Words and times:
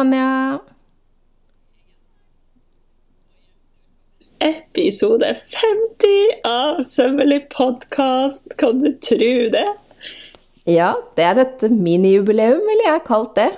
Tanja. 0.00 0.58
Episode 4.40 5.34
50 5.34 6.40
av 6.48 6.78
Sømmelig 6.88 7.42
podkast, 7.52 8.48
kan 8.56 8.78
du 8.80 8.94
tro 9.04 9.32
det? 9.52 9.66
Ja, 10.70 10.94
det 11.18 11.26
er 11.26 11.42
et 11.42 11.66
minijubileum, 11.68 12.62
ville 12.70 12.86
jeg 12.86 13.02
kalt 13.10 13.34
det. 13.36 13.50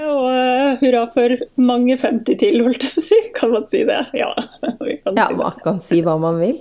Og 0.00 0.24
uh, 0.32 0.78
hurra 0.80 1.04
for 1.12 1.36
mange 1.60 1.98
50 2.00 2.40
til, 2.40 2.62
holdt 2.64 2.88
jeg 2.88 2.94
på 2.96 3.02
å 3.04 3.06
si. 3.10 3.20
Kan 3.36 3.52
man 3.52 3.68
si 3.68 3.84
det? 3.84 4.00
Ja. 4.16 4.32
vi 4.80 4.96
kan 5.02 5.12
Ja, 5.20 5.28
si 5.28 5.34
det. 5.36 5.42
man 5.44 5.60
kan 5.68 5.84
si 5.90 6.00
hva 6.08 6.16
man 6.24 6.40
vil. 6.40 6.56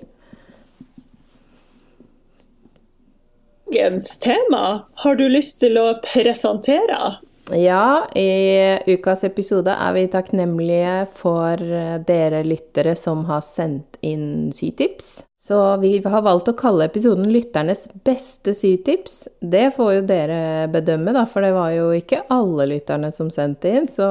Dagens 3.68 4.20
tema 4.20 4.86
har 4.94 5.16
du 5.16 5.26
lyst 5.30 5.60
til 5.60 5.76
å 5.80 5.98
presentere? 6.00 7.18
Ja, 7.52 8.08
i 8.16 8.78
ukas 8.88 9.26
episode 9.28 9.74
er 9.76 9.96
vi 9.96 10.06
takknemlige 10.12 10.94
for 11.12 11.60
dere 12.08 12.46
lyttere 12.48 12.96
som 12.96 13.26
har 13.28 13.44
sendt 13.44 14.00
inn 14.08 14.54
sytips. 14.56 15.18
Så 15.36 15.60
vi 15.84 15.98
har 16.04 16.24
valgt 16.24 16.48
å 16.48 16.56
kalle 16.56 16.88
episoden 16.88 17.28
'Lytternes 17.28 17.90
beste 18.08 18.56
sytips'. 18.56 19.28
Det 19.40 19.76
får 19.76 19.94
jo 19.98 20.08
dere 20.14 20.40
bedømme, 20.72 21.12
da, 21.16 21.26
for 21.26 21.44
det 21.44 21.52
var 21.56 21.76
jo 21.76 21.92
ikke 21.96 22.24
alle 22.32 22.70
lytterne 22.72 23.12
som 23.12 23.32
sendte 23.32 23.72
inn. 23.72 23.92
Så 23.92 24.08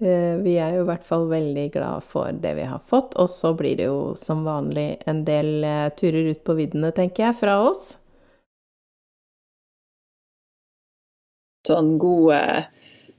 eh, 0.00 0.40
vi 0.40 0.56
er 0.56 0.76
jo 0.76 0.82
i 0.86 0.88
hvert 0.88 1.04
fall 1.04 1.28
veldig 1.28 1.70
glad 1.76 2.04
for 2.04 2.32
det 2.32 2.56
vi 2.56 2.66
har 2.68 2.80
fått. 2.80 3.16
Og 3.16 3.28
så 3.28 3.52
blir 3.56 3.76
det 3.76 3.88
jo 3.88 4.12
som 4.20 4.44
vanlig 4.48 4.90
en 5.08 5.24
del 5.28 5.64
eh, 5.64 5.88
turer 5.96 6.32
ut 6.32 6.44
på 6.44 6.56
viddene, 6.60 6.92
tenker 6.96 7.28
jeg, 7.28 7.40
fra 7.44 7.60
oss. 7.68 7.96
Sånn 11.68 11.96
god 12.00 12.68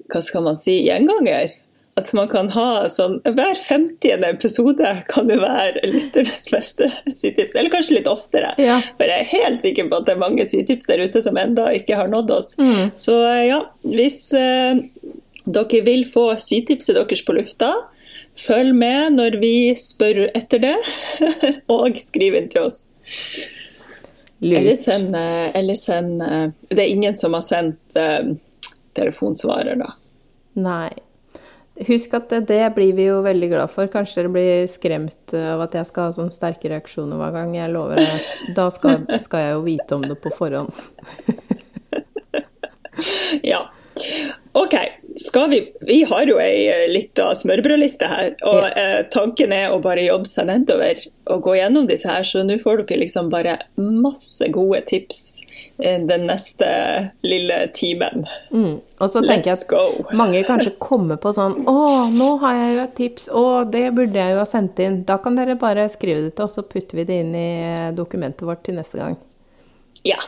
Hva 0.10 0.22
skal 0.26 0.46
man 0.46 0.58
si? 0.58 0.80
Gjenganger. 0.88 1.54
At 2.00 2.14
man 2.16 2.30
kan 2.32 2.48
ha 2.54 2.88
sånn 2.92 3.18
Hver 3.26 3.58
50. 3.60 4.24
episode 4.30 4.92
kan 5.12 5.30
jo 5.32 5.40
være 5.42 5.84
lytternes 5.90 6.48
beste 6.54 6.90
sytips. 7.18 7.56
Eller 7.56 7.72
kanskje 7.74 7.98
litt 8.00 8.10
oftere. 8.10 8.54
Ja. 8.62 8.80
For 8.98 9.10
jeg 9.10 9.26
er 9.26 9.32
helt 9.34 9.66
sikker 9.66 9.90
på 9.92 10.00
at 10.00 10.08
det 10.08 10.16
er 10.16 10.24
mange 10.24 10.46
sytips 10.50 10.90
der 10.90 11.04
ute 11.04 11.24
som 11.26 11.38
enda 11.40 11.70
ikke 11.76 12.00
har 12.00 12.12
nådd 12.12 12.32
oss. 12.38 12.56
Så 13.00 13.20
eh, 13.28 13.46
ja, 13.50 13.62
hvis 13.84 14.22
eh, 14.38 14.80
dere 15.50 15.84
vil 15.86 16.06
få 16.10 16.32
sytipset 16.44 16.96
deres 16.98 17.26
på 17.26 17.36
lufta, 17.38 17.74
følg 18.40 18.76
med 18.80 19.18
når 19.20 19.40
vi 19.42 19.54
spør 19.80 20.28
etter 20.38 20.64
det, 20.70 20.76
og 21.76 22.00
skriv 22.00 22.38
inn 22.40 22.52
til 22.54 22.70
oss. 22.70 22.86
Eller 24.42 24.70
Lurt. 24.70 24.80
send, 24.80 25.16
eh, 25.16 25.50
eller 25.60 25.76
send 25.76 26.22
eh, 26.24 26.48
Det 26.70 26.80
er 26.80 26.88
ingen 26.94 27.18
som 27.20 27.34
har 27.36 27.44
sendt 27.44 27.98
eh, 28.00 28.34
telefonsvarer, 28.96 29.76
da. 29.82 29.92
Nei. 30.60 30.90
Husk 31.88 32.14
at 32.18 32.32
det, 32.32 32.42
det 32.50 32.62
blir 32.76 32.94
vi 32.96 33.06
jo 33.08 33.22
veldig 33.24 33.50
glad 33.52 33.72
for. 33.72 33.88
Kanskje 33.92 34.22
dere 34.22 34.32
blir 34.34 34.66
skremt 34.72 35.34
av 35.36 35.62
at 35.64 35.78
jeg 35.78 35.88
skal 35.88 36.10
ha 36.10 36.16
sånne 36.18 36.36
sterke 36.36 36.72
reaksjoner 36.72 37.20
hver 37.20 37.36
gang. 37.38 37.54
Jeg 37.56 37.72
lover 37.72 38.02
det. 38.02 38.18
Da 38.58 38.66
skal, 38.76 39.06
skal 39.24 39.46
jeg 39.46 39.54
jo 39.56 39.62
vite 39.68 39.96
om 39.96 40.04
det 40.08 40.20
på 40.24 40.34
forhånd. 40.36 40.76
Ja. 43.44 43.70
OK. 44.52 44.76
Skal 45.20 45.50
vi 45.50 45.74
Vi 45.82 46.04
har 46.04 46.30
jo 46.30 46.40
ei 46.40 46.68
eh, 46.72 46.88
lita 46.92 47.32
smørbrødliste 47.36 48.08
her. 48.08 48.32
Og 48.48 48.64
eh, 48.70 49.02
tanken 49.12 49.54
er 49.56 49.74
å 49.74 49.82
bare 49.84 50.06
jobbe 50.06 50.30
seg 50.30 50.50
nedover 50.50 51.02
og 51.30 51.44
gå 51.46 51.58
gjennom 51.60 51.90
disse 51.90 52.10
her. 52.10 52.26
Så 52.28 52.44
nå 52.46 52.60
får 52.62 52.86
dere 52.86 53.04
liksom 53.04 53.32
bare 53.34 53.58
masse 53.76 54.48
gode 54.56 54.82
tips 54.90 55.22
eh, 55.84 56.00
den 56.08 56.26
neste 56.30 56.70
lille 57.26 57.60
timen. 57.76 58.28
Og 59.00 59.12
så 59.12 59.24
tenker 59.26 59.52
jeg 59.52 59.60
at 59.60 59.68
go. 59.70 59.84
mange 60.16 60.44
kanskje 60.48 60.76
kommer 60.82 61.20
på 61.22 61.32
sånn 61.36 61.62
Å, 61.70 61.78
nå 62.16 62.32
har 62.44 62.58
jeg 62.62 62.74
jo 62.74 62.84
et 62.88 62.98
tips. 63.04 63.30
Å, 63.36 63.46
det 63.76 63.86
burde 63.98 64.24
jeg 64.24 64.36
jo 64.36 64.42
ha 64.42 64.50
sendt 64.50 64.80
inn. 64.84 65.02
Da 65.10 65.20
kan 65.24 65.40
dere 65.40 65.60
bare 65.60 65.90
skrive 65.92 66.28
det 66.28 66.36
til 66.40 66.48
oss, 66.48 66.60
så 66.60 66.66
putter 66.68 67.02
vi 67.02 67.08
det 67.10 67.24
inn 67.26 67.36
i 67.36 67.50
dokumentet 67.98 68.48
vårt 68.48 68.64
til 68.68 68.80
neste 68.80 69.02
gang. 69.02 69.20
Ja. 70.08 70.22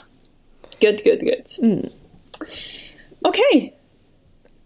Good, 0.81 1.03
good, 1.05 1.23
good. 1.23 1.47
Mm. 1.63 1.85
OK. 3.29 3.39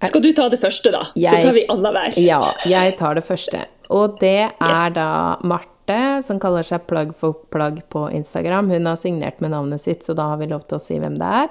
Skal 0.09 0.23
du 0.23 0.31
ta 0.37 0.49
det 0.49 0.59
første, 0.61 0.91
da? 0.93 1.05
Så 1.13 1.37
tar 1.41 1.55
vi 1.55 1.65
annenhver. 1.71 2.19
Ja, 2.21 2.41
jeg 2.67 2.97
tar 2.99 3.17
det 3.17 3.25
første. 3.27 3.65
Og 3.93 4.19
det 4.19 4.49
er 4.49 4.87
Yes. 4.87 4.93
da 4.95 5.37
Marte, 5.43 6.23
som 6.25 6.39
kaller 6.39 6.65
seg 6.65 6.87
Plagg 6.89 7.13
for 7.15 7.33
plagg 7.51 7.83
på 7.89 8.07
Instagram. 8.11 8.69
Hun 8.69 8.85
har 8.89 8.95
signert 8.97 9.41
med 9.41 9.51
navnet 9.51 9.81
sitt, 9.81 10.03
så 10.03 10.15
da 10.15 10.29
har 10.29 10.37
vi 10.37 10.47
lov 10.47 10.67
til 10.67 10.79
å 10.79 10.81
si 10.81 10.97
hvem 10.99 11.17
det 11.19 11.31
er. 11.45 11.49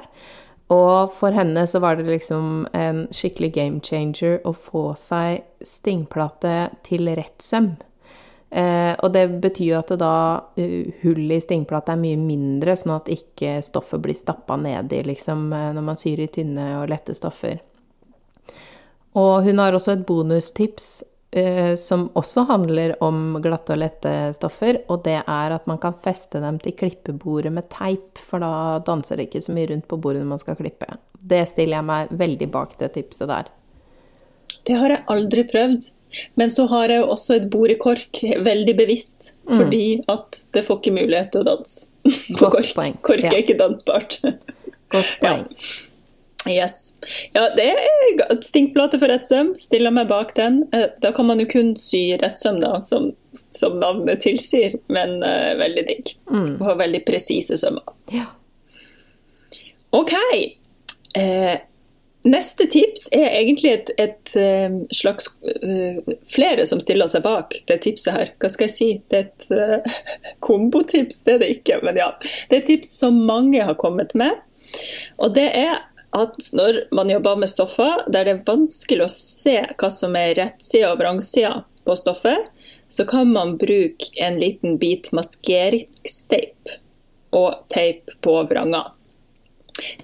Og 0.72 1.12
for 1.12 1.30
henne 1.36 1.66
så 1.68 1.80
var 1.80 1.96
det 1.96 2.06
liksom 2.08 2.66
en 2.72 3.06
skikkelig 3.12 3.52
game 3.52 3.80
changer 3.84 4.40
å 4.44 4.54
få 4.56 4.96
seg 4.96 5.44
stingplate 5.62 6.70
til 6.82 7.10
rett 7.14 7.42
søm. 7.44 7.76
Eh, 8.54 8.94
og 9.02 9.12
det 9.12 9.26
betyr 9.42 9.66
jo 9.66 9.78
at 9.80 9.88
det 9.90 9.96
da 9.98 10.16
uh, 10.38 10.90
hullet 11.02 11.40
i 11.40 11.42
stingplata 11.42 11.96
er 11.96 11.98
mye 11.98 12.18
mindre, 12.20 12.76
sånn 12.78 12.92
at 12.94 13.10
ikke 13.10 13.56
stoffet 13.66 14.02
blir 14.04 14.14
stappa 14.14 14.54
nedi 14.60 15.00
liksom, 15.02 15.48
eh, 15.50 15.72
når 15.74 15.82
man 15.82 15.98
syr 15.98 16.22
i 16.22 16.28
tynne 16.30 16.68
og 16.78 16.86
lette 16.92 17.16
stoffer. 17.18 17.58
Og 19.20 19.44
hun 19.46 19.60
har 19.62 19.76
også 19.76 19.94
et 19.94 20.06
bonustips 20.08 20.88
eh, 21.30 21.74
som 21.78 22.08
også 22.18 22.46
handler 22.50 22.96
om 23.04 23.38
glatte 23.42 23.76
og 23.76 23.82
lette 23.82 24.14
stoffer, 24.34 24.80
og 24.90 25.04
det 25.06 25.20
er 25.22 25.56
at 25.56 25.66
man 25.70 25.78
kan 25.82 25.96
feste 26.04 26.42
dem 26.42 26.58
til 26.62 26.74
klippebordet 26.78 27.52
med 27.54 27.68
teip, 27.72 28.18
for 28.18 28.42
da 28.42 28.80
danser 28.86 29.20
det 29.20 29.28
ikke 29.28 29.44
så 29.46 29.54
mye 29.54 29.70
rundt 29.70 29.86
på 29.90 29.98
bordet 30.02 30.24
når 30.24 30.32
man 30.34 30.42
skal 30.42 30.58
klippe. 30.58 30.88
Det 31.24 31.44
stiller 31.48 31.78
jeg 31.78 31.88
meg 31.90 32.16
veldig 32.24 32.50
bak 32.54 32.74
det 32.82 32.92
tipset 32.98 33.30
der. 33.30 33.50
Det 34.64 34.76
har 34.80 34.96
jeg 34.96 35.06
aldri 35.12 35.44
prøvd. 35.48 35.90
Men 36.38 36.50
så 36.50 36.68
har 36.70 36.92
jeg 36.92 37.02
også 37.10 37.34
et 37.40 37.48
bord 37.50 37.72
i 37.72 37.78
kork, 37.80 38.20
veldig 38.46 38.76
bevisst. 38.78 39.32
Mm. 39.48 39.56
Fordi 39.56 39.86
at 40.12 40.44
det 40.54 40.62
får 40.66 40.78
ikke 40.78 40.92
mulighet 41.00 41.32
til 41.34 41.42
å 41.42 41.48
danse 41.48 41.88
på 42.36 42.44
Godt 42.44 42.54
kork. 42.54 42.70
poeng, 42.76 42.94
Kork 43.02 43.24
ja. 43.26 43.32
er 43.32 43.42
ikke 43.42 43.58
dansbart. 43.58 44.20
Godt 44.94 45.16
poeng. 45.22 45.48
Yes. 46.50 46.98
Ja, 47.32 47.48
det 47.56 47.64
er 47.72 48.40
stinkplate 48.44 48.98
for 49.00 49.08
rett 49.08 49.26
søm. 49.26 49.54
Stiller 49.60 49.94
meg 49.94 50.08
bak 50.12 50.34
den. 50.36 50.62
Eh, 50.76 50.90
Da 51.02 51.12
kan 51.12 51.26
man 51.26 51.40
jo 51.40 51.46
kun 51.50 51.74
sy 51.80 52.06
rett 52.20 52.38
søm, 52.40 52.60
da, 52.60 52.76
som, 52.84 53.12
som 53.32 53.78
navnet 53.80 54.24
tilsier. 54.24 54.76
Men 54.92 55.20
uh, 55.24 55.52
veldig 55.60 55.86
digg. 55.88 56.16
Mm. 56.30 56.56
Og 56.60 56.74
veldig 56.80 57.04
presise 57.08 57.56
sømmer. 57.60 57.86
Ja. 58.12 58.28
OK. 59.94 60.12
Eh, 61.14 61.54
neste 62.24 62.66
tips 62.66 63.06
er 63.14 63.28
egentlig 63.28 63.70
et, 63.70 63.90
et 64.00 64.32
eh, 64.40 64.72
slags 64.96 65.28
uh, 65.44 66.14
Flere 66.26 66.64
som 66.66 66.80
stiller 66.82 67.06
seg 67.12 67.22
bak 67.26 67.54
det 67.68 67.80
tipset 67.86 68.16
her. 68.16 68.32
Hva 68.42 68.50
skal 68.50 68.68
jeg 68.68 68.74
si? 68.74 68.88
Det 69.12 69.20
er 69.20 69.30
et 69.30 69.48
uh, 69.54 69.98
kombotips, 70.46 71.22
det 71.24 71.38
er 71.38 71.42
det 71.44 71.50
ikke. 71.60 71.80
Men 71.86 72.00
ja. 72.00 72.10
Det 72.50 72.58
er 72.58 72.64
et 72.64 72.70
tips 72.74 72.92
som 73.00 73.24
mange 73.28 73.62
har 73.62 73.78
kommet 73.80 74.16
med. 74.18 74.34
Og 75.22 75.34
det 75.36 75.46
er 75.54 75.78
at 76.14 76.36
når 76.54 76.82
man 76.94 77.10
jobber 77.10 77.36
med 77.42 77.50
stoffer 77.50 78.04
der 78.06 78.26
det 78.28 78.34
er 78.36 78.42
vanskelig 78.46 79.06
å 79.06 79.12
se 79.12 79.56
hva 79.80 79.90
som 79.90 80.14
er 80.18 80.36
rettsida 80.38 80.92
og 80.92 81.00
vrangsida 81.02 81.64
på 81.84 81.96
stoffet, 81.98 82.46
så 82.88 83.04
kan 83.08 83.32
man 83.32 83.56
bruke 83.58 84.10
en 84.22 84.38
liten 84.40 84.78
bit 84.78 85.10
maskeringsteip 85.12 86.70
og 87.34 87.64
teip 87.74 88.12
på 88.22 88.36
vranga. 88.48 88.84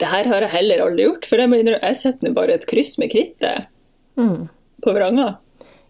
Det 0.02 0.08
her 0.10 0.26
har 0.26 0.42
jeg 0.42 0.50
heller 0.56 0.82
aldri 0.82 1.04
gjort, 1.06 1.28
for 1.30 1.38
jeg, 1.38 1.50
mener, 1.52 1.78
jeg 1.78 1.98
setter 2.00 2.34
bare 2.34 2.56
et 2.58 2.66
kryss 2.70 2.96
med 2.98 3.12
krittet 3.12 3.68
Mm. 4.18 4.48
på 4.82 4.92
vranga. 4.92 5.36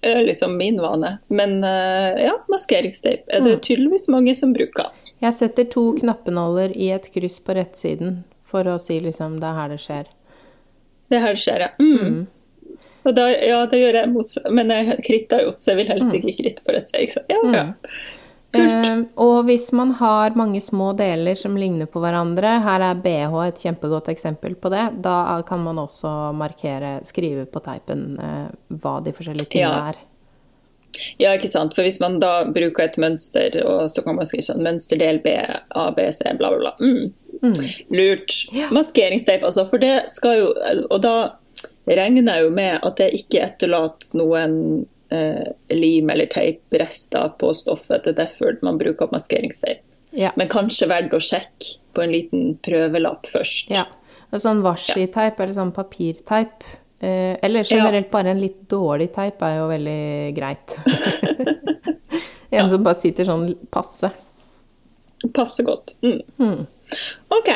Det 0.01 0.11
er 0.13 0.27
liksom 0.29 0.53
min 0.57 0.77
vane. 0.81 1.19
Men 1.29 1.65
eh, 1.65 2.21
ja, 2.27 2.35
maskeringsteip 2.53 3.25
er 3.33 3.41
det 3.41 3.63
tydeligvis 3.65 4.07
mange 4.13 4.35
som 4.37 4.53
bruker. 4.53 4.93
Jeg 5.21 5.35
setter 5.35 5.65
to 5.73 5.91
knappenåler 5.99 6.77
i 6.77 6.91
et 6.95 7.09
kryss 7.13 7.41
på 7.43 7.57
rettsiden 7.57 8.23
for 8.45 8.69
å 8.69 8.79
si 8.79 9.01
liksom 9.01 9.41
det 9.41 9.49
er 9.49 9.59
her 9.59 9.73
det 9.73 9.81
skjer. 9.83 10.13
Det 11.11 11.21
her 11.21 11.35
skjer, 11.39 11.67
ja. 11.67 11.71
Mm. 11.83 12.23
Og 13.01 13.15
da, 13.17 13.27
ja, 13.33 13.61
det 13.67 13.81
gjør 13.81 13.97
jeg 14.03 14.13
motsatt. 14.13 14.49
Men 14.55 14.73
jeg 14.75 14.99
kritter 15.07 15.45
jo, 15.47 15.53
så 15.59 15.73
jeg 15.73 15.81
vil 15.83 15.93
helst 15.95 16.17
ikke 16.17 16.35
kritte 16.43 16.65
på 16.67 16.75
rett 16.77 16.91
sted. 16.91 17.23
Ja, 17.33 17.41
ja. 17.55 17.67
Eh, 18.53 19.05
og 19.23 19.45
hvis 19.47 19.69
man 19.79 19.93
har 20.01 20.35
mange 20.35 20.59
små 20.65 20.91
deler 20.99 21.39
som 21.39 21.55
ligner 21.59 21.87
på 21.87 22.03
hverandre, 22.03 22.57
her 22.65 22.83
er 22.83 22.99
BH 22.99 23.37
et 23.47 23.63
kjempegodt 23.63 24.11
eksempel 24.11 24.57
på 24.59 24.73
det, 24.75 24.89
da 25.05 25.39
kan 25.47 25.63
man 25.63 25.79
også 25.79 26.33
markere, 26.35 26.97
skrive 27.07 27.47
på 27.47 27.63
teipen 27.63 28.19
eh, 28.19 28.49
hva 28.83 28.97
de 29.07 29.15
forskjellige 29.15 29.53
tingene 29.53 29.71
Ja. 29.71 29.93
er. 29.95 30.01
Ja, 31.23 31.33
ikke 31.37 31.49
sant. 31.51 31.75
For 31.77 31.87
hvis 31.87 32.01
man 32.03 32.19
da 32.23 32.45
bruker 32.51 32.85
et 32.87 32.99
mønster, 33.01 33.57
og 33.67 33.89
så 33.93 34.05
kan 34.07 34.17
man 34.19 34.29
skrive 34.29 34.47
sånn 34.49 34.63
mønsterdel 34.65 35.21
B, 35.25 35.35
A, 35.37 35.91
B, 35.97 36.07
C, 36.13 36.25
bla, 36.39 36.51
bla, 36.55 36.71
bla. 36.71 36.75
Mm. 36.81 37.13
Lurt. 37.97 38.35
Maskeringsteip, 38.75 39.45
altså. 39.49 39.65
For 39.71 39.81
det 39.81 39.95
skal 40.13 40.39
jo 40.43 40.49
Og 40.91 40.99
da 41.01 41.15
regner 41.89 42.27
jeg 42.35 42.45
jo 42.45 42.51
med 42.55 42.81
at 42.87 42.99
det 43.01 43.13
ikke 43.17 43.41
etterlater 43.47 44.13
noen 44.21 44.57
eh, 45.11 45.47
lim- 45.73 46.11
eller 46.13 46.29
teiprester 46.31 47.33
på 47.41 47.55
stoffet. 47.57 48.05
Det 48.05 48.13
er 48.15 48.27
derfor 48.27 48.59
man 48.63 48.79
bruker 48.79 49.09
maskeringsteip. 49.13 49.81
Ja. 50.13 50.33
Men 50.37 50.51
kanskje 50.51 50.89
verdt 50.91 51.15
å 51.17 51.23
sjekke 51.23 51.79
på 51.95 52.03
en 52.05 52.13
liten 52.15 52.53
prøvelapp 52.67 53.27
først. 53.31 53.71
ja. 53.71 53.87
Og 54.31 54.39
sånn 54.39 54.61
washi-teip 54.63 55.41
eller 55.43 55.57
sånn 55.57 55.73
papirteip, 55.75 56.63
eh, 57.01 57.37
eller 57.43 57.65
generelt 57.65 58.11
bare 58.13 58.35
en 58.35 58.41
litt 58.43 58.63
dårlig 58.71 59.11
teip, 59.15 59.43
er 59.43 59.59
jo 59.59 59.69
veldig 59.71 60.03
greit. 60.37 60.77
en 62.51 62.71
som 62.71 62.87
bare 62.87 63.01
sitter 63.01 63.29
sånn 63.29 63.49
passe. 63.73 64.13
Passe 65.37 65.65
godt. 65.67 65.97
Mm. 66.05 66.65
OK. 67.29 67.51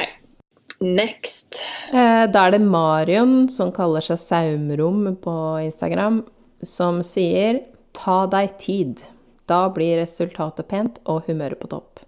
Next. 0.84 1.60
Eh, 1.92 2.24
da 2.28 2.46
er 2.46 2.56
det 2.56 2.64
Marion, 2.64 3.48
som 3.48 3.72
kaller 3.72 4.04
seg 4.04 4.20
Saumrom 4.20 5.06
på 5.22 5.36
Instagram, 5.64 6.22
som 6.64 7.00
sier 7.06 7.62
ta 7.96 8.24
deg 8.30 8.58
tid. 8.60 9.04
Da 9.48 9.68
blir 9.72 10.00
resultatet 10.00 10.68
pent 10.68 11.00
og 11.10 11.28
humøret 11.28 11.60
på 11.60 11.70
topp. 11.72 12.02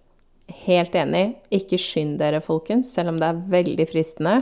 Helt 0.67 0.95
enig. 0.99 1.37
Ikke 1.55 1.79
skynd 1.81 2.19
dere, 2.21 2.43
folkens, 2.45 2.93
selv 2.95 3.15
om 3.15 3.21
det 3.23 3.31
er 3.31 3.43
veldig 3.57 3.89
fristende. 3.91 4.37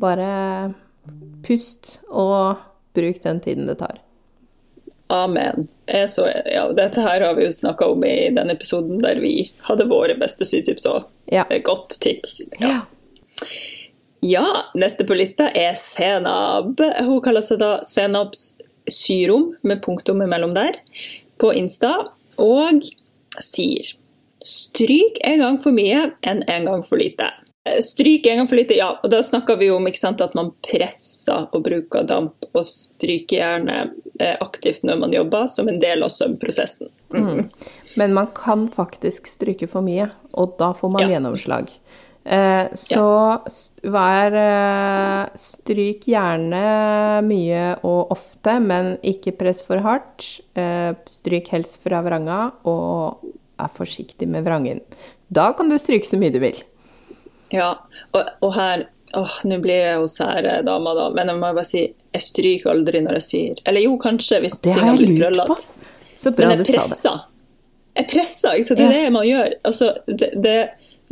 Bare 0.00 0.30
pust 1.44 1.98
og 2.08 2.62
bruk 2.94 3.20
den 3.24 3.40
tiden 3.44 3.68
det 3.70 3.78
tar. 3.82 4.00
Amen. 5.12 5.68
Så, 6.08 6.26
ja, 6.48 6.64
dette 6.72 7.02
her 7.04 7.20
har 7.20 7.34
vi 7.36 7.44
jo 7.46 7.52
snakka 7.52 7.90
om 7.92 8.04
i 8.08 8.30
den 8.34 8.50
episoden 8.50 9.02
der 9.02 9.20
vi 9.20 9.50
hadde 9.66 9.86
våre 9.90 10.16
beste 10.18 10.46
sytips 10.48 10.86
òg. 10.88 11.04
Ja. 11.32 11.44
Godt 11.64 11.98
tips. 12.00 12.38
Ja. 12.62 12.80
Ja, 14.24 14.46
neste 14.72 15.04
på 15.04 15.16
lista 15.18 15.50
er 15.52 15.74
Senab. 15.76 16.80
Hun 16.80 17.20
kaller 17.24 17.44
seg 17.44 17.60
da 17.60 17.76
Senabs 17.84 18.54
syrom, 18.88 19.50
med 19.62 19.82
punktum 19.84 20.22
imellom 20.24 20.54
der, 20.56 20.78
på 21.40 21.52
Insta, 21.56 21.92
og 22.40 22.88
sier 23.44 23.92
stryk 24.44 25.20
en 25.24 25.40
gang 25.44 25.60
for 25.60 25.76
mye 25.76 26.06
enn 26.24 26.40
en 26.48 26.68
gang 26.68 26.84
for 26.84 27.00
lite. 27.00 27.28
Eh, 27.64 27.80
Stryk 27.80 28.26
en 28.26 28.36
gang 28.42 28.48
for 28.48 28.56
lite, 28.60 28.76
ja. 28.76 28.90
Og 29.02 29.10
da 29.12 29.22
snakker 29.24 29.56
vi 29.60 29.70
om 29.72 29.86
sant, 29.96 30.20
at 30.20 30.34
man 30.36 30.52
presser 30.66 31.48
og 31.52 31.64
bruker 31.64 32.04
damp 32.08 32.48
og 32.52 32.64
stryker 32.68 33.38
gjerne 33.38 33.78
eh, 34.20 34.36
aktivt 34.40 34.84
når 34.84 35.00
man 35.00 35.16
jobber, 35.16 35.48
som 35.48 35.68
en 35.68 35.80
del 35.80 36.04
av 36.04 36.12
søvnprosessen. 36.12 36.92
Mm. 37.14 37.48
Men 37.96 38.14
man 38.14 38.28
kan 38.36 38.68
faktisk 38.68 39.28
stryke 39.30 39.68
for 39.70 39.86
mye, 39.86 40.10
og 40.34 40.58
da 40.58 40.72
får 40.76 40.92
man 40.92 41.06
Ja. 41.06 41.14
gjennomslag. 41.16 41.72
Eh, 42.24 42.68
så 42.72 43.04
ja. 43.04 43.90
vær 43.92 44.32
eh, 44.32 45.28
Stryk 45.36 46.06
gjerne 46.08 47.20
mye 47.24 47.64
og 47.84 48.12
ofte, 48.14 48.58
men 48.64 48.96
ikke 49.04 49.36
press 49.36 49.60
for 49.62 49.80
hardt. 49.84 50.40
Eh, 50.56 50.92
stryk 51.06 51.48
helst 51.52 51.80
fra 51.84 52.00
vranga, 52.02 52.52
og 52.64 53.24
er 53.60 53.68
forsiktig 53.68 54.28
med 54.28 54.44
vrangen. 54.44 54.80
Da 55.32 55.52
kan 55.52 55.68
du 55.68 55.76
stryke 55.78 56.08
så 56.08 56.18
mye 56.20 56.32
du 56.32 56.40
vil. 56.40 56.56
Ja, 57.54 57.70
og, 58.12 58.30
og 58.42 58.54
her 58.58 58.86
åh, 59.14 59.34
Nå 59.46 59.60
blir 59.62 59.78
jeg 59.78 59.98
jo 60.00 60.06
sære 60.10 60.56
dama, 60.66 60.94
da, 60.98 61.08
men 61.14 61.30
jeg 61.30 61.38
må 61.38 61.52
bare 61.54 61.64
si 61.68 61.82
jeg 62.14 62.22
stryker 62.22 62.72
aldri 62.74 63.00
når 63.04 63.20
jeg 63.20 63.26
syr. 63.28 63.60
Eller 63.70 63.84
jo, 63.86 63.96
kanskje, 64.02 64.40
hvis 64.42 64.60
Det 64.62 64.72
ting 64.74 64.88
har 64.88 64.96
blitt 64.98 65.16
krøllete. 65.20 65.64
Men 66.38 66.52
jeg 66.58 66.66
presser. 66.72 67.20
Jeg 67.94 68.08
presser, 68.10 68.56
ikke 68.58 68.68
sant? 68.72 68.78
Det 68.80 68.86
er 68.88 68.92
Ja. 68.96 69.04
det 69.04 69.12
man 69.14 69.26
gjør. 69.28 69.52
Altså, 69.70 69.88
det, 70.06 70.28
det, 70.42 70.56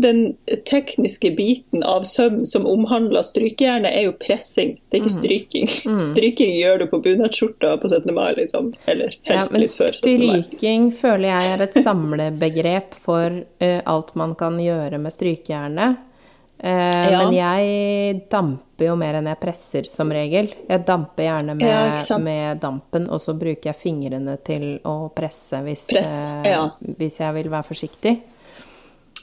den 0.03 0.21
tekniske 0.67 1.31
biten 1.37 1.83
av 1.87 2.03
søm 2.09 2.41
som 2.49 2.67
omhandler 2.67 3.23
strykejernet, 3.27 3.91
er 3.93 4.07
jo 4.09 4.13
pressing, 4.19 4.77
det 4.91 4.99
er 4.99 5.03
ikke 5.05 5.13
Mm. 5.13 5.19
stryking. 5.21 5.69
Stryking 6.13 6.55
gjør 6.59 6.79
du 6.83 6.87
på 6.91 7.03
bunadsskjorta 7.05 7.75
på 7.83 7.89
17. 7.93 8.15
mai, 8.15 8.33
liksom. 8.39 8.73
Eller 8.87 9.15
helst 9.31 9.53
ja, 9.55 9.59
litt 9.63 9.75
før 9.79 9.93
17. 9.95 10.27
mai. 10.27 10.43
stryking 10.43 10.89
føler 11.03 11.29
jeg 11.29 11.53
er 11.55 11.63
et 11.69 11.75
samlebegrep 11.85 12.95
for 12.99 13.43
uh, 13.63 13.81
alt 13.87 14.15
man 14.19 14.35
kan 14.35 14.59
gjøre 14.59 14.99
med 14.99 15.13
strykejernet. 15.15 15.99
Eh, 16.63 17.11
Ja. 17.11 17.19
Men 17.19 17.33
jeg 17.35 18.29
damper 18.31 18.87
jo 18.87 18.97
mer 18.97 19.15
enn 19.19 19.27
jeg 19.27 19.41
presser, 19.41 19.89
som 19.91 20.13
regel. 20.15 20.53
Jeg 20.69 20.85
damper 20.87 21.25
gjerne 21.27 21.57
med, 21.59 21.67
Ja, 21.67 22.19
med 22.19 22.61
dampen, 22.63 23.09
og 23.11 23.21
så 23.21 23.35
bruker 23.35 23.73
jeg 23.73 23.77
fingrene 23.81 24.37
til 24.47 24.79
å 24.87 25.11
presse 25.15 25.59
hvis, 25.67 25.89
Press, 25.91 26.13
eh, 26.19 26.51
ja. 26.53 26.69
hvis 26.99 27.19
jeg 27.19 27.35
vil 27.35 27.51
være 27.51 27.67
forsiktig. 27.67 28.15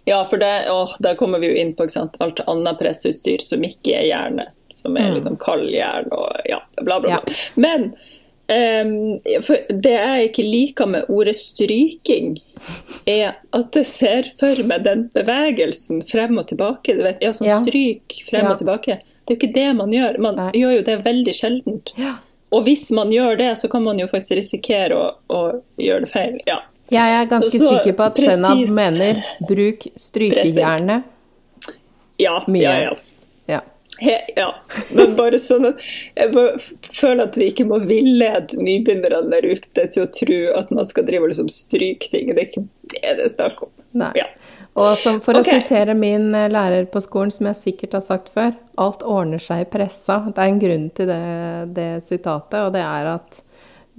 Ja, 0.05 0.23
for 0.25 0.37
det, 0.41 0.51
å, 0.71 0.87
der 0.99 1.15
kommer 1.15 1.39
vi 1.39 1.47
jo 1.51 1.55
inn 1.61 1.73
på 1.77 1.87
sant? 1.91 2.15
alt 2.19 2.39
annet 2.47 2.79
presseutstyr 2.79 3.39
som 3.43 3.63
ikke 3.63 3.93
er 3.99 4.07
hjerne, 4.09 4.47
Som 4.69 4.97
er 4.97 5.11
liksom 5.15 5.37
kaldjern 5.41 6.11
og 6.11 6.27
ja, 6.45 6.59
bla, 6.81 6.99
bla, 6.99 7.19
bla. 7.23 7.23
Mm. 7.25 7.61
Men 7.63 7.93
det 8.49 9.91
jeg 9.93 10.29
ikke 10.29 10.45
liker 10.45 10.89
med 10.89 11.09
ordet 11.13 11.35
stryking, 11.37 12.37
er 13.07 13.35
at 13.55 13.77
jeg 13.77 13.87
ser 13.87 14.29
for 14.41 14.63
meg 14.67 14.83
den 14.87 15.05
bevegelsen 15.15 16.01
frem 16.09 16.39
og 16.41 16.47
tilbake. 16.51 16.95
Du 16.97 17.03
vet, 17.05 17.21
ja, 17.23 17.31
sånn 17.35 17.47
Ja. 17.51 17.59
stryk 17.63 18.17
frem 18.29 18.43
Ja. 18.45 18.51
og 18.51 18.57
tilbake. 18.59 18.99
Det 19.25 19.35
er 19.35 19.35
jo 19.35 19.39
ikke 19.47 19.53
det 19.53 19.75
man 19.77 19.91
gjør. 19.93 20.17
Man 20.19 20.35
Nei. 20.35 20.51
gjør 20.57 20.75
jo 20.77 20.81
det 20.81 21.03
veldig 21.05 21.33
sjeldent. 21.37 21.91
Ja. 21.97 22.15
Og 22.51 22.65
hvis 22.65 22.89
man 22.91 23.11
gjør 23.13 23.37
det, 23.37 23.51
så 23.61 23.69
kan 23.69 23.83
man 23.83 23.99
jo 23.99 24.07
faktisk 24.07 24.35
risikere 24.39 24.91
å, 24.97 25.13
å 25.29 25.61
gjøre 25.77 26.01
det 26.01 26.09
feil. 26.11 26.39
Ja. 26.47 26.59
Jeg 26.89 27.13
er 27.21 27.25
ganske 27.29 27.51
Så 27.59 27.69
sikker 27.69 27.93
på 27.93 28.05
at 28.07 28.15
Senab 28.17 28.67
mener 28.73 29.23
bruk 29.47 29.85
strykejernet. 29.95 31.03
Ja, 32.17 32.43
Mye. 32.47 32.61
ja, 32.63 32.79
ja. 32.81 32.93
Ja. 33.99 34.05
He, 34.09 34.17
ja, 34.35 34.49
men 34.95 35.15
bare 35.17 35.39
sånn 35.41 35.67
at 35.69 35.81
jeg 36.15 36.31
føler 36.95 37.25
at 37.25 37.37
vi 37.39 37.49
ikke 37.51 37.65
må 37.67 37.81
villede 37.83 38.59
nybegynnerne 38.61 39.31
der 39.33 39.47
ute 39.49 39.87
til 39.91 40.05
å 40.05 40.11
tro 40.15 40.39
at 40.59 40.71
man 40.75 40.87
skal 40.87 41.07
drive 41.07 41.27
og 41.27 41.33
liksom 41.33 41.51
stryke 41.51 42.11
ting. 42.11 42.31
Det 42.31 42.45
er 42.45 42.47
ikke 42.47 42.65
det 42.93 43.17
det 43.19 43.25
er 43.25 43.33
snakk 43.33 43.65
om. 43.67 43.73
Nei. 43.99 44.13
Ja. 44.17 44.29
Og 44.79 44.95
som 45.01 45.19
for 45.23 45.35
å 45.35 45.43
sitere 45.43 45.95
min 45.97 46.29
eh, 46.37 46.47
lærer 46.51 46.87
på 46.91 47.01
skolen, 47.03 47.33
som 47.33 47.49
jeg 47.49 47.59
sikkert 47.59 47.97
har 47.97 48.05
sagt 48.05 48.31
før, 48.33 48.53
alt 48.79 49.03
ordner 49.03 49.41
seg 49.43 49.65
i 49.65 49.69
pressa. 49.69 50.21
Det 50.29 50.39
er 50.39 50.53
en 50.53 50.61
grunn 50.61 50.89
til 50.95 51.09
det, 51.09 51.21
det 51.75 51.91
sitatet, 52.05 52.59
og 52.63 52.73
det 52.77 52.85
er 52.85 53.13
at 53.17 53.41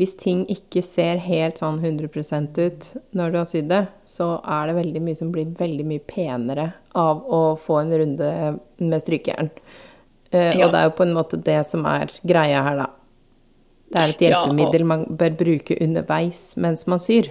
hvis 0.01 0.15
ting 0.17 0.47
ikke 0.49 0.81
ser 0.81 1.19
helt 1.21 1.59
sånn 1.61 1.83
100% 1.83 2.57
ut 2.57 2.87
når 3.13 3.33
du 3.33 3.37
har 3.37 3.49
sydd 3.51 3.67
det, 3.69 3.83
så 4.09 4.39
er 4.49 4.71
det 4.71 4.79
veldig 4.79 5.03
mye 5.05 5.19
som 5.19 5.33
blir 5.35 5.51
veldig 5.59 5.85
mye 5.91 6.05
penere 6.09 6.71
av 6.97 7.21
å 7.29 7.41
få 7.61 7.83
en 7.83 7.93
runde 8.01 8.31
med 8.81 9.03
strykejern. 9.03 9.51
Eh, 10.33 10.57
Ja. 10.59 10.67
Og 10.67 10.73
det 10.73 10.79
er 10.81 10.85
jo 10.85 10.91
på 10.97 11.03
en 11.03 11.15
måte 11.15 11.43
det 11.43 11.67
som 11.67 11.85
er 11.87 12.07
greia 12.27 12.63
her, 12.63 12.77
da. 12.77 12.87
Det 13.93 13.99
er 14.01 14.09
et 14.09 14.21
Ja, 14.21 14.39
og- 14.43 14.49
hjelpemiddel 14.49 14.85
man 14.87 15.05
bør 15.17 15.37
bruke 15.37 15.77
underveis 15.83 16.57
mens 16.57 16.87
man 16.87 16.99
syr. 16.99 17.27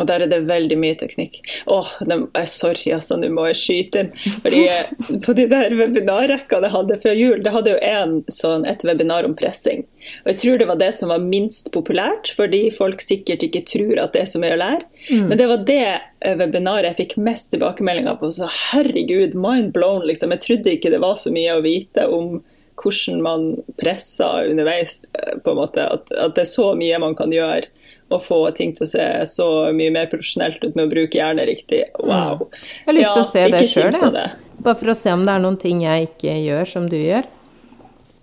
Og 0.00 0.08
der 0.08 0.24
er 0.24 0.30
det 0.30 0.40
veldig 0.48 0.78
mye 0.80 0.96
teknikk. 0.98 1.40
Åh, 1.70 1.92
eh, 2.08 2.46
sorry, 2.48 2.90
altså, 2.96 3.18
nå 3.20 3.28
må 3.34 3.46
jeg 3.50 3.58
skyte 3.60 4.04
inn. 4.04 4.12
Fordi 4.42 4.62
eh, 4.72 4.92
på 5.24 5.34
de 5.36 5.46
der 5.50 5.74
webinarrekkene 5.76 6.70
jeg 6.70 6.76
hadde 6.76 7.00
før 7.02 7.18
jul, 7.18 7.40
det 7.44 7.54
hadde 7.54 7.74
jo 7.74 7.80
en, 7.90 8.14
sånn, 8.32 8.66
et 8.70 8.84
webinar 8.86 9.28
om 9.28 9.36
pressing. 9.38 9.84
Og 10.22 10.32
jeg 10.32 10.40
tror 10.42 10.60
det 10.60 10.68
var 10.70 10.80
det 10.80 10.92
som 10.96 11.12
var 11.12 11.24
minst 11.24 11.68
populært, 11.74 12.32
fordi 12.36 12.62
folk 12.74 13.04
sikkert 13.04 13.44
ikke 13.46 13.66
tror 13.68 14.00
at 14.00 14.16
det 14.16 14.24
er 14.24 14.30
så 14.32 14.40
mye 14.42 14.56
å 14.56 14.62
lære. 14.62 14.86
Men 15.10 15.36
det 15.40 15.48
var 15.50 15.66
det 15.68 15.82
eh, 15.88 16.36
webinaret 16.40 16.90
jeg 16.90 17.00
fikk 17.02 17.18
mest 17.20 17.52
tilbakemeldinger 17.54 18.16
på. 18.20 18.32
Så 18.34 18.48
herregud, 18.70 19.36
mind 19.36 19.74
blown, 19.76 20.06
liksom. 20.08 20.32
Jeg 20.36 20.46
trodde 20.46 20.74
ikke 20.76 20.94
det 20.94 21.02
var 21.04 21.20
så 21.20 21.32
mye 21.34 21.58
å 21.58 21.64
vite 21.64 22.08
om 22.08 22.40
hvordan 22.80 23.20
man 23.20 23.50
presser 23.80 24.48
underveis, 24.50 25.00
eh, 25.12 25.36
på 25.44 25.52
en 25.52 25.60
måte. 25.60 25.84
At, 25.84 26.08
at 26.12 26.36
det 26.36 26.46
er 26.46 26.52
så 26.54 26.72
mye 26.78 27.02
man 27.02 27.16
kan 27.18 27.32
gjøre 27.34 27.68
og 28.10 28.22
få 28.24 28.38
ting 28.58 28.72
til 28.74 28.86
å 28.86 28.90
se 28.90 29.06
så 29.30 29.48
mye 29.76 29.92
mer 29.94 30.08
profesjonelt 30.10 30.62
ut 30.64 30.74
med 30.74 30.88
å 30.88 30.90
bruke 30.90 31.18
hjernen 31.18 31.46
riktig. 31.46 31.84
Wow. 32.02 32.48
Jeg 32.50 32.88
har 32.88 32.96
lyst 32.96 33.12
til 33.12 33.22
å 33.22 33.28
se 33.28 33.44
det 33.54 33.60
sjøl, 33.70 33.98
av. 34.08 34.18
Bare 34.60 34.78
for 34.80 34.92
å 34.92 34.96
se 34.98 35.12
om 35.14 35.22
det 35.26 35.36
er 35.36 35.44
noen 35.44 35.58
ting 35.60 35.84
jeg 35.84 36.10
ikke 36.10 36.34
gjør 36.42 36.72
som 36.72 36.88
du 36.90 36.98
gjør. 36.98 37.28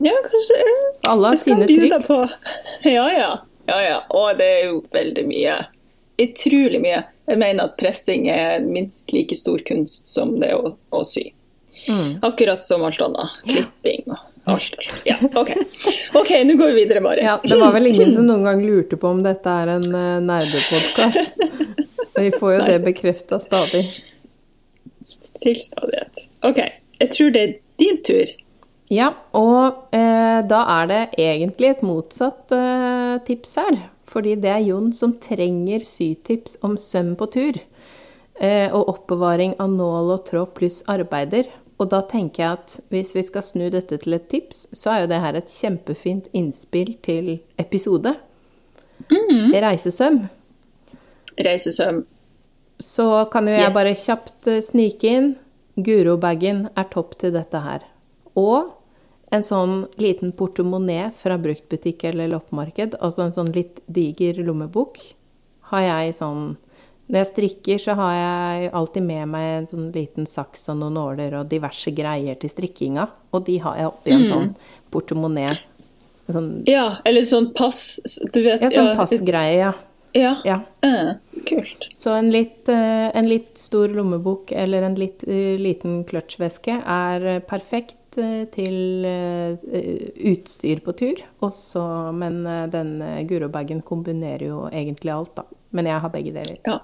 Ja, 0.03 0.13
kanskje 0.21 0.57
Alle 1.09 1.31
har 1.31 1.39
sine 1.39 1.65
triks. 1.65 2.11
Ja, 2.83 3.07
ja. 3.13 3.31
ja, 3.65 3.79
ja. 3.81 3.97
Og 4.13 4.37
det 4.37 4.49
er 4.59 4.65
jo 4.67 4.81
veldig 4.93 5.25
mye. 5.29 5.57
Utrolig 6.21 6.81
mye. 6.83 7.01
Jeg 7.27 7.41
mener 7.41 7.67
at 7.67 7.79
pressing 7.79 8.27
er 8.31 8.61
minst 8.63 9.11
like 9.15 9.35
stor 9.35 9.63
kunst 9.67 10.07
som 10.11 10.35
det 10.41 10.53
å, 10.55 10.75
å 10.91 11.03
sy. 11.07 11.29
Mm. 11.87 12.19
Akkurat 12.27 12.61
som 12.63 12.83
alt 12.87 13.01
annet. 13.03 13.43
Klipping 13.47 14.11
og. 14.11 14.23
Ja, 15.07 15.17
OK, 15.35 15.51
Ok, 16.15 16.31
nå 16.47 16.55
går 16.59 16.71
vi 16.71 16.73
videre, 16.81 17.01
Mari. 17.03 17.23
Ja, 17.25 17.37
det 17.43 17.59
var 17.59 17.73
vel 17.75 17.91
ingen 17.91 18.11
som 18.15 18.27
noen 18.29 18.47
gang 18.47 18.63
lurte 18.63 18.99
på 18.99 19.11
om 19.11 19.21
dette 19.25 19.51
er 19.51 19.73
en 19.75 19.87
uh, 19.91 20.17
nerdepodkast. 20.23 21.37
Vi 22.17 22.31
får 22.33 22.53
jo 22.55 22.59
det 22.65 22.79
bekrefta 22.85 23.39
stadig. 23.43 23.83
Til 25.37 25.59
stadighet. 25.61 26.27
OK, 26.47 26.63
jeg 26.99 27.11
tror 27.13 27.33
det 27.35 27.43
er 27.43 27.55
din 27.79 27.99
tur. 28.07 28.31
Ja, 28.87 29.11
og 29.35 29.93
eh, 29.95 30.39
da 30.47 30.61
er 30.79 30.89
det 30.89 31.01
egentlig 31.19 31.73
et 31.73 31.83
motsatt 31.85 32.53
eh, 32.55 33.17
tips 33.27 33.57
her. 33.59 33.79
Fordi 34.07 34.37
det 34.39 34.51
er 34.53 34.63
Jon 34.63 34.93
som 34.95 35.17
trenger 35.19 35.83
sytips 35.85 36.55
om 36.63 36.77
søm 36.79 37.13
på 37.19 37.27
tur. 37.33 37.59
Eh, 38.39 38.71
og 38.71 38.87
oppbevaring 38.93 39.57
av 39.59 39.73
nål 39.73 40.13
og 40.15 40.23
tråd 40.29 40.53
pluss 40.55 40.79
arbeider. 40.87 41.49
Og 41.79 41.89
da 41.91 41.99
tenker 42.09 42.41
jeg 42.43 42.51
at 42.57 42.75
hvis 42.89 43.11
vi 43.15 43.21
skal 43.23 43.43
snu 43.45 43.67
dette 43.69 43.97
til 44.01 44.13
et 44.17 44.27
tips, 44.31 44.63
så 44.73 44.89
er 44.95 45.01
jo 45.03 45.09
det 45.11 45.19
her 45.21 45.35
et 45.37 45.51
kjempefint 45.53 46.29
innspill 46.33 46.95
til 47.05 47.35
episode. 47.61 48.15
Reisesøm. 49.53 50.23
Reisesøm. 51.37 52.05
Så 52.81 53.29
kan 53.31 53.45
jo 53.47 53.53
jeg 53.53 53.67
Yes. 53.69 53.73
bare 53.73 53.93
kjapt 53.93 54.47
eh, 54.47 54.61
snike 54.61 55.03
inn. 55.03 55.35
Guro-bagen 55.77 56.69
er 56.75 56.83
topp 56.89 57.17
til 57.19 57.31
dette 57.33 57.59
her. 57.61 57.83
Og 58.35 58.71
en 59.31 59.43
sånn 59.43 59.87
liten 59.97 60.31
portemonee 60.31 61.11
fra 61.13 61.37
bruktbutikk 61.37 62.03
eller 62.05 62.27
loppemarked, 62.31 62.95
altså 63.01 63.25
en 63.27 63.33
sånn 63.33 63.51
litt 63.53 63.81
diger 63.87 64.33
lommebok, 64.43 64.97
har 65.69 65.81
jeg 65.81 66.15
sånn 66.15 66.55
Når 67.07 67.21
jeg 67.21 67.29
strikker, 67.29 67.79
så 67.79 67.95
har 67.95 68.13
jeg 68.17 68.71
alltid 68.75 69.05
med 69.07 69.31
meg 69.31 69.47
en 69.61 69.67
sånn 69.69 69.87
liten 69.95 70.27
saks 70.27 70.67
og 70.67 70.81
noen 70.81 70.97
nåler 70.99 71.37
og 71.39 71.49
diverse 71.51 71.93
greier 71.95 72.35
til 72.41 72.51
strikkinga, 72.51 73.07
og 73.31 73.45
de 73.47 73.57
har 73.63 73.79
jeg 73.79 73.91
oppi 73.93 74.15
en 74.15 74.27
sånn 74.27 74.49
portemonee. 74.91 75.55
Sånn, 76.27 76.49
Ja, 76.67 76.97
eller 77.07 77.23
sånn 77.23 77.53
pass 77.55 78.01
Du 78.33 78.41
vet 78.43 78.59
ja, 78.59 78.67
sånn 78.73 78.97
passgreie, 78.99 79.53
ja. 79.61 79.69
Ja. 80.17 80.33
ja. 80.43 80.57
Uh, 80.83 81.15
kult. 81.45 81.87
Så 81.97 82.11
en 82.15 82.31
litt, 82.31 82.69
eh, 82.69 83.07
en 83.17 83.27
litt 83.29 83.57
stor 83.57 83.91
lommebok 83.93 84.51
eller 84.51 84.81
en 84.87 84.95
litt 84.97 85.23
eh, 85.27 85.55
liten 85.61 86.01
kløtsjveske 86.07 86.79
er 86.81 87.27
perfekt 87.47 88.17
eh, 88.17 88.45
til 88.53 89.05
utstyr 90.31 90.81
på 90.85 90.95
tur. 90.97 91.23
Også, 91.45 91.83
men 92.17 92.41
den 92.73 92.97
Guro-bagen 93.29 93.83
kombinerer 93.85 94.47
jo 94.49 94.65
egentlig 94.71 95.13
alt, 95.13 95.35
da. 95.37 95.45
Men 95.75 95.89
jeg 95.91 96.03
har 96.03 96.13
begge 96.13 96.33
deler. 96.33 96.57
Ja. 96.65 96.79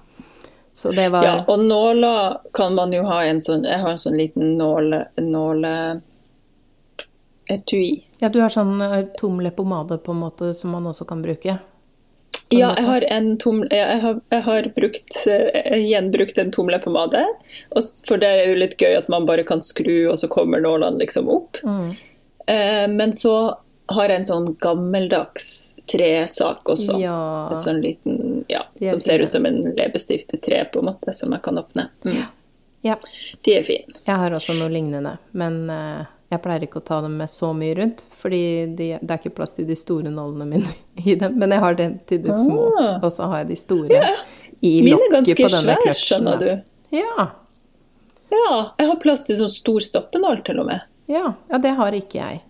Så 0.74 0.90
det 0.90 1.08
var 1.14 1.24
ja. 1.24 1.34
Og 1.48 1.60
nåler 1.62 2.38
kan 2.52 2.74
man 2.74 2.92
jo 2.92 3.04
ha 3.06 3.20
en 3.22 3.38
sånn 3.40 3.62
Jeg 3.62 3.78
har 3.78 3.94
en 3.94 4.00
sånn 4.02 4.18
liten 4.18 4.56
nåle... 4.58 5.04
nåle 5.22 5.70
etui. 7.48 8.06
Ja, 8.18 8.28
du 8.28 8.40
har 8.40 8.48
sånn 8.52 8.80
eh, 8.82 9.04
tom 9.20 9.38
leppepomade 9.44 9.98
på 10.02 10.14
en 10.14 10.22
måte 10.22 10.54
som 10.56 10.72
man 10.74 10.86
også 10.88 11.04
kan 11.08 11.22
bruke. 11.22 11.58
Ja, 12.52 12.70
jeg 12.76 12.86
har, 12.86 13.04
en 13.10 13.28
tom, 13.40 13.62
jeg 13.72 14.00
har, 14.00 14.18
jeg 14.30 14.44
har 14.46 14.68
brukt, 14.76 15.14
eh, 15.30 15.76
gjenbrukt 15.80 16.38
en 16.38 16.52
tom 16.54 16.70
leppepomade. 16.70 17.24
For 18.08 18.20
det 18.20 18.30
er 18.30 18.50
jo 18.50 18.58
litt 18.60 18.76
gøy 18.80 18.96
at 18.98 19.10
man 19.12 19.26
bare 19.28 19.46
kan 19.46 19.62
skru, 19.64 20.10
og 20.12 20.18
så 20.20 20.30
kommer 20.30 20.62
nålene 20.62 21.02
liksom 21.02 21.30
opp. 21.32 21.60
Mm. 21.64 21.94
Eh, 22.46 22.86
men 22.92 23.12
så 23.16 23.36
har 23.88 24.08
en 24.08 24.24
sånn 24.24 24.46
gammeldags 24.62 25.74
tresak 25.90 26.64
også. 26.72 26.96
Ja. 27.02 27.48
En 27.50 27.58
sånn 27.60 27.82
liten, 27.84 28.44
ja, 28.48 28.62
er 28.80 28.86
Som 28.94 29.00
ser 29.04 29.18
ut 29.20 29.30
som 29.30 29.44
en 29.46 29.62
leppestift 29.76 30.28
til 30.32 30.40
tre, 30.40 30.62
på 30.72 30.80
en 30.80 30.86
måte, 30.92 31.12
som 31.14 31.32
jeg 31.36 31.42
kan 31.44 31.58
åpne. 31.60 31.88
Mm. 32.04 32.22
Ja. 32.84 32.96
De 33.44 33.54
er 33.58 33.64
fine. 33.64 33.94
Jeg 34.06 34.16
har 34.20 34.30
også 34.36 34.56
noe 34.56 34.68
lignende, 34.72 35.16
men 35.32 35.70
uh, 35.70 36.04
jeg 36.32 36.40
pleier 36.44 36.64
ikke 36.66 36.80
å 36.80 36.84
ta 36.84 36.98
dem 37.04 37.14
med 37.20 37.30
så 37.32 37.52
mye 37.56 37.74
rundt, 37.78 38.04
fordi 38.20 38.40
de, 38.76 38.88
det 39.00 39.10
er 39.14 39.20
ikke 39.20 39.34
plass 39.36 39.54
til 39.56 39.68
de 39.68 39.76
store 39.76 40.10
nålene 40.12 40.46
mine 40.48 40.72
i 41.04 41.14
dem. 41.20 41.36
Men 41.40 41.52
jeg 41.52 41.60
har 41.64 41.74
dem 41.80 41.98
til 42.08 42.22
de 42.24 42.32
små, 42.40 42.70
Ah. 42.80 42.98
og 43.04 43.10
så 43.12 43.28
har 43.30 43.44
jeg 43.44 43.52
de 43.52 43.56
store 43.60 44.00
i 44.64 44.78
Mine 44.82 44.96
er 44.96 44.98
lokket 44.98 45.12
ganske 45.18 45.36
på 45.42 45.48
denne 45.52 45.62
svære, 45.74 45.82
kløtsjen. 45.84 46.08
skjønner 46.08 46.40
du. 46.40 46.50
Ja, 46.96 47.30
Ja, 48.34 48.72
jeg 48.80 48.88
har 48.88 48.96
plass 49.02 49.24
til 49.28 49.36
sånn 49.38 49.52
stor 49.52 49.80
stoppenål 49.84 50.40
til 50.46 50.58
og 50.62 50.66
med. 50.72 50.80
ja, 51.06 51.34
ja, 51.50 51.58
det 51.60 51.70
har 51.76 51.92
ikke 51.94 52.18
jeg. 52.18 52.40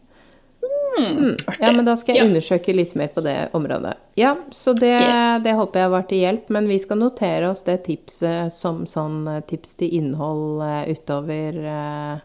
Mm. 0.94 1.36
Ja, 1.60 1.72
men 1.72 1.84
da 1.84 1.96
skal 1.98 2.14
jeg 2.14 2.22
Ja. 2.22 2.28
undersøke 2.30 2.74
litt 2.74 2.94
mer 2.94 3.08
på 3.08 3.22
det 3.24 3.48
området. 3.52 3.94
Ja, 4.16 4.36
så 4.50 4.74
det, 4.78 4.92
Yes. 5.00 5.42
det 5.42 5.54
håper 5.58 5.80
jeg 5.80 5.90
var 5.90 6.02
til 6.08 6.18
hjelp, 6.22 6.50
men 6.50 6.68
vi 6.68 6.78
skal 6.78 6.98
notere 6.98 7.50
oss 7.50 7.62
det 7.66 7.80
tipset 7.84 8.52
som 8.52 8.84
sånn 8.86 9.26
eh, 9.36 9.40
tips 9.42 9.74
til 9.80 9.90
innhold 9.98 10.62
eh, 10.62 10.92
utover 10.94 11.58
eh, 11.58 12.20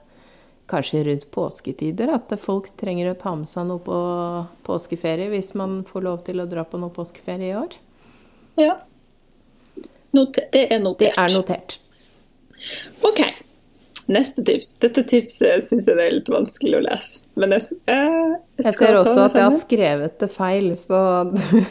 kanskje 0.70 1.04
rundt 1.08 1.32
påsketider. 1.34 2.14
At 2.14 2.30
folk 2.40 2.70
trenger 2.78 3.10
å 3.12 3.18
ta 3.18 3.34
med 3.36 3.48
seg 3.50 3.66
noe 3.72 3.80
på 3.82 3.98
påskeferie 4.68 5.30
hvis 5.34 5.56
man 5.56 5.84
får 5.84 6.02
lov 6.06 6.24
til 6.26 6.40
å 6.44 6.46
dra 6.50 6.64
på 6.64 6.78
noe 6.78 6.94
påskeferie 6.94 7.50
i 7.50 7.58
år. 7.58 7.74
Ja. 8.58 8.76
Noter, 10.14 10.46
det 10.54 10.68
er 10.72 10.80
notert. 10.82 11.00
Det 11.00 11.14
er 11.18 11.34
notert. 11.36 11.78
Ok, 13.06 13.20
neste 14.10 14.44
tips. 14.46 14.74
Dette 14.82 15.04
tipset 15.10 15.64
syns 15.68 15.88
jeg 15.88 15.98
det 16.00 16.06
er 16.08 16.16
litt 16.18 16.30
vanskelig 16.34 16.80
å 16.80 16.86
lese. 16.86 17.22
Men 17.40 17.54
jeg, 17.56 17.78
eh, 17.88 18.36
jeg 18.64 18.74
ser 18.76 18.98
også 19.00 19.24
at 19.24 19.38
jeg 19.38 19.46
har 19.46 19.56
skrevet 19.56 20.20
det 20.20 20.30
feil, 20.34 20.70
så 20.78 21.00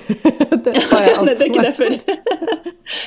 det 0.65 0.75
tar 0.91 1.05
jeg 1.05 1.17
Nei, 1.19 1.29
det 1.29 1.35
er 1.35 1.45
ikke 1.51 1.67
ansvar 1.67 1.73
for. 1.77 1.99
derfor. 1.99 2.65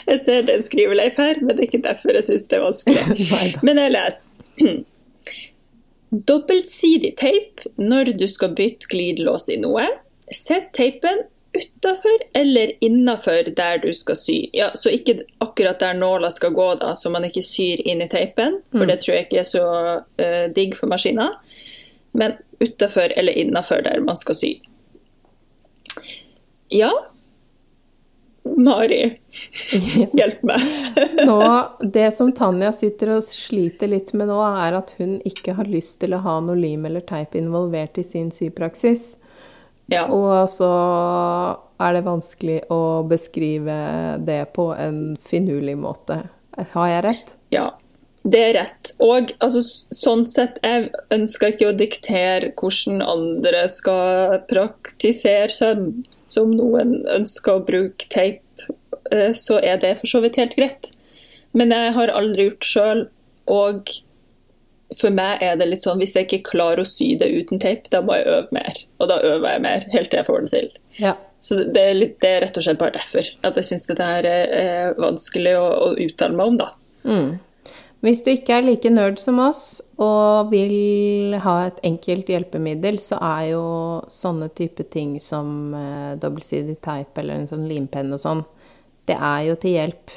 Jeg 0.08 0.22
ser 0.26 0.46
det 0.46 0.54
er 0.54 0.60
en 0.60 0.68
skriveleif 0.68 1.18
her, 1.18 1.42
men 1.42 1.56
det 1.56 1.66
er 1.66 1.70
ikke 1.70 1.84
derfor 1.88 2.18
jeg 2.18 2.28
syns 2.28 2.48
det 2.52 2.60
er 2.60 2.66
vanskelig. 2.68 3.28
Men 3.66 3.82
jeg 3.82 3.94
leser. 3.96 4.30
Dobbeltsidig 6.30 7.14
teip 7.22 7.66
når 7.80 8.14
du 8.20 8.28
skal 8.28 8.56
bytte 8.56 8.90
glidelås 8.92 9.48
i 9.50 9.58
noe. 9.62 9.88
Sett 10.36 10.74
teipen 10.78 11.24
utafor 11.56 12.26
eller 12.38 12.72
innafor 12.84 13.50
der 13.56 13.82
du 13.84 13.90
skal 13.96 14.16
sy. 14.20 14.38
Ja, 14.56 14.70
så 14.76 14.92
ikke 14.92 15.22
akkurat 15.44 15.80
der 15.80 15.98
nåla 15.98 16.32
skal 16.32 16.54
gå, 16.56 16.68
da, 16.80 16.94
så 16.96 17.10
man 17.12 17.26
ikke 17.28 17.44
syr 17.44 17.82
inn 17.86 18.04
i 18.04 18.10
teipen. 18.12 18.60
For 18.72 18.88
det 18.88 19.02
tror 19.02 19.18
jeg 19.18 19.28
ikke 19.28 19.42
er 19.42 19.50
så 19.50 19.66
uh, 20.00 20.46
digg 20.56 20.78
for 20.80 20.92
maskiner. 20.92 21.36
Men 22.16 22.38
utafor 22.62 23.14
eller 23.18 23.34
innafor 23.34 23.82
der 23.86 24.04
man 24.06 24.20
skal 24.22 24.38
sy. 24.38 24.52
Ja. 26.72 26.92
Mari, 28.44 29.02
hjelp 30.18 30.44
meg. 30.44 30.64
Nå, 31.28 31.42
det 31.94 32.08
som 32.18 32.32
Tanja 32.34 32.72
sitter 32.74 33.18
og 33.18 33.26
sliter 33.28 33.92
litt 33.92 34.14
med 34.18 34.32
nå, 34.32 34.40
er 34.42 34.80
at 34.80 34.96
hun 34.98 35.20
ikke 35.28 35.56
har 35.60 35.70
lyst 35.70 36.00
til 36.02 36.16
å 36.18 36.22
ha 36.24 36.40
noe 36.42 36.58
lim 36.58 36.88
eller 36.90 37.06
teip 37.06 37.38
involvert 37.38 38.00
i 38.02 38.06
sin 38.08 38.32
sypraksis. 38.34 39.16
Ja. 39.92 40.08
Og 40.08 40.50
så 40.50 40.72
er 41.82 41.98
det 41.98 42.06
vanskelig 42.08 42.62
å 42.72 43.04
beskrive 43.10 43.76
det 44.24 44.46
på 44.56 44.72
en 44.74 45.18
finurlig 45.28 45.76
måte. 45.82 46.22
Har 46.74 46.90
jeg 46.90 47.06
rett? 47.06 47.36
Ja, 47.54 47.68
det 48.24 48.42
er 48.42 48.54
rett. 48.60 48.92
Og 49.02 49.32
altså, 49.42 49.64
sånn 49.96 50.28
sett, 50.30 50.60
jeg 50.66 50.92
ønsker 51.14 51.54
ikke 51.54 51.72
å 51.72 51.78
diktere 51.78 52.52
hvordan 52.60 53.02
andre 53.06 53.66
skal 53.72 54.38
praktisere 54.52 55.50
søm. 55.56 55.88
Så 56.30 56.46
om 56.46 56.54
noen 56.56 57.00
ønsker 57.12 57.58
å 57.58 57.66
bruke 57.66 58.08
teip, 58.14 58.44
eh, 59.12 59.34
så 59.38 59.60
er 59.60 59.82
det 59.82 59.98
for 60.00 60.12
så 60.12 60.22
vidt 60.24 60.40
helt 60.40 60.56
greit. 60.60 60.92
Men 61.58 61.74
jeg 61.74 61.98
har 61.98 62.14
aldri 62.14 62.48
gjort 62.48 62.70
sjøl, 62.70 63.04
og 63.52 63.92
for 65.00 65.14
meg 65.16 65.42
er 65.44 65.58
det 65.60 65.68
litt 65.70 65.84
sånn 65.84 66.00
hvis 66.00 66.16
jeg 66.16 66.28
ikke 66.28 66.52
klarer 66.52 66.84
å 66.84 66.88
sy 66.88 67.14
det 67.20 67.30
uten 67.32 67.60
teip, 67.64 67.90
da 67.92 68.04
må 68.06 68.16
jeg 68.20 68.30
øve 68.32 68.56
mer. 68.56 68.80
Og 69.02 69.12
da 69.12 69.20
øver 69.24 69.56
jeg 69.56 69.66
mer 69.66 69.86
helt 69.92 70.12
til 70.12 70.22
jeg 70.22 70.30
får 70.30 70.46
det 70.46 70.54
til. 70.54 70.72
Ja. 71.02 71.18
Så 71.42 71.58
det 71.64 71.82
er, 71.82 71.96
litt, 71.98 72.18
det 72.22 72.30
er 72.30 72.44
rett 72.46 72.58
og 72.60 72.64
slett 72.68 72.80
bare 72.80 73.00
derfor 73.00 73.26
at 73.48 73.56
jeg 73.58 73.66
syns 73.72 73.88
dette 73.90 74.06
her 74.06 74.28
er, 74.30 74.52
er 74.62 75.00
vanskelig 75.02 75.56
å, 75.58 75.64
å 75.88 75.88
uttale 76.06 76.38
meg 76.38 76.52
om, 76.52 76.60
da. 76.60 76.68
Mm. 77.08 77.32
Hvis 78.02 78.24
du 78.26 78.32
ikke 78.32 78.56
er 78.58 78.66
like 78.66 78.90
nerd 78.90 79.20
som 79.22 79.38
oss 79.44 79.78
og 80.02 80.50
vil 80.50 81.36
ha 81.44 81.56
et 81.68 81.78
enkelt 81.86 82.32
hjelpemiddel, 82.34 82.98
så 82.98 83.20
er 83.22 83.52
jo 83.52 83.66
sånne 84.10 84.50
type 84.58 84.88
ting 84.90 85.20
som 85.22 85.76
eh, 85.78 86.18
dobbeltsidig 86.22 86.80
teip 86.82 87.22
eller 87.22 87.38
en 87.38 87.50
sånn 87.52 87.68
limpenn 87.70 88.10
og 88.16 88.24
sånn, 88.24 88.42
det 89.06 89.18
er 89.18 89.46
jo 89.52 89.58
til 89.62 89.78
hjelp 89.78 90.16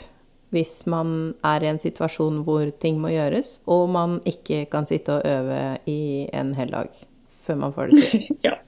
hvis 0.54 0.84
man 0.88 1.34
er 1.44 1.64
i 1.64 1.70
en 1.72 1.80
situasjon 1.82 2.44
hvor 2.46 2.68
ting 2.80 3.00
må 3.02 3.10
gjøres, 3.10 3.58
og 3.66 3.88
man 3.92 4.20
ikke 4.28 4.64
kan 4.70 4.86
sitte 4.88 5.18
og 5.18 5.26
øve 5.26 5.60
i 5.90 6.28
en 6.32 6.54
hel 6.56 6.70
dag 6.72 7.04
før 7.44 7.58
man 7.66 7.74
får 7.76 7.92
det 7.92 8.04
til. 8.04 8.28
Ja. 8.46 8.58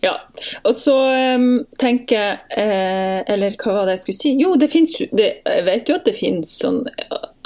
Ja. 0.00 0.14
Og 0.64 0.74
så 0.74 0.94
um, 1.36 1.48
tenker 1.80 2.16
jeg 2.16 2.62
eh, 2.62 3.18
Eller 3.28 3.56
hva 3.60 3.74
var 3.76 3.88
det 3.88 3.98
jeg 3.98 4.04
skulle 4.04 4.20
si? 4.20 4.34
Jo, 4.40 4.54
det 4.60 4.70
finnes, 4.72 4.94
det, 5.12 5.30
jeg 5.44 5.66
vet 5.66 5.90
jo 5.90 5.96
at 5.98 6.06
det 6.08 6.16
finnes 6.16 6.52
sånn 6.62 6.82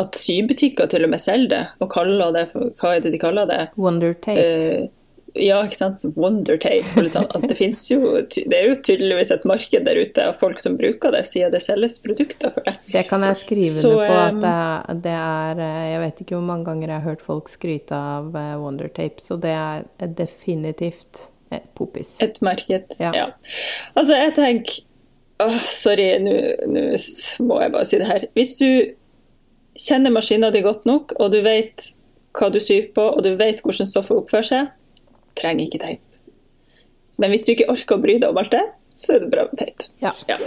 at 0.02 0.18
sybutikker 0.18 0.90
til 0.90 1.06
og 1.06 1.14
med 1.14 1.22
selger 1.22 1.50
det, 1.50 1.62
og 1.82 1.90
kaller 1.94 2.34
det 2.34 2.48
for 2.52 2.74
Hva 2.80 2.96
er 2.96 3.04
det 3.04 3.14
de 3.14 3.22
kaller 3.22 3.50
det? 3.50 3.62
Wondertape. 3.78 4.42
Eh, 4.42 4.86
ja, 5.34 5.58
ikke 5.66 5.76
sant. 5.76 6.02
Wondertape. 6.14 7.02
Liksom. 7.02 7.26
At 7.34 7.46
det, 7.50 7.56
finnes 7.58 7.80
jo, 7.90 8.14
det 8.22 8.54
er 8.54 8.68
jo 8.68 8.76
tydeligvis 8.86 9.32
et 9.34 9.46
marked 9.48 9.86
der 9.86 9.98
ute 9.98 10.28
av 10.30 10.38
folk 10.38 10.62
som 10.62 10.78
bruker 10.78 11.14
det, 11.14 11.24
siden 11.26 11.54
det 11.54 11.62
selges 11.64 11.98
produkter 12.02 12.54
for 12.54 12.66
det. 12.66 12.76
Det 12.92 13.04
kan 13.10 13.26
jeg 13.26 13.40
skrive 13.42 13.70
Så, 13.70 13.92
under 13.96 14.06
på 14.06 14.18
at 14.20 14.40
det 14.44 14.54
er, 14.54 15.02
det 15.06 15.18
er 15.18 15.62
eh, 15.66 15.84
Jeg 15.90 16.02
vet 16.04 16.24
ikke 16.24 16.38
hvor 16.38 16.48
mange 16.52 16.68
ganger 16.70 16.88
jeg 16.88 17.00
har 17.00 17.08
hørt 17.10 17.26
folk 17.26 17.50
skryte 17.50 17.98
av 17.98 18.34
Wondertape, 18.62 19.22
så 19.22 19.38
det 19.42 19.54
er 19.58 19.86
definitivt 20.22 21.28
eh, 21.54 21.62
poppis. 21.78 22.16
Et 22.24 22.36
marked. 22.44 22.94
Ja. 23.00 23.12
Ja. 23.16 23.26
Altså, 23.94 24.14
jeg 24.18 24.34
tenker 24.36 24.82
åh, 25.44 25.58
Sorry, 25.70 26.06
nå 26.22 26.34
må 27.44 27.60
jeg 27.62 27.72
bare 27.74 27.84
si 27.88 27.98
det 28.00 28.06
her. 28.10 28.26
Hvis 28.38 28.56
du 28.60 28.68
kjenner 29.74 30.12
maskina 30.14 30.50
di 30.54 30.60
godt 30.62 30.84
nok, 30.86 31.16
og 31.18 31.32
du 31.34 31.40
vet 31.42 31.88
hva 32.38 32.48
du 32.54 32.60
syr 32.62 32.88
på, 32.94 33.02
og 33.16 33.22
du 33.26 33.32
vet 33.38 33.60
hvordan 33.62 33.86
stoffet 33.90 34.16
oppfører 34.20 34.46
seg, 34.50 34.68
trenger 35.38 35.66
ikke 35.66 35.82
teip. 35.82 36.00
Men 37.18 37.30
hvis 37.30 37.44
du 37.46 37.52
ikke 37.54 37.68
orker 37.70 37.96
å 37.98 38.02
bry 38.02 38.16
deg 38.18 38.30
om 38.30 38.38
alt 38.42 38.54
det, 38.54 38.62
så 38.94 39.16
er 39.16 39.24
det 39.24 39.30
bra 39.34 39.44
med 39.50 39.58
teip. 39.58 39.84
Ja. 40.02 40.12
Ja. 40.30 40.38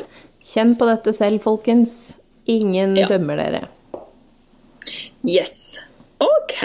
Kjenn 0.47 0.73
på 0.79 0.87
dette 0.87 1.11
selv, 1.15 1.41
folkens. 1.43 2.15
Ingen 2.47 2.95
Ja. 2.95 3.07
dømmer 3.11 3.35
dere. 3.39 3.65
Yes. 5.27 5.79
OK. 6.23 6.61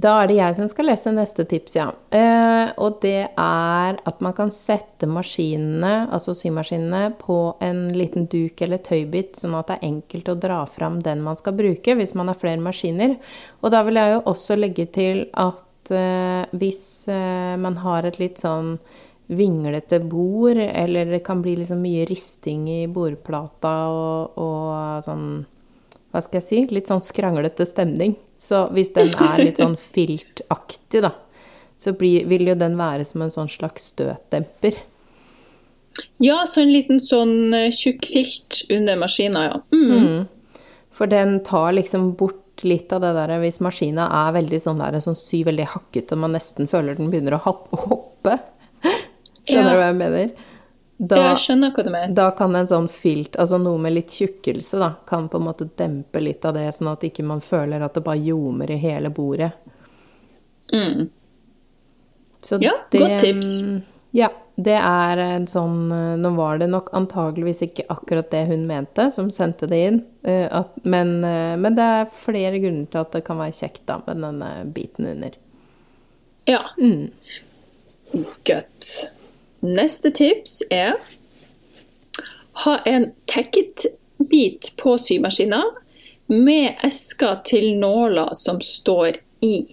Da 0.00 0.12
er 0.22 0.30
det 0.30 0.36
jeg 0.38 0.56
som 0.56 0.68
skal 0.70 0.86
lese 0.88 1.10
neste 1.12 1.44
tips, 1.50 1.74
ja. 1.76 1.88
Eh, 2.14 2.70
og 2.80 3.00
det 3.02 3.32
er 3.34 3.98
at 3.98 4.20
man 4.24 4.34
kan 4.36 4.52
sette 4.54 5.08
maskinene, 5.10 6.06
altså 6.14 6.32
symaskinene, 6.38 7.10
på 7.20 7.38
en 7.64 7.88
liten 7.96 8.28
duk 8.30 8.62
eller 8.64 8.80
tøybit, 8.86 9.34
sånn 9.42 9.58
at 9.58 9.68
det 9.68 9.76
er 9.78 9.90
enkelt 9.90 10.30
å 10.30 10.38
dra 10.40 10.60
fram 10.70 11.00
den 11.04 11.24
man 11.26 11.36
skal 11.40 11.58
bruke, 11.58 11.96
hvis 11.98 12.14
man 12.16 12.30
har 12.30 12.38
flere 12.40 12.62
maskiner. 12.62 13.18
Og 13.60 13.74
da 13.74 13.82
vil 13.86 14.00
jeg 14.00 14.14
jo 14.14 14.24
også 14.32 14.56
legge 14.60 14.88
til 14.94 15.26
at 15.34 15.92
eh, 15.92 16.56
hvis 16.56 16.82
eh, 17.10 17.58
man 17.60 17.80
har 17.82 18.08
et 18.08 18.20
litt 18.22 18.40
sånn 18.40 18.76
vinglete 19.30 20.00
bord, 20.06 20.58
eller 20.58 21.12
det 21.12 21.22
kan 21.26 21.42
bli 21.42 21.58
liksom 21.60 21.82
mye 21.82 22.06
risting 22.08 22.64
i 22.70 22.80
bordplata 22.90 23.76
og, 23.90 24.40
og 24.42 25.06
sånn 25.06 25.28
Hva 26.10 26.18
skal 26.24 26.40
jeg 26.40 26.46
si? 26.48 26.64
Litt 26.74 26.88
sånn 26.90 27.04
skranglete 27.06 27.62
stemning. 27.68 28.16
Så 28.40 28.64
hvis 28.72 28.94
den 28.96 29.10
er 29.20 29.42
litt 29.42 29.60
sånn 29.60 29.76
filtaktig, 29.76 31.02
da, 31.04 31.12
så 31.80 31.92
blir, 31.96 32.24
vil 32.30 32.48
jo 32.48 32.56
den 32.56 32.78
være 32.80 33.04
som 33.04 33.24
en 33.24 33.32
sånn 33.32 33.50
slags 33.52 33.90
støtdemper. 33.92 34.78
Ja, 36.24 36.42
så 36.48 36.62
en 36.62 36.72
liten 36.72 37.00
sånn 37.02 37.52
eh, 37.56 37.68
tjukk 37.74 38.06
filt 38.08 38.62
under 38.72 38.96
maskina, 39.00 39.44
ja. 39.50 39.58
Mm. 39.74 39.90
Mm. 39.92 40.70
For 40.96 41.10
den 41.10 41.40
tar 41.44 41.74
liksom 41.76 42.14
bort 42.16 42.64
litt 42.64 42.92
av 42.92 43.04
det 43.04 43.12
der 43.16 43.34
hvis 43.40 43.60
maskina 43.64 44.06
er 44.22 44.34
veldig 44.36 44.60
sånn 44.60 44.80
der, 44.80 44.98
sånn 45.04 45.16
sy 45.16 45.42
veldig 45.44 45.68
hakket, 45.74 46.12
og 46.12 46.24
man 46.24 46.36
nesten 46.36 46.68
føler 46.68 46.96
den 46.96 47.12
begynner 47.12 47.36
å 47.36 47.42
hoppe. 47.44 48.38
Skjønner 49.48 49.68
ja. 49.68 49.74
du 49.74 49.80
hva 49.80 49.90
jeg 49.90 50.00
mener? 50.00 50.32
Da, 51.00 51.16
jeg 51.30 51.36
skjønner 51.40 51.70
hva 51.72 51.82
du 51.84 51.88
mener. 51.94 52.10
Da 52.12 52.26
kan 52.36 52.56
en 52.58 52.66
sånn 52.68 52.86
filt, 52.92 53.38
altså 53.40 53.56
noe 53.56 53.80
med 53.80 53.94
litt 53.94 54.12
tjukkelse, 54.12 54.76
da, 54.82 54.90
kan 55.08 55.30
på 55.32 55.38
en 55.40 55.46
måte 55.46 55.66
dempe 55.80 56.20
litt 56.20 56.44
av 56.44 56.58
det, 56.58 56.66
sånn 56.76 56.90
at 56.92 57.06
ikke 57.08 57.24
man 57.24 57.40
føler 57.40 57.80
at 57.80 57.94
det 57.96 58.02
bare 58.04 58.20
ljomer 58.20 58.68
i 58.68 58.76
hele 58.82 59.08
bordet. 59.16 59.48
Mm. 60.74 61.08
ja, 62.60 62.74
det, 62.92 63.00
godt 63.00 63.24
tips. 63.24 63.54
Ja, 64.12 64.28
det 64.60 64.76
er 64.76 65.18
en 65.24 65.46
sånn 65.50 65.88
Nå 66.20 66.30
var 66.36 66.60
det 66.60 66.68
nok 66.70 66.92
antageligvis 66.94 67.64
ikke 67.64 67.88
akkurat 67.90 68.28
det 68.30 68.44
hun 68.50 68.66
mente, 68.68 69.08
som 69.14 69.30
sendte 69.34 69.66
det 69.70 69.80
inn, 69.86 70.02
eh, 70.28 70.44
at, 70.52 70.74
men, 70.84 71.14
eh, 71.24 71.54
men, 71.56 71.78
det 71.78 71.86
er 71.94 72.12
flere 72.12 72.60
grunner 72.60 72.90
til 72.92 73.00
at 73.00 73.16
det 73.16 73.22
kan 73.24 73.40
være 73.40 73.56
kjekt 73.56 73.86
da, 73.88 74.02
med 74.04 74.20
denne 74.26 74.50
biten 74.76 75.08
under. 75.14 75.40
Ja. 76.50 76.60
Mm. 76.76 77.08
Godt. 78.44 78.92
Neste 79.60 80.12
tips 80.16 80.60
er 80.72 80.96
ha 82.64 82.78
en 82.88 83.10
tacket-bit 83.30 84.72
på 84.80 84.96
symaskina 84.98 85.62
med 86.30 86.80
esker 86.86 87.40
til 87.44 87.74
nåler 87.80 88.34
som 88.38 88.60
står 88.64 89.20
i. 89.44 89.64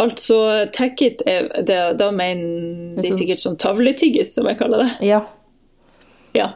Altså 0.00 0.66
tacket 0.72 1.22
er 1.28 1.48
det, 1.66 1.80
Da 2.00 2.10
mener 2.14 3.00
de 3.02 3.12
sikkert 3.12 3.42
sånn 3.42 3.58
tavletyggis, 3.60 4.34
som 4.36 4.48
jeg 4.48 4.58
kaller 4.60 4.86
det. 4.86 4.90
Ja. 5.06 5.22
ja. 6.36 6.48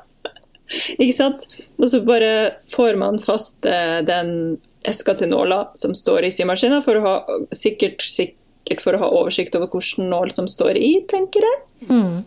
Ikke 0.96 1.14
sant? 1.14 1.46
Og 1.78 1.90
så 1.92 2.00
bare 2.06 2.56
får 2.72 2.96
man 3.00 3.20
fast 3.22 3.66
eh, 3.68 4.00
den 4.06 4.58
eska 4.86 5.16
til 5.18 5.30
nåler 5.32 5.72
som 5.78 5.94
står 5.94 6.26
i 6.26 6.32
symaskina, 6.34 6.80
for 6.84 6.98
å 6.98 7.04
ha 7.04 7.40
sikkert, 7.54 8.02
sikkert 8.02 8.82
for 8.82 8.96
å 8.96 9.02
ha 9.02 9.10
oversikt 9.20 9.56
over 9.58 9.70
hvilken 9.72 10.10
nål 10.12 10.32
som 10.34 10.48
står 10.50 10.78
i, 10.80 10.92
tenker 11.10 11.44
jeg. 11.46 11.60
Mm. 11.90 12.24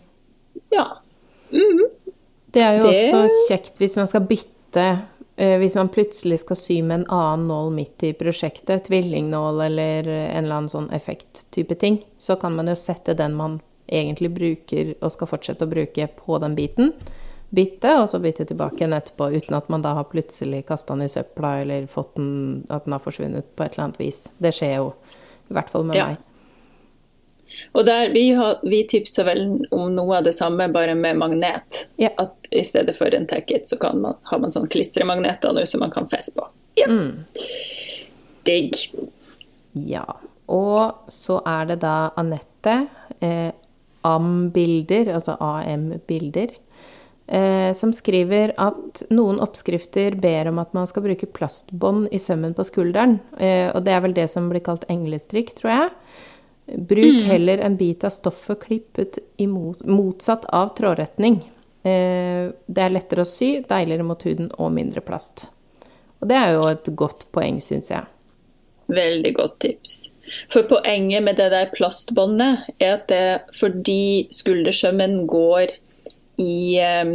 Ja. 0.74 0.86
Mm. 1.50 1.86
Det 2.54 2.62
er 2.62 2.78
jo 2.78 2.90
det... 2.90 3.06
også 3.14 3.46
kjekt 3.48 3.80
hvis 3.82 3.96
man 3.98 4.06
skal 4.10 4.22
bytte 4.26 4.84
eh, 5.36 5.56
Hvis 5.58 5.74
man 5.78 5.90
plutselig 5.90 6.40
skal 6.44 6.58
sy 6.58 6.76
med 6.82 7.00
en 7.00 7.08
annen 7.14 7.48
nål 7.50 7.72
midt 7.74 8.04
i 8.06 8.12
prosjektet, 8.18 8.86
tvillingnål 8.86 9.64
eller 9.66 10.10
en 10.10 10.44
eller 10.44 10.60
annen 10.60 10.72
sånn 10.72 10.90
effekt-type 10.94 11.78
ting, 11.80 12.00
så 12.18 12.38
kan 12.40 12.54
man 12.56 12.70
jo 12.70 12.78
sette 12.78 13.16
den 13.18 13.34
man 13.38 13.58
egentlig 13.90 14.30
bruker 14.30 14.94
og 15.00 15.10
skal 15.14 15.30
fortsette 15.30 15.66
å 15.66 15.70
bruke, 15.70 16.06
på 16.14 16.38
den 16.42 16.54
biten. 16.58 16.92
Bytte, 17.50 17.96
og 17.98 18.06
så 18.12 18.20
bytte 18.22 18.46
tilbake 18.46 18.78
igjen 18.78 18.94
etterpå, 18.94 19.32
uten 19.34 19.56
at 19.58 19.70
man 19.72 19.82
da 19.82 19.96
har 19.98 20.06
plutselig 20.12 20.62
kasta 20.68 20.94
den 20.94 21.08
i 21.08 21.10
søpla 21.10 21.56
eller 21.64 21.88
fått 21.90 22.14
den, 22.14 22.62
at 22.70 22.86
den 22.86 22.94
har 22.94 23.02
forsvunnet 23.02 23.48
på 23.58 23.66
et 23.66 23.74
eller 23.74 23.88
annet 23.88 23.98
vis. 23.98 24.20
Det 24.38 24.52
skjer 24.54 24.76
jo, 24.76 24.92
i 25.50 25.56
hvert 25.58 25.72
fall 25.72 25.88
med 25.88 25.98
ja. 25.98 26.12
meg. 26.12 26.29
Og 27.72 27.84
der, 27.86 28.10
vi, 28.14 28.30
har, 28.38 28.58
vi 28.62 28.82
tipsa 28.88 29.24
vel 29.26 29.44
om 29.70 29.90
noe 29.94 30.18
av 30.18 30.26
det 30.26 30.34
samme, 30.36 30.68
bare 30.72 30.94
med 30.98 31.18
magnet. 31.20 31.84
Ja. 32.00 32.12
At 32.20 32.50
i 32.50 32.64
stedet 32.66 32.96
for 32.98 33.14
en 33.14 33.28
tacket, 33.30 33.68
så 33.68 33.78
man, 33.82 34.16
har 34.30 34.42
man 34.42 34.54
sånn 34.54 34.70
klistremagneter 34.70 35.54
nå 35.54 35.66
som 35.68 35.84
man 35.84 35.94
kan 35.94 36.08
feste 36.10 36.38
på. 36.38 36.48
Ja. 36.80 36.88
Mm. 36.90 37.24
Digg. 38.48 38.76
Ja. 39.72 40.06
Og 40.50 41.10
så 41.12 41.38
er 41.46 41.70
det 41.70 41.80
da 41.84 42.10
Anette, 42.18 42.76
eh, 43.22 43.52
AM-bilder, 44.02 45.12
altså 45.14 45.36
AM-bilder, 45.44 46.56
eh, 47.28 47.70
som 47.76 47.92
skriver 47.94 48.54
at 48.58 49.04
noen 49.12 49.38
oppskrifter 49.44 50.16
ber 50.18 50.50
om 50.50 50.58
at 50.62 50.72
man 50.74 50.88
skal 50.90 51.04
bruke 51.04 51.28
plastbånd 51.36 52.08
i 52.10 52.18
sømmen 52.18 52.56
på 52.56 52.66
skulderen. 52.66 53.20
Eh, 53.38 53.68
og 53.70 53.84
det 53.86 53.94
er 53.94 54.02
vel 54.06 54.16
det 54.16 54.26
som 54.32 54.50
blir 54.50 54.64
kalt 54.66 54.88
englestrikk, 54.90 55.54
tror 55.60 55.70
jeg. 55.74 55.92
Bruk 56.76 57.22
mm. 57.22 57.24
heller 57.26 57.58
en 57.58 57.76
bit 57.76 58.04
av 58.04 58.10
stoffet 58.10 58.60
klippet 58.60 59.18
i 59.36 59.46
motsatt 59.46 60.44
av 60.44 60.74
trådretning. 60.78 61.40
Eh, 61.82 62.50
det 62.66 62.84
er 62.84 62.92
lettere 62.92 63.24
å 63.24 63.28
sy, 63.28 63.60
deiligere 63.66 64.06
mot 64.06 64.22
huden 64.26 64.50
og 64.58 64.72
mindre 64.76 65.02
plast. 65.04 65.46
Og 66.20 66.28
det 66.30 66.36
er 66.36 66.54
jo 66.56 66.64
et 66.68 66.90
godt 66.96 67.26
poeng, 67.34 67.60
syns 67.64 67.90
jeg. 67.92 68.04
Veldig 68.90 69.32
godt 69.36 69.60
tips. 69.64 69.98
For 70.52 70.66
poenget 70.70 71.24
med 71.26 71.40
det 71.40 71.48
der 71.50 71.70
plastbåndet 71.74 72.68
er 72.78 72.98
at 72.98 73.06
det 73.10 73.56
fordi 73.56 74.28
skuldersømmen 74.34 75.24
går 75.30 75.72
i 76.40 76.58
eh, 76.82 77.14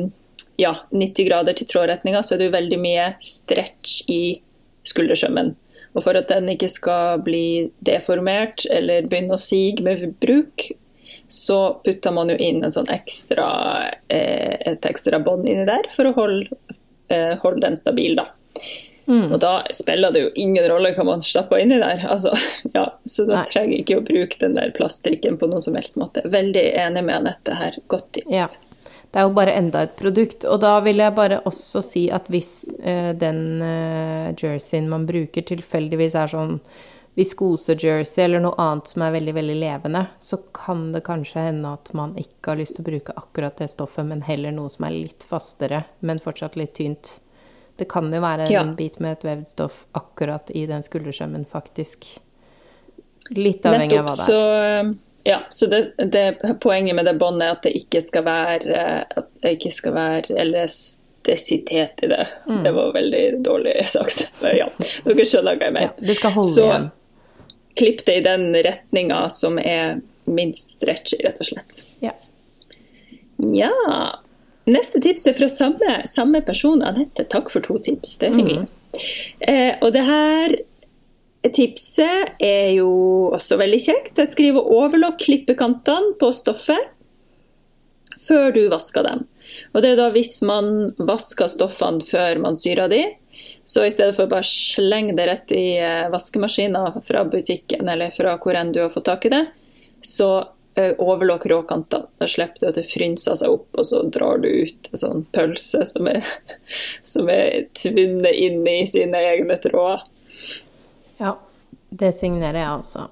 ja, 0.61 0.73
90 0.91 1.29
grader 1.29 1.53
til 1.53 1.69
trådretninga, 1.69 2.23
så 2.23 2.35
er 2.35 2.41
det 2.41 2.49
jo 2.49 2.57
veldig 2.57 2.81
mye 2.81 3.11
stretch 3.23 4.01
i 4.11 4.39
skuldersømmen. 4.85 5.53
Og 5.95 6.03
for 6.03 6.17
at 6.19 6.31
den 6.31 6.49
ikke 6.51 6.69
skal 6.71 7.21
bli 7.23 7.71
deformert 7.87 8.65
eller 8.71 9.07
begynne 9.07 9.37
å 9.37 9.41
sige 9.41 9.83
med 9.85 10.03
bruk, 10.19 10.67
så 11.31 11.59
putter 11.85 12.13
man 12.13 12.29
jo 12.29 12.35
inn 12.37 12.65
sånn 12.71 12.89
ekstra, 12.93 13.47
eh, 14.11 14.57
et 14.71 14.85
ekstra 14.85 15.19
bånd 15.23 15.47
inni 15.49 15.65
der 15.67 15.87
for 15.93 16.11
å 16.11 16.15
holde, 16.17 16.59
eh, 17.09 17.33
holde 17.41 17.63
den 17.63 17.79
stabil. 17.79 18.15
da. 18.19 18.27
Mm. 19.07 19.31
Og 19.33 19.39
da 19.39 19.63
spiller 19.73 20.11
det 20.11 20.21
jo 20.23 20.29
ingen 20.35 20.65
rolle 20.69 20.91
hva 20.95 21.05
man 21.05 21.21
stapper 21.21 21.61
inni 21.61 21.77
der. 21.81 22.05
Altså, 22.09 22.33
ja, 22.77 22.87
så 23.05 23.25
da 23.29 23.41
Nei. 23.41 23.47
trenger 23.51 23.75
jeg 23.75 23.85
ikke 23.85 23.99
å 24.01 24.05
bruke 24.05 24.39
den 24.41 24.57
der 24.57 24.73
plaststrikken 24.75 25.39
på 25.41 25.49
noen 25.49 25.63
som 25.65 25.77
helst 25.77 25.99
måte. 26.01 26.25
Veldig 26.25 26.65
enig 26.73 27.05
med 27.05 27.21
Anette 27.21 27.57
her. 27.57 27.77
Godt 27.91 28.11
tips. 28.17 28.33
Ja. 28.35 28.47
Det 29.15 29.21
er 29.21 29.29
jo 29.29 29.35
bare 29.37 29.53
enda 29.55 29.85
et 29.85 29.93
produkt. 29.95 30.43
Og 30.43 30.59
da 30.59 30.73
vil 30.83 30.99
jeg 30.99 31.15
bare 31.15 31.37
også 31.47 31.79
si 31.87 32.01
at 32.11 32.25
hvis 32.27 32.65
eh, 32.83 33.13
den 33.15 33.61
eh, 33.63 34.33
jerseyen 34.35 34.89
man 34.91 35.05
bruker 35.07 35.45
tilfeldigvis 35.47 36.17
er 36.19 36.33
sånn 36.33 36.57
viskose-jersey 37.15 38.25
eller 38.25 38.43
noe 38.43 38.59
annet 38.59 38.91
som 38.91 39.05
er 39.05 39.13
veldig, 39.15 39.37
veldig 39.37 39.55
levende, 39.61 40.01
så 40.19 40.41
kan 40.51 40.89
det 40.91 41.05
kanskje 41.07 41.45
hende 41.47 41.71
at 41.77 41.93
man 41.95 42.17
ikke 42.19 42.51
har 42.51 42.59
lyst 42.59 42.75
til 42.75 42.83
å 42.83 42.89
bruke 42.89 43.15
akkurat 43.15 43.63
det 43.63 43.69
stoffet, 43.71 44.03
men 44.09 44.25
heller 44.27 44.51
noe 44.51 44.73
som 44.73 44.89
er 44.89 44.97
litt 44.97 45.23
fastere, 45.23 45.85
men 46.03 46.19
fortsatt 46.19 46.59
litt 46.59 46.75
tynt. 46.75 47.13
Det 47.79 47.87
kan 47.87 48.11
jo 48.11 48.19
være 48.19 48.49
en 48.49 48.51
ja. 48.51 48.67
bit 48.75 48.99
med 48.99 49.15
et 49.15 49.25
vevd 49.29 49.47
stoff 49.55 49.85
akkurat 49.95 50.51
i 50.51 50.67
den 50.67 50.83
skuldersømmen, 50.83 51.47
faktisk. 51.47 52.03
Litt 53.31 53.63
avhengig 53.63 54.03
av 54.03 54.09
hva 54.11 54.19
det 54.19 54.27
er. 54.27 54.91
Så 54.91 55.04
ja, 55.27 55.47
så 55.49 55.65
det, 55.65 55.93
det, 55.97 56.37
poenget 56.61 56.95
med 56.95 57.05
det 57.05 57.15
båndet 57.17 57.47
er 57.47 57.53
at 57.55 57.63
det 57.65 57.71
ikke 57.79 58.01
skal 58.05 58.27
være, 58.27 58.81
at 59.09 59.29
det 59.41 59.55
ikke 59.55 59.71
skal 59.73 59.95
være 59.95 60.35
elastisitet 60.37 62.03
i 62.05 62.09
det. 62.11 62.27
Mm. 62.45 62.59
Det 62.63 62.73
var 62.75 62.91
veldig 62.93 63.23
dårlig 63.47 63.73
sagt. 63.89 64.27
Men 64.43 64.53
ja, 64.59 64.67
dere 65.07 65.25
skjønner 65.25 65.57
hva 65.57 65.71
jeg 65.71 65.75
mener. 65.79 65.95
Ja, 65.95 66.07
det 66.11 66.17
skal 66.19 66.35
holde 66.35 66.51
så 66.51 66.67
igjen. 66.67 66.85
klipp 67.81 68.05
det 68.05 68.19
i 68.19 68.23
den 68.27 68.45
retninga 68.69 69.23
som 69.33 69.57
er 69.57 69.97
minst 70.29 70.75
stretchy, 70.77 71.17
rett 71.25 71.41
og 71.41 71.49
slett. 71.49 71.81
Ja. 72.05 72.13
ja. 73.41 73.73
Neste 74.69 75.01
tips 75.01 75.25
er 75.25 75.39
fra 75.41 75.49
samme, 75.49 75.97
samme 76.05 76.45
person, 76.45 76.85
Anette. 76.85 77.25
Takk 77.33 77.49
for 77.49 77.65
to 77.65 77.79
tips. 77.81 78.13
Det 78.21 78.29
er 78.29 78.37
hyggelig. 78.37 78.61
Mm. 78.69 79.01
Eh, 79.49 79.73
og 79.81 79.89
det 79.97 80.05
her 80.05 80.59
Tipset 81.53 82.41
er 82.41 82.71
jo 82.77 82.89
også 83.35 83.59
veldig 83.61 83.81
kjekt. 83.83 84.17
Jeg 84.17 84.31
skriver 84.31 84.73
overlokk 84.75 85.19
klippekantene 85.21 86.15
på 86.21 86.31
stoffet 86.33 86.91
før 88.21 88.53
du 88.55 88.63
vasker 88.71 89.05
dem. 89.05 89.25
Og 89.73 89.83
det 89.83 89.93
er 89.93 89.99
da 89.99 90.09
hvis 90.13 90.39
man 90.45 90.95
vasker 90.97 91.49
stoffene 91.51 92.03
før 92.05 92.41
man 92.41 92.57
syrer 92.59 92.89
de. 92.91 93.03
Så 93.67 93.85
i 93.85 93.91
stedet 93.91 94.15
for 94.15 94.27
å 94.27 94.31
bare 94.31 94.47
slenge 94.47 95.15
det 95.17 95.27
rett 95.27 95.53
i 95.55 95.77
eh, 95.81 96.07
vaskemaskinen 96.13 97.01
fra 97.05 97.25
butikken 97.27 97.89
eller 97.91 98.13
fra 98.15 98.37
hvor 98.41 98.57
enn 98.57 98.71
du 98.75 98.83
har 98.83 98.93
fått 98.93 99.07
tak 99.09 99.25
i 99.27 99.33
det, 99.33 99.41
så 100.05 100.29
eh, 100.77 100.93
overlokk 101.01 101.47
råkantene. 101.51 102.07
Da 102.21 102.29
slipper 102.29 102.61
du 102.61 102.67
at 102.69 102.79
det 102.79 102.87
frynser 102.87 103.39
seg 103.41 103.57
opp, 103.57 103.67
og 103.73 103.89
så 103.89 104.03
drar 104.13 104.39
du 104.43 104.47
ut 104.47 104.91
en 104.91 105.01
sånn 105.01 105.25
pølse 105.35 105.81
som 105.89 106.07
er, 106.11 106.23
som 107.13 107.31
er 107.33 107.65
tvunnet 107.75 108.37
inn 108.47 108.61
i 108.69 108.83
sine 108.89 109.23
egne 109.33 109.59
tråder. 109.65 110.05
Ja, 111.19 111.35
det 111.89 112.11
signerer 112.17 112.59
jeg 112.59 112.71
også. 112.79 113.07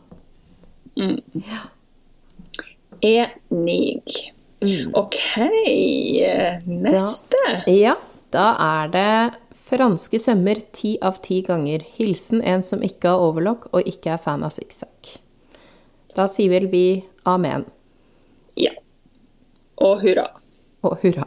Enig. 3.04 4.34
OK, 4.96 5.20
neste. 6.66 7.42
Ja, 7.68 7.96
da 8.32 8.46
er 8.64 8.92
det 8.94 9.10
franske 9.64 10.20
sømmer 10.22 10.60
ti 10.76 10.96
av 11.04 11.20
ti 11.26 11.42
ganger. 11.46 11.84
Hilsen 11.98 12.42
en 12.48 12.64
som 12.64 12.84
ikke 12.86 13.12
har 13.12 13.24
overlock 13.24 13.68
og 13.74 13.88
ikke 13.90 14.14
er 14.16 14.22
fan 14.24 14.44
av 14.46 14.54
sikksakk. 14.56 15.16
Da 16.16 16.28
sier 16.30 16.52
vel 16.54 16.68
vi 16.70 16.86
amen 17.26 17.64
Ja. 18.60 18.72
Og 19.82 20.04
hurra. 20.04 20.28
og 20.84 21.00
hurra. 21.02 21.26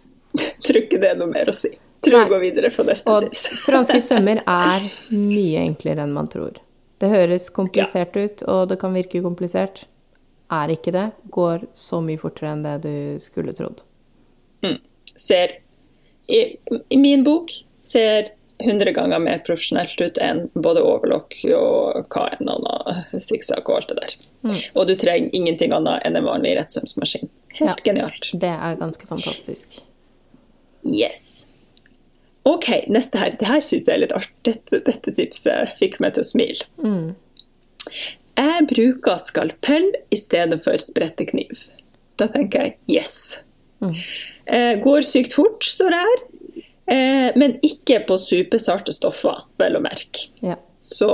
Tror 0.64 0.78
ikke 0.84 1.00
det 1.02 1.10
er 1.10 1.18
noe 1.18 1.32
mer 1.32 1.50
å 1.50 1.56
si. 1.56 1.72
Tror 2.10 2.24
vi 2.24 2.30
går 2.34 2.44
videre 2.44 2.70
på 2.74 2.84
neste 2.86 3.10
Og 3.12 3.26
tips. 3.26 3.44
franske 3.66 3.98
sømmer 4.04 4.40
er 4.46 4.86
mye 5.12 5.64
enklere 5.66 6.04
enn 6.06 6.14
man 6.16 6.30
tror. 6.32 6.58
Det 7.02 7.10
høres 7.12 7.50
komplisert 7.52 8.16
ut, 8.16 8.42
og 8.48 8.68
det 8.70 8.78
kan 8.80 8.94
virke 8.96 9.20
komplisert. 9.24 9.84
Er 10.52 10.70
ikke 10.72 10.92
det. 10.94 11.08
Går 11.34 11.66
så 11.76 11.98
mye 12.04 12.20
fortere 12.22 12.54
enn 12.54 12.62
det 12.64 12.76
du 12.86 13.20
skulle 13.20 13.52
trodd. 13.56 13.82
Ser 15.16 15.52
i, 16.26 16.56
I 16.90 16.96
min 16.98 17.22
bok 17.24 17.52
ser 17.86 18.32
100 18.58 18.90
ganger 18.96 19.20
mer 19.22 19.38
profesjonelt 19.46 20.00
ut 20.00 20.18
enn 20.22 20.46
både 20.54 20.80
overlock 20.82 21.34
og 21.54 22.06
hva 22.12 22.24
enn 22.34 22.48
annen 22.50 23.20
sikksakk 23.22 23.68
og 23.68 23.76
alt 23.80 23.92
det 23.92 23.98
der. 24.00 24.14
Mm. 24.48 24.56
Og 24.74 24.88
du 24.88 24.94
trenger 24.98 25.36
ingenting 25.36 25.74
annet 25.76 26.02
enn 26.08 26.16
en 26.18 26.26
vanlig 26.26 26.56
rettsømsmaskin. 26.58 27.28
Helt 27.60 27.68
Ja. 27.70 27.76
genialt. 27.84 28.30
Det 28.32 28.48
er 28.50 28.76
ganske 28.80 29.06
fantastisk. 29.08 29.78
Yes. 30.84 31.46
OK, 32.46 32.68
neste 32.92 33.18
her. 33.18 33.34
Det 33.40 33.48
her 33.48 33.62
syns 33.64 33.88
jeg 33.88 33.96
er 33.96 34.04
litt 34.04 34.14
artig. 34.14 34.34
Dette, 34.46 34.82
dette 34.86 35.14
tipset 35.16 35.72
fikk 35.80 35.98
meg 36.02 36.14
til 36.14 36.22
å 36.22 36.28
smile. 36.28 36.68
Jeg 38.36 38.68
bruker 38.70 39.18
skalpell 39.22 39.88
i 40.12 40.18
stedet 40.20 40.60
for 40.64 40.78
sprettekniv. 40.82 41.66
Da 42.20 42.28
tenker 42.32 42.62
jeg 42.62 42.98
yes. 42.98 43.16
Eh, 44.46 44.76
går 44.82 45.04
sykt 45.04 45.34
fort, 45.36 45.64
står 45.64 45.94
det 45.94 46.02
her. 46.04 46.22
Eh, 46.86 47.30
men 47.40 47.56
ikke 47.66 48.02
på 48.06 48.18
supersarte 48.20 48.94
stoffer, 48.94 49.42
vel 49.58 49.78
å 49.78 49.82
merke. 49.82 50.28
Ja. 50.44 50.58
Så 50.80 51.10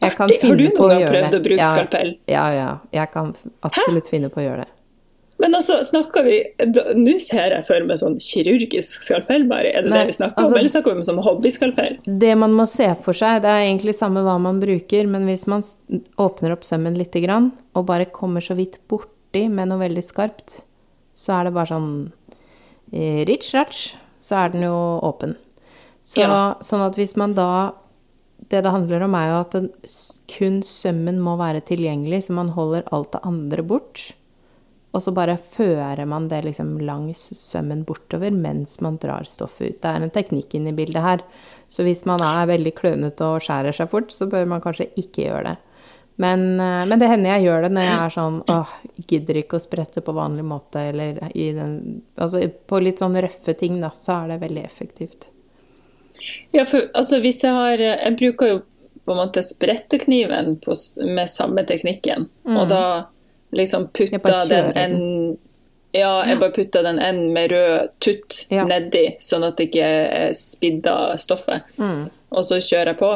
artig. 0.00 0.40
Har 0.40 0.56
du 0.56 0.64
noen 0.64 0.76
gang 0.76 1.04
prøvd 1.04 1.28
det. 1.30 1.38
å 1.38 1.44
bruke 1.44 1.60
ja, 1.60 1.72
skalpell? 1.74 2.14
Ja, 2.30 2.46
ja. 2.54 2.70
Jeg 2.96 3.12
kan 3.12 3.34
absolutt 3.34 3.68
absolutt 3.68 4.08
finne 4.10 4.32
på 4.32 4.40
å 4.40 4.46
gjøre 4.46 4.64
det. 4.64 4.75
Men 5.38 5.54
altså, 5.54 5.76
snakker 5.84 6.24
vi 6.24 6.36
Nå 6.96 7.18
ser 7.20 7.52
jeg 7.52 7.66
for 7.68 7.84
meg 7.84 7.98
sånn 8.00 8.16
kirurgisk 8.22 9.04
skalpell, 9.04 9.44
bare. 9.50 9.68
Er 9.68 9.84
det 9.84 9.90
Nei, 9.92 9.98
det 10.04 10.12
vi 10.14 10.16
snakker 10.16 10.40
altså- 10.42 10.54
om? 10.54 10.58
Eller 10.60 10.72
snakker 10.72 10.94
vi 10.94 10.96
om 11.02 11.08
sånn 11.10 11.22
hobbyskalpell? 11.26 11.98
Det 12.24 12.32
man 12.38 12.54
må 12.56 12.66
se 12.68 12.88
for 13.04 13.12
seg, 13.12 13.42
det 13.44 13.50
er 13.52 13.66
egentlig 13.66 13.94
samme 13.94 14.22
hva 14.24 14.38
man 14.40 14.60
bruker, 14.60 15.06
men 15.06 15.26
hvis 15.26 15.46
man 15.46 15.62
åpner 16.18 16.52
opp 16.56 16.64
sømmen 16.64 16.96
lite 16.96 17.20
grann, 17.24 17.52
og 17.74 17.86
bare 17.86 18.06
kommer 18.06 18.40
så 18.40 18.56
vidt 18.56 18.78
borti 18.88 19.48
med 19.50 19.68
noe 19.68 19.78
veldig 19.78 20.04
skarpt, 20.04 20.62
så 21.14 21.40
er 21.40 21.44
det 21.44 21.54
bare 21.54 21.66
sånn 21.74 22.12
eh, 22.92 23.24
Ritch, 23.26 23.52
ratch, 23.54 23.94
så 24.20 24.44
er 24.44 24.52
den 24.52 24.62
jo 24.62 25.00
åpen. 25.02 25.36
Så, 26.02 26.20
Ja. 26.22 26.54
Sånn 26.60 26.86
at 26.86 26.94
hvis 26.96 27.16
man 27.16 27.34
da 27.34 27.72
Det 28.48 28.62
det 28.62 28.70
handler 28.70 29.02
om, 29.02 29.14
er 29.14 29.28
jo 29.28 29.40
at 29.40 29.50
den, 29.50 29.70
kun 30.28 30.60
sømmen 30.62 31.18
må 31.18 31.36
være 31.36 31.64
tilgjengelig, 31.64 32.26
så 32.28 32.34
man 32.36 32.50
holder 32.50 32.84
alt 32.92 33.10
det 33.12 33.20
andre 33.24 33.62
bort. 33.62 34.12
Og 34.96 35.02
så 35.04 35.12
bare 35.12 35.36
fører 35.36 36.06
man 36.08 36.30
det 36.30 36.40
liksom 36.46 36.78
langs 36.80 37.28
sømmen 37.36 37.82
bortover 37.84 38.32
mens 38.32 38.78
man 38.80 38.96
drar 39.02 39.28
stoffet 39.28 39.68
ut. 39.68 39.80
Det 39.82 39.90
er 39.90 40.06
en 40.06 40.12
teknikk 40.14 40.56
inne 40.56 40.72
i 40.72 40.76
bildet 40.78 41.04
her. 41.04 41.24
Så 41.68 41.84
hvis 41.84 42.06
man 42.08 42.22
er 42.24 42.48
veldig 42.48 42.72
klønete 42.78 43.26
og 43.28 43.44
skjærer 43.44 43.76
seg 43.76 43.90
fort, 43.92 44.14
så 44.14 44.28
bør 44.30 44.46
man 44.48 44.62
kanskje 44.64 44.88
ikke 44.96 45.26
gjøre 45.26 45.50
det. 45.50 45.56
Men, 46.16 46.60
eh, 46.60 46.86
men 46.88 46.98
det 46.98 47.10
hender 47.10 47.34
jeg 47.34 47.44
gjør 47.44 47.66
det 47.66 47.70
når 47.76 47.84
jeg 47.84 47.96
er 48.00 48.14
sånn 48.14 48.36
åh, 48.48 48.70
gidder 49.10 49.40
ikke 49.42 49.58
å 49.58 49.64
sprette 49.66 50.00
på 50.00 50.14
vanlig 50.16 50.46
måte, 50.48 50.86
eller 50.92 51.18
i 51.36 51.50
den 51.52 51.74
Altså 52.16 52.40
på 52.48 52.80
litt 52.80 53.02
sånn 53.02 53.18
røffe 53.20 53.52
ting, 53.58 53.82
da, 53.82 53.90
så 53.92 54.22
er 54.22 54.32
det 54.32 54.38
veldig 54.46 54.62
effektivt. 54.64 55.28
Ja, 56.56 56.64
for 56.64 56.88
altså, 56.96 57.20
hvis 57.20 57.42
jeg 57.44 57.52
har 57.52 57.82
Jeg 57.84 58.16
bruker 58.16 58.54
jo 58.54 58.62
på 59.04 59.12
en 59.12 59.20
måte 59.20 59.44
sprettekniven 59.44 60.56
på, 60.64 60.74
med 61.04 61.28
samme 61.30 61.62
teknikken, 61.68 62.24
og 62.48 62.64
da 62.72 62.80
liksom 63.52 63.88
putta 63.94 64.44
den 64.50 64.72
en 64.76 64.96
Ja, 65.96 66.26
jeg 66.28 66.38
bare 66.40 66.52
putta 66.52 66.82
den 66.84 66.98
enden 66.98 67.32
med 67.32 67.50
rød 67.54 67.88
tutt 68.04 68.46
Ja. 68.52 68.66
nedi, 68.68 69.16
sånn 69.22 69.46
at 69.46 69.56
det 69.56 69.70
ikke 69.70 70.34
spidda 70.36 71.16
stoffet. 71.16 71.62
Mm. 71.78 72.10
Og 72.36 72.44
så 72.44 72.58
kjører 72.60 72.90
jeg 72.92 72.98
på. 73.00 73.10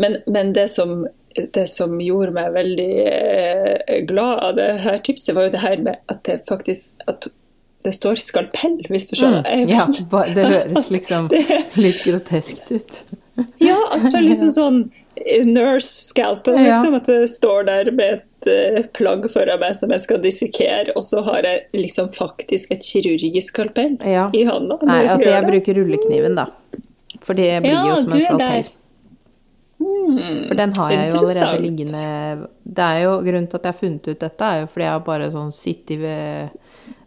Men, 0.00 0.16
men 0.26 0.54
det, 0.56 0.70
som, 0.70 1.06
det 1.34 1.66
som 1.68 1.98
gjorde 2.00 2.32
meg 2.32 2.54
veldig 2.54 2.88
eh, 3.04 4.00
glad 4.08 4.38
av 4.46 4.56
det 4.56 4.70
her 4.86 4.98
tipset, 5.04 5.34
var 5.36 5.50
jo 5.50 5.54
det 5.58 5.60
her 5.66 5.76
med 5.84 6.00
at 6.08 6.22
det 6.24 6.38
faktisk 6.48 7.04
at 7.06 7.28
det 7.84 7.92
står 7.98 8.14
skalpell, 8.22 8.78
hvis 8.88 9.10
du 9.10 9.16
skjønner. 9.18 9.42
Mm. 9.42 9.68
Ja, 9.68 9.86
det 10.32 10.46
høres 10.46 10.88
liksom 10.94 11.28
litt 11.84 12.00
groteskt 12.06 12.70
ut. 12.70 13.02
Ja, 13.60 13.76
at 13.90 14.06
det 14.08 14.14
er 14.20 14.24
liksom 14.28 14.54
sånn 14.60 14.82
eh, 15.26 15.44
nurse 15.46 15.88
scalpel, 16.10 16.54
Ja. 16.58 16.72
liksom. 16.74 16.94
At 17.00 17.06
det 17.06 17.30
står 17.30 17.64
der 17.66 17.90
med 17.92 18.20
et 18.22 18.48
uh, 18.82 18.82
plagg 18.92 19.28
foran 19.30 19.60
meg 19.60 19.76
som 19.76 19.90
jeg 19.90 20.00
skal 20.04 20.18
dissekere, 20.22 20.92
og 20.96 21.02
så 21.06 21.22
har 21.24 21.42
jeg 21.42 21.64
liksom 21.74 22.10
faktisk 22.12 22.70
et 22.74 22.82
kirurgisk 22.82 23.54
skalpell 23.54 23.98
Ja. 24.04 24.28
i 24.34 24.44
hånda. 24.44 24.78
Nei, 24.82 25.02
altså 25.06 25.28
jeg 25.30 25.42
det. 25.42 25.50
bruker 25.52 25.74
rullekniven, 25.80 26.34
da. 26.36 26.46
For 27.20 27.34
det 27.34 27.62
blir 27.62 27.72
Ja, 27.72 27.84
jo 27.88 27.96
som 28.02 28.12
en 28.12 28.20
skalpell. 28.20 28.70
Hmm, 29.82 30.44
For 30.46 30.54
den 30.54 30.72
har 30.76 30.90
jeg 30.92 31.10
jo 31.10 31.16
allerede 31.18 31.58
liggende 31.58 32.46
Det 32.62 32.84
er 32.86 32.98
jo 33.02 33.16
grunnen 33.24 33.48
til 33.50 33.58
at 33.58 33.64
jeg 33.66 33.72
har 33.72 33.78
funnet 33.80 34.06
ut 34.12 34.20
dette, 34.20 34.44
er 34.46 34.60
jo 34.60 34.66
fordi 34.70 34.84
jeg 34.86 34.92
har 34.92 35.00
bare 35.08 35.30
sånn 35.34 35.50
sittet 35.56 35.98
ved 35.98 36.52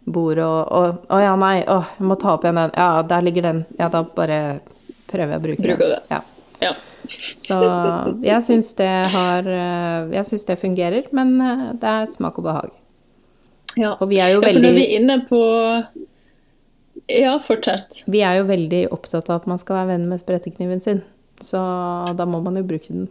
bordet 0.04 0.44
og 0.44 1.06
Å 1.08 1.20
ja, 1.22 1.30
nei, 1.40 1.62
å, 1.72 1.78
jeg 1.96 2.06
må 2.10 2.18
ta 2.20 2.34
opp 2.34 2.44
igjen 2.44 2.60
den. 2.60 2.74
Ja, 2.76 3.00
der 3.02 3.24
ligger 3.24 3.42
den. 3.48 3.62
Ja, 3.80 3.88
da 3.88 4.02
bare 4.04 4.60
prøver 5.08 5.32
jeg 5.32 5.40
å 5.40 5.44
bruke 5.46 5.62
Bruker 5.64 5.88
den. 5.88 5.96
det. 5.96 6.02
Ja. 6.12 6.20
Ja. 6.60 6.74
Så 7.08 7.56
jeg 8.24 8.42
syns 8.46 8.72
det 8.78 8.90
har 9.12 9.46
eh, 9.46 10.12
Jeg 10.14 10.26
syns 10.28 10.44
det 10.48 10.58
fungerer, 10.60 11.08
men 11.16 11.34
eh, 11.40 11.64
det 11.80 11.92
er 11.92 12.06
smak 12.10 12.38
og 12.40 12.46
behag. 12.48 12.70
ja. 13.76 13.94
Og 14.00 14.08
vi 14.10 14.18
er 14.22 14.34
jo 14.34 14.40
veldig 14.44 14.52
ja, 14.52 14.54
for 14.54 14.66
når 14.66 14.78
vi 14.78 14.84
er 14.84 14.94
inne 15.00 15.18
på 15.28 15.42
Ja, 17.12 17.36
fortsett. 17.38 18.02
Vi 18.06 18.22
er 18.24 18.40
jo 18.40 18.48
veldig 18.48 18.86
opptatt 18.94 19.30
av 19.30 19.42
at 19.42 19.46
man 19.46 19.60
skal 19.62 19.80
være 19.80 19.92
venn 19.94 20.08
med 20.10 20.22
sprettekniven 20.22 20.80
sin, 20.82 21.02
så 21.40 21.60
da 22.16 22.26
må 22.26 22.40
man 22.42 22.56
jo 22.56 22.64
bruke 22.66 22.88
den. 22.90 23.06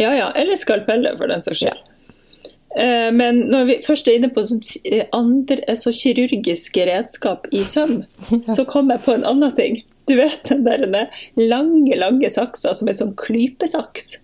Ja, 0.00 0.10
ja. 0.16 0.30
Eller 0.36 0.56
skalpelle, 0.60 1.14
for 1.16 1.30
den 1.30 1.42
saks 1.44 1.62
skyld. 1.62 1.76
Ja. 1.76 3.10
Men 3.12 3.40
når 3.50 3.64
vi 3.66 3.74
først 3.82 4.06
er 4.08 4.18
inne 4.18 4.28
på 4.30 4.44
sånn 4.46 4.60
eh, 4.86 5.06
andre, 5.16 5.74
så 5.76 5.90
kirurgiske 5.90 6.84
redskap 6.86 7.48
i 7.50 7.64
søm, 7.66 8.02
så 8.54 8.64
kom 8.68 8.92
jeg 8.92 9.02
på 9.06 9.16
en 9.16 9.26
annen 9.26 9.56
ting. 9.56 9.80
Du 10.10 10.16
vet 10.18 10.42
den 10.50 10.64
der 10.66 11.06
lange, 11.38 11.94
lange 12.00 12.30
saksa 12.34 12.74
som 12.74 12.90
er 12.90 12.98
sånn 12.98 13.14
klypesaks? 13.20 14.16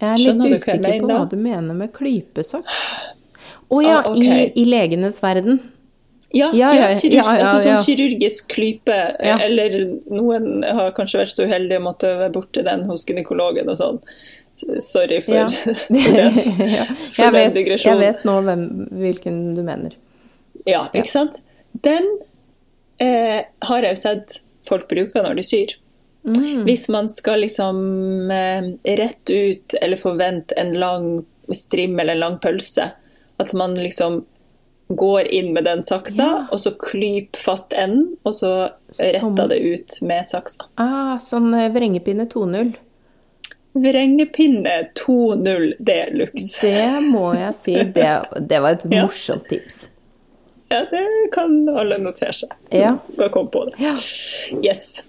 Jeg 0.00 0.08
er 0.14 0.22
litt 0.22 0.62
usikker 0.62 1.00
på 1.02 1.10
hva 1.10 1.24
du 1.28 1.36
mener 1.36 1.76
med 1.76 1.90
klypesaks. 1.92 2.78
Å 3.70 3.82
ja, 3.84 3.98
Ah, 4.00 4.08
okay. 4.10 4.46
i, 4.48 4.62
i 4.62 4.64
legenes 4.66 5.20
verden. 5.22 5.60
Ja, 6.30 6.52
Ja, 6.54 6.70
ja, 6.74 6.86
ja, 6.86 6.94
kirurg, 6.94 7.14
ja, 7.18 7.24
ja, 7.34 7.44
altså 7.44 7.58
sånn 7.64 7.84
kirurgisk 7.86 8.48
klype. 8.54 8.96
Ja. 9.18 9.36
Eller 9.42 9.74
noen 10.14 10.62
har 10.62 10.92
kanskje 10.96 11.20
vært 11.24 11.34
så 11.34 11.46
uheldig 11.50 11.78
å 11.80 11.84
måtte 11.90 12.12
være 12.22 12.32
borti 12.34 12.62
den 12.66 12.86
hos 12.88 13.04
gynekologen 13.08 13.70
og 13.70 13.78
sånn. 13.80 13.98
Sorry 14.84 15.20
for, 15.26 15.34
Ja. 15.34 15.48
for 15.54 16.14
den, 16.20 16.38
for 16.38 16.64
jeg, 16.68 17.34
den 17.34 17.36
vet, 17.36 17.84
jeg 17.84 17.98
vet 18.00 18.24
nå 18.28 18.38
hvem, 18.46 18.64
hvilken 19.02 19.40
du 19.58 19.62
mener. 19.66 19.96
Ja, 20.68 20.86
ikke 20.94 21.10
sant? 21.10 21.40
Den 21.86 22.06
eh, 23.00 23.42
har 23.66 23.82
jeg 23.86 23.96
jo 23.96 24.00
sett 24.02 24.40
folk 24.68 24.88
bruker 24.90 25.24
når 25.24 25.38
de 25.40 25.42
syr. 25.46 25.76
Mm. 26.24 26.64
Hvis 26.66 26.88
man 26.92 27.08
skal 27.08 27.40
liksom 27.40 28.30
eh, 28.30 28.66
rett 29.00 29.30
ut 29.32 29.74
eller 29.80 29.96
forvente 29.96 30.52
en 30.60 30.74
lang 30.78 31.06
strim 31.56 31.96
eller 31.98 32.12
en 32.18 32.20
lang 32.26 32.36
pølse, 32.42 32.90
at 33.40 33.54
man 33.56 33.74
liksom 33.80 34.20
går 34.90 35.28
inn 35.32 35.52
med 35.54 35.64
den 35.64 35.84
saksa, 35.86 36.22
Ja. 36.26 36.46
og 36.50 36.58
så 36.60 36.72
klyper 36.76 37.38
fast 37.38 37.72
enden, 37.72 38.16
og 38.26 38.34
så 38.34 38.70
Som- 38.90 39.36
retter 39.36 39.48
det 39.48 39.58
ut 39.62 39.96
med 40.02 40.26
saksa. 40.28 40.66
Ah, 40.76 41.16
sånn 41.22 41.52
vrengepinne 41.72 42.26
2.0. 42.28 42.74
Vrengepinne 43.72 44.88
2.0 44.98 45.72
de 45.78 45.98
luxe. 46.18 46.60
Det 46.60 47.00
må 47.06 47.30
jeg 47.38 47.54
si, 47.54 47.74
det, 47.94 48.08
det 48.50 48.58
var 48.64 48.74
et 48.76 48.86
Ja. 48.90 49.04
morsomt 49.06 49.46
tips. 49.48 49.84
Ja, 50.70 50.84
det 50.90 51.30
kan 51.34 51.54
alle 51.68 51.98
notere 51.98 52.32
seg. 52.32 52.52
Ja. 52.70 52.92
Bare 53.16 53.32
kom 53.34 53.48
på 53.50 53.64
det. 53.66 53.78
Ja. 53.82 53.96
Yes. 54.62 55.00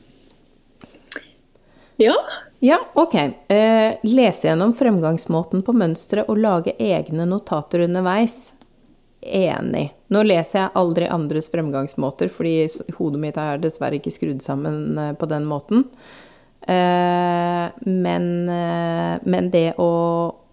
Ja, 2.02 2.16
Ja, 2.64 2.80
ok. 2.94 3.16
Eh, 3.48 3.94
lese 4.02 4.48
gjennom 4.48 4.74
fremgangsmåten 4.78 5.64
på 5.66 5.74
mønsteret 5.74 6.30
og 6.30 6.38
lage 6.38 6.76
egne 6.78 7.26
notater 7.26 7.86
underveis. 7.88 8.54
Enig. 9.22 9.88
Nå 10.14 10.22
leser 10.26 10.60
jeg 10.60 10.74
aldri 10.78 11.08
andres 11.10 11.50
fremgangsmåter, 11.50 12.30
fordi 12.30 12.68
hodet 12.98 13.22
mitt 13.22 13.38
er 13.42 13.62
dessverre 13.62 13.98
ikke 13.98 14.14
skrudd 14.14 14.42
sammen 14.46 14.98
eh, 14.98 15.14
på 15.18 15.30
den 15.30 15.46
måten. 15.50 15.88
Eh, 16.62 17.66
men, 17.86 18.28
eh, 18.50 19.18
men 19.26 19.50
det 19.54 19.72
å 19.82 19.92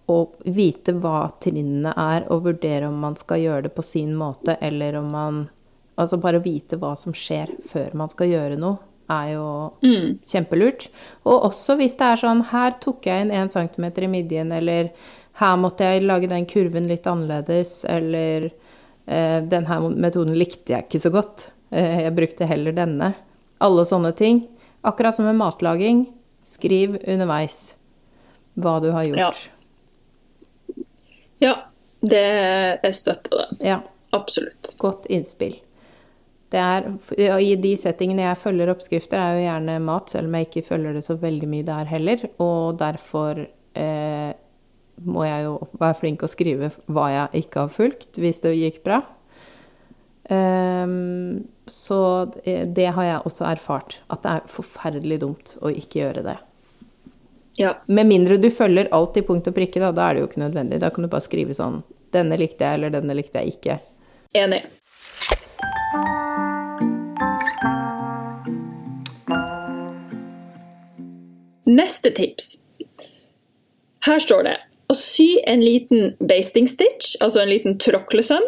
å 0.09 0.17
vite 0.45 0.93
hva 0.99 1.29
trinnene 1.41 1.93
er, 1.95 2.25
og 2.33 2.43
vurdere 2.47 2.87
om 2.89 2.97
man 2.99 3.15
skal 3.19 3.39
gjøre 3.43 3.63
det 3.67 3.73
på 3.77 3.85
sin 3.85 4.15
måte, 4.17 4.57
eller 4.61 4.99
om 5.03 5.09
man 5.15 5.39
Altså 5.99 6.15
bare 6.15 6.39
vite 6.39 6.77
hva 6.79 6.93
som 6.95 7.11
skjer 7.11 7.49
før 7.67 7.89
man 7.99 8.07
skal 8.07 8.29
gjøre 8.31 8.55
noe, 8.55 8.77
er 9.11 9.33
jo 9.33 9.47
Mm. 9.83 10.19
kjempelurt. 10.23 10.85
Og 11.25 11.43
også 11.49 11.75
hvis 11.75 11.97
det 11.97 12.05
er 12.07 12.15
sånn 12.21 12.43
Her 12.53 12.71
tok 12.79 13.01
jeg 13.03 13.25
inn 13.25 13.31
én 13.35 13.51
centimeter 13.51 14.03
i 14.03 14.07
midjen, 14.07 14.49
eller 14.55 14.91
her 15.33 15.57
måtte 15.57 15.79
jeg 15.83 16.03
lage 16.07 16.29
den 16.29 16.45
kurven 16.45 16.87
litt 16.87 17.03
annerledes, 17.03 17.83
eller 17.83 18.45
eh, 19.09 19.41
den 19.41 19.65
her 19.65 19.81
metoden 19.89 20.35
likte 20.39 20.67
jeg 20.71 20.87
ikke 20.87 21.01
så 21.03 21.11
godt. 21.11 21.49
Eh, 21.73 22.03
jeg 22.05 22.15
brukte 22.15 22.47
heller 22.47 22.71
denne. 22.71 23.13
Alle 23.59 23.83
sånne 23.83 24.15
ting. 24.15 24.47
Akkurat 24.85 25.15
som 25.17 25.25
med 25.25 25.35
matlaging. 25.35 26.05
Skriv 26.41 26.95
underveis 27.07 27.75
hva 28.57 28.79
du 28.81 28.91
har 28.91 29.03
gjort. 29.03 29.17
Ja. 29.19 29.31
Ja, 31.43 31.55
det 32.01 32.25
jeg 32.83 32.95
støtter 32.95 33.41
det. 33.41 33.47
Ja, 33.65 33.79
Absolutt. 34.15 34.75
godt 34.81 35.07
innspill. 35.11 35.57
Det 36.49 36.57
er, 36.57 36.87
I 37.37 37.53
de 37.61 37.75
settingene 37.77 38.25
jeg 38.25 38.39
følger 38.41 38.71
oppskrifter, 38.73 39.19
er 39.21 39.37
jo 39.37 39.45
gjerne 39.45 39.75
mat, 39.85 40.09
selv 40.09 40.31
om 40.31 40.37
jeg 40.37 40.47
ikke 40.47 40.65
følger 40.71 40.97
det 40.97 41.03
så 41.05 41.15
veldig 41.21 41.49
mye 41.51 41.67
der 41.67 41.91
heller. 41.91 42.23
Og 42.41 42.79
derfor 42.79 43.43
eh, 43.77 44.31
må 45.05 45.27
jeg 45.27 45.45
jo 45.45 45.53
være 45.77 45.99
flink 45.99 46.25
å 46.25 46.31
skrive 46.31 46.71
hva 46.89 47.05
jeg 47.13 47.43
ikke 47.45 47.67
har 47.67 47.75
fulgt, 47.75 48.17
hvis 48.17 48.41
det 48.45 48.57
gikk 48.57 48.81
bra. 48.87 49.03
Um, 50.29 51.45
så 51.69 52.29
det, 52.33 52.73
det 52.77 52.91
har 52.97 53.05
jeg 53.05 53.25
også 53.29 53.45
erfart, 53.49 53.99
at 54.13 54.25
det 54.25 54.33
er 54.35 54.51
forferdelig 54.51 55.21
dumt 55.21 55.55
å 55.61 55.71
ikke 55.73 56.03
gjøre 56.03 56.25
det. 56.25 56.37
Ja. 57.59 57.83
Med 57.85 58.07
mindre 58.07 58.37
du 58.37 58.47
følger 58.49 58.87
alt 58.95 59.17
til 59.17 59.25
punkt 59.27 59.47
og 59.51 59.55
prikke, 59.57 59.81
da, 59.83 59.89
da 59.91 60.05
er 60.07 60.15
det 60.15 60.21
jo 60.21 60.27
ikke 60.29 60.39
nødvendig. 60.45 60.77
Da 60.79 60.89
kan 60.95 61.03
du 61.03 61.09
bare 61.11 61.25
skrive 61.25 61.55
sånn 61.57 61.81
Denne 62.15 62.37
likte 62.39 62.63
jeg, 62.63 62.79
eller 62.79 62.93
denne 62.93 63.13
likte 63.17 63.41
jeg 63.43 63.57
ikke. 63.57 63.75
Enig. 64.39 64.63
Neste 71.67 72.13
tips. 72.15 72.47
Her 74.07 74.23
står 74.23 74.47
det 74.47 74.55
å 74.89 74.95
sy 74.97 75.27
en 75.43 75.59
liten 75.59 76.15
basting 76.31 76.71
stitch, 76.71 77.13
altså 77.19 77.43
en 77.43 77.51
liten 77.51 77.77
tråklesøm, 77.83 78.47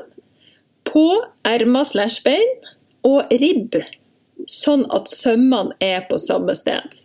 på 0.88 1.06
ermer 1.46 1.86
slash 1.86 2.24
bein 2.24 2.58
og 3.06 3.28
ribb, 3.44 3.76
sånn 4.48 4.88
at 4.96 5.12
sømmene 5.12 5.76
er 5.84 6.08
på 6.08 6.18
samme 6.18 6.56
sted. 6.58 7.04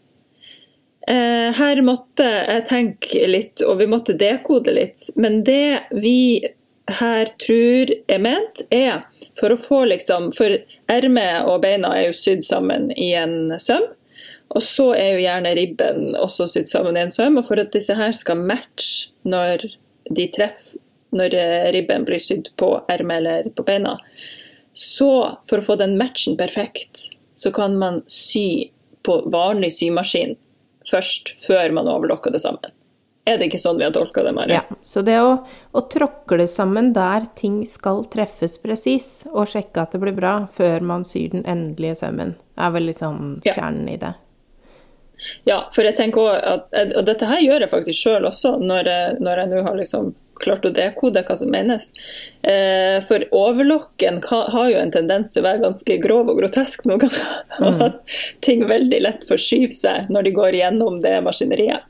Eh, 1.07 1.53
her 1.55 1.81
måtte 1.87 2.27
jeg 2.27 2.63
tenke 2.67 3.27
litt, 3.31 3.63
og 3.63 3.79
vi 3.79 3.87
måtte 3.91 4.17
dekode 4.19 4.75
litt. 4.75 5.07
Men 5.15 5.45
det 5.47 5.87
vi 5.95 6.43
her 6.99 7.31
tror 7.43 7.93
er 8.11 8.23
ment, 8.23 8.63
er 8.75 9.05
for 9.39 9.53
å 9.53 9.59
få 9.61 9.83
liksom 9.91 10.31
For 10.37 10.55
ermet 10.91 11.47
og 11.51 11.61
beina 11.65 11.93
er 11.97 12.09
jo 12.09 12.17
sydd 12.17 12.43
sammen 12.47 12.89
i 12.99 13.13
en 13.19 13.55
søm. 13.63 13.87
Og 14.55 14.63
så 14.63 14.93
er 14.95 15.17
jo 15.17 15.25
gjerne 15.25 15.55
ribben 15.59 16.17
også 16.19 16.47
sydd 16.51 16.71
sammen 16.71 16.97
i 16.97 17.05
en 17.05 17.15
søm. 17.15 17.39
Og 17.39 17.47
for 17.47 17.63
at 17.63 17.75
disse 17.75 17.95
her 17.95 18.15
skal 18.17 18.43
matche 18.43 19.13
når 19.27 19.69
de 20.11 20.27
treffer, 20.35 20.81
når 21.17 21.35
eh, 21.39 21.69
ribben 21.75 22.07
blir 22.07 22.23
sydd 22.23 22.51
på 22.59 22.73
ermet 22.91 23.23
eller 23.23 23.51
på 23.55 23.67
beina, 23.67 23.95
så 24.77 25.11
for 25.49 25.63
å 25.63 25.65
få 25.65 25.79
den 25.81 25.95
matchen 25.99 26.35
perfekt, 26.39 27.07
så 27.39 27.53
kan 27.55 27.79
man 27.79 28.03
sy 28.11 28.73
på 29.07 29.21
vanlig 29.33 29.71
symaskin 29.79 30.35
først, 30.91 31.33
før 31.47 31.73
man 31.77 31.89
overlokker 31.91 32.33
det 32.35 32.41
sammen. 32.45 32.73
Er 33.27 33.41
det 33.41 33.49
ikke 33.49 33.59
sånn 33.59 33.81
vi 33.81 33.83
har 33.83 33.91
tolka 33.91 34.23
det, 34.23 34.31
Mari? 34.37 34.55
Ja, 34.55 34.61
så 34.87 35.03
det 35.03 35.17
å, 35.19 35.33
å 35.75 35.81
tråkle 35.91 36.45
sammen 36.47 36.93
der 36.95 37.25
ting 37.35 37.57
skal 37.67 38.05
treffes 38.13 38.55
presis, 38.63 39.09
og 39.33 39.49
sjekke 39.51 39.83
at 39.83 39.97
det 39.97 40.01
blir 40.05 40.15
bra 40.15 40.35
før 40.55 40.85
man 40.87 41.03
syr 41.05 41.33
den 41.35 41.43
endelige 41.43 41.97
sømmen, 42.05 42.37
er 42.55 42.71
vel 42.77 42.87
litt 42.87 43.03
sånn 43.03 43.41
Ja. 43.45 43.57
kjernen 43.59 43.91
i 43.91 43.97
det. 43.99 44.13
Ja, 45.49 45.59
for 45.75 45.83
jeg 45.83 45.97
tenker 45.99 46.21
også 46.23 46.55
at, 46.55 46.95
og 47.01 47.07
dette 47.09 47.27
her 47.27 47.41
gjør 47.43 47.65
jeg 47.65 47.73
faktisk 47.73 47.99
sjøl 48.05 48.29
også, 48.29 48.55
når 48.63 48.91
jeg 48.93 49.19
nå 49.51 49.63
har 49.67 49.75
liksom 49.81 50.13
klart 50.43 50.67
å 50.69 50.73
dekode 50.75 51.23
hva 51.27 51.37
som 51.39 51.51
menes. 51.53 51.91
Eh, 52.43 52.99
for 53.07 53.25
overlokken 53.35 54.21
har 54.29 54.71
jo 54.71 54.79
en 54.81 54.95
tendens 54.95 55.33
til 55.33 55.43
å 55.43 55.49
være 55.49 55.65
ganske 55.65 55.99
grov 56.03 56.31
og 56.33 56.41
grotesk 56.41 56.87
noen 56.89 57.05
ganger. 57.07 57.43
Og 57.61 57.83
at 57.89 58.17
ting 58.47 58.67
veldig 58.69 59.03
lett 59.07 59.27
forskyver 59.29 59.77
seg 59.77 60.13
når 60.13 60.29
de 60.29 60.35
går 60.39 60.61
gjennom 60.61 61.01
det 61.05 61.19
maskineriet. 61.27 61.87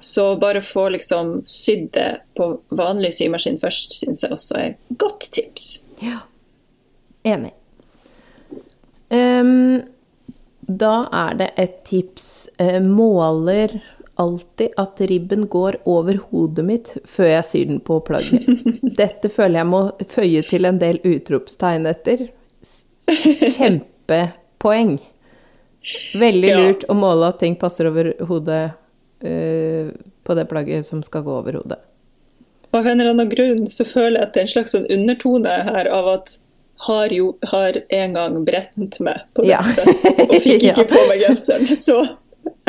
Så 0.00 0.36
bare 0.36 0.60
få 0.60 0.88
liksom 0.88 1.38
sydd 1.48 1.88
det 1.92 2.20
på 2.36 2.50
vanlig 2.68 3.14
symaskin 3.16 3.56
først, 3.60 3.94
syns 3.96 4.24
jeg 4.24 4.34
også 4.34 4.58
er 4.60 4.66
et 4.74 4.98
godt 5.00 5.30
tips. 5.32 5.68
Ja. 6.04 6.20
Enig. 7.24 7.54
Um, 9.08 9.82
da 10.60 10.94
er 11.12 11.38
det 11.40 11.50
et 11.60 11.80
tips. 11.88 12.48
Eh, 12.58 12.80
måler 12.82 13.78
alltid 14.20 14.74
at 14.78 15.00
ribben 15.10 15.46
går 15.50 15.76
over 15.90 16.18
hodet 16.30 16.64
mitt 16.64 16.92
før 17.08 17.28
jeg 17.32 17.44
syr 17.48 17.64
den 17.72 17.80
på 17.84 18.00
plagget. 18.06 18.46
Dette 19.00 19.28
føler 19.32 19.60
jeg 19.62 19.70
må 19.72 19.82
føye 20.10 20.42
til 20.46 20.64
en 20.68 20.78
del 20.82 21.00
utropstegn 21.04 21.86
etter. 21.90 22.28
Kjempepoeng. 23.06 24.98
Veldig 26.14 26.48
Ja. 26.48 26.58
lurt 26.58 26.84
å 26.88 26.94
måle 26.96 27.28
at 27.28 27.38
ting 27.42 27.56
passer 27.60 27.86
over 27.90 28.12
hodet 28.24 28.70
uh, 29.24 29.90
på 30.24 30.34
det 30.38 30.46
plagget 30.48 30.86
som 30.86 31.02
skal 31.04 31.22
gå 31.26 31.34
over 31.42 31.52
hodet. 31.60 31.78
Av 32.74 32.86
en 32.86 33.00
eller 33.00 33.10
annen 33.12 33.28
grunn 33.30 33.66
så 33.70 33.84
føler 33.86 34.18
jeg 34.20 34.26
at 34.28 34.32
det 34.34 34.40
er 34.40 34.46
en 34.48 34.54
slags 34.54 34.72
sånn 34.74 34.88
undertone 34.90 35.52
her 35.68 35.86
av 35.94 36.08
at 36.16 36.38
har 36.88 37.12
jo 37.14 37.36
har 37.48 37.76
en 37.94 38.12
gang 38.16 38.40
brent 38.44 38.98
meg 39.00 39.20
på 39.36 39.44
Ja. 39.46 39.60
dette 39.62 40.24
og 40.26 40.34
fikk 40.42 40.64
ikke 40.64 40.82
Ja. 40.84 40.88
på 40.90 41.04
meg 41.08 41.20
genseren. 41.22 41.76
Så 41.78 42.00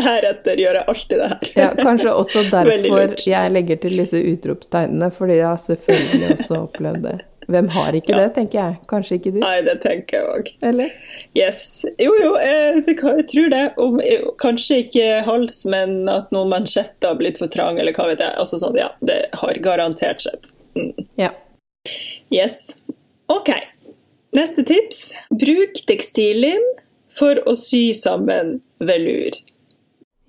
heretter 0.02 0.60
gjør 0.60 0.80
jeg 0.80 0.88
alltid 0.92 1.22
det 1.22 1.30
her. 1.32 1.52
Ja, 1.60 1.70
kanskje 1.80 2.12
også 2.16 2.44
derfor 2.56 3.16
jeg 3.28 3.54
legger 3.56 3.80
til 3.86 3.96
disse 4.02 4.20
utropstegnene, 4.34 5.12
fordi 5.16 5.40
jeg 5.40 5.48
har 5.52 5.62
selvfølgelig 5.64 6.36
også 6.36 6.60
opplevd 6.66 7.08
det. 7.08 7.16
Hvem 7.46 7.68
har 7.76 7.94
ikke 7.94 8.10
Ja. 8.10 8.18
det, 8.24 8.30
tenker 8.34 8.58
jeg. 8.58 8.78
Kanskje 8.90 9.18
ikke 9.20 9.32
du? 9.36 9.40
Nei, 9.44 9.60
det 9.62 9.76
tenker 9.84 10.18
jeg 10.18 10.30
òg. 10.34 10.48
Eller? 10.66 10.94
Yes. 11.38 11.60
Jo, 12.02 12.16
jo, 12.18 12.32
jeg, 12.42 12.80
jeg 12.90 13.26
tror 13.30 13.52
det. 13.54 13.64
Om, 13.78 14.00
kanskje 14.42 14.80
ikke 14.88 15.06
hals, 15.28 15.60
men 15.70 16.10
at 16.10 16.32
noen 16.34 16.50
mansjetter 16.50 17.12
har 17.14 17.20
blitt 17.20 17.38
for 17.38 17.52
trang, 17.54 17.78
eller 17.78 17.94
hva 17.94 18.08
vet 18.10 18.24
jeg. 18.26 18.34
Altså 18.42 18.58
sånn, 18.64 18.80
ja, 18.82 18.90
det 19.06 19.20
har 19.38 19.62
garantert 19.62 20.26
skjedd. 20.26 20.50
Mm. 20.74 21.06
Ja. 21.22 21.30
Yes. 22.34 22.80
OK. 23.30 23.54
Neste 24.36 24.66
tips. 24.66 25.12
Bruk 25.30 25.78
tekstillim 25.86 26.66
for 27.16 27.40
å 27.48 27.54
sy 27.60 27.92
sammen 27.96 28.58
velur. 28.82 29.38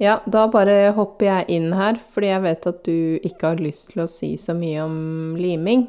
Ja, 0.03 0.19
da 0.29 0.45
bare 0.53 0.91
hopper 0.97 1.25
jeg 1.27 1.47
inn 1.57 1.71
her, 1.73 1.97
fordi 2.13 2.29
jeg 2.29 2.43
vet 2.45 2.67
at 2.69 2.83
du 2.85 2.97
ikke 3.25 3.53
har 3.55 3.63
lyst 3.65 3.95
til 3.95 4.03
å 4.05 4.11
si 4.11 4.35
så 4.41 4.53
mye 4.57 4.83
om 4.85 4.99
liming. 5.41 5.87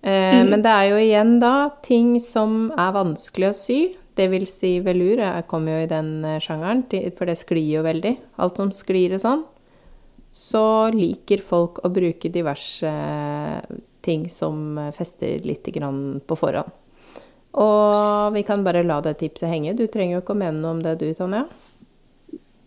Eh, 0.00 0.40
Men 0.44 0.62
det 0.64 0.72
er 0.72 0.86
jo 0.90 1.00
igjen 1.02 1.38
da 1.42 1.70
ting 1.84 2.16
som 2.20 2.72
er 2.72 2.94
vanskelig 2.96 3.50
å 3.50 3.56
sy. 3.58 3.78
Det 4.14 4.30
vil 4.30 4.46
si 4.46 4.78
velur, 4.80 5.18
jeg 5.18 5.46
kommer 5.50 5.76
jo 5.76 5.84
i 5.84 5.90
den 5.90 6.24
eh, 6.24 6.40
sjangeren, 6.40 6.84
for 7.18 7.26
det 7.28 7.36
sklir 7.40 7.68
jo 7.80 7.82
veldig. 7.84 8.14
Alt 8.40 8.56
som 8.62 8.72
sklir 8.72 9.16
og 9.16 9.20
sånn. 9.20 9.44
Så 10.34 10.90
liker 10.94 11.44
folk 11.44 11.82
å 11.84 11.90
bruke 11.94 12.30
diverse 12.32 12.90
ting 14.02 14.24
som 14.30 14.80
fester 14.96 15.44
litt 15.46 15.68
grann 15.74 16.20
på 16.26 16.36
forhånd. 16.36 16.72
Og 17.54 18.32
vi 18.34 18.42
kan 18.42 18.64
bare 18.66 18.82
la 18.82 18.96
det 19.04 19.18
tipset 19.20 19.46
henge. 19.52 19.76
Du 19.78 19.86
trenger 19.86 20.16
jo 20.16 20.22
ikke 20.24 20.34
å 20.34 20.40
mene 20.40 20.58
noe 20.58 20.74
om 20.74 20.82
det 20.82 20.96
du, 20.98 21.06
Tonja. 21.14 21.44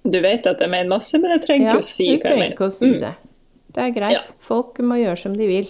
Du 0.10 0.20
vet 0.24 0.46
at 0.48 0.60
jeg 0.64 0.70
mener 0.72 0.90
masse, 0.92 1.18
men 1.20 1.34
jeg 1.36 1.42
trenger 1.46 1.72
ikke 1.74 1.84
å 1.84 1.88
si 1.88 2.08
hva 2.18 2.30
jeg 2.32 2.40
mener. 2.40 2.54
ikke 2.56 2.68
å 2.70 2.74
si 2.74 2.86
Mm, 2.94 3.00
det. 3.02 3.14
Det 3.74 3.84
er 3.84 3.92
greit. 3.96 4.14
Ja. 4.16 4.38
Folk 4.40 4.80
må 4.80 4.96
gjøre 5.02 5.18
som 5.20 5.34
de 5.38 5.48
vil. 5.50 5.68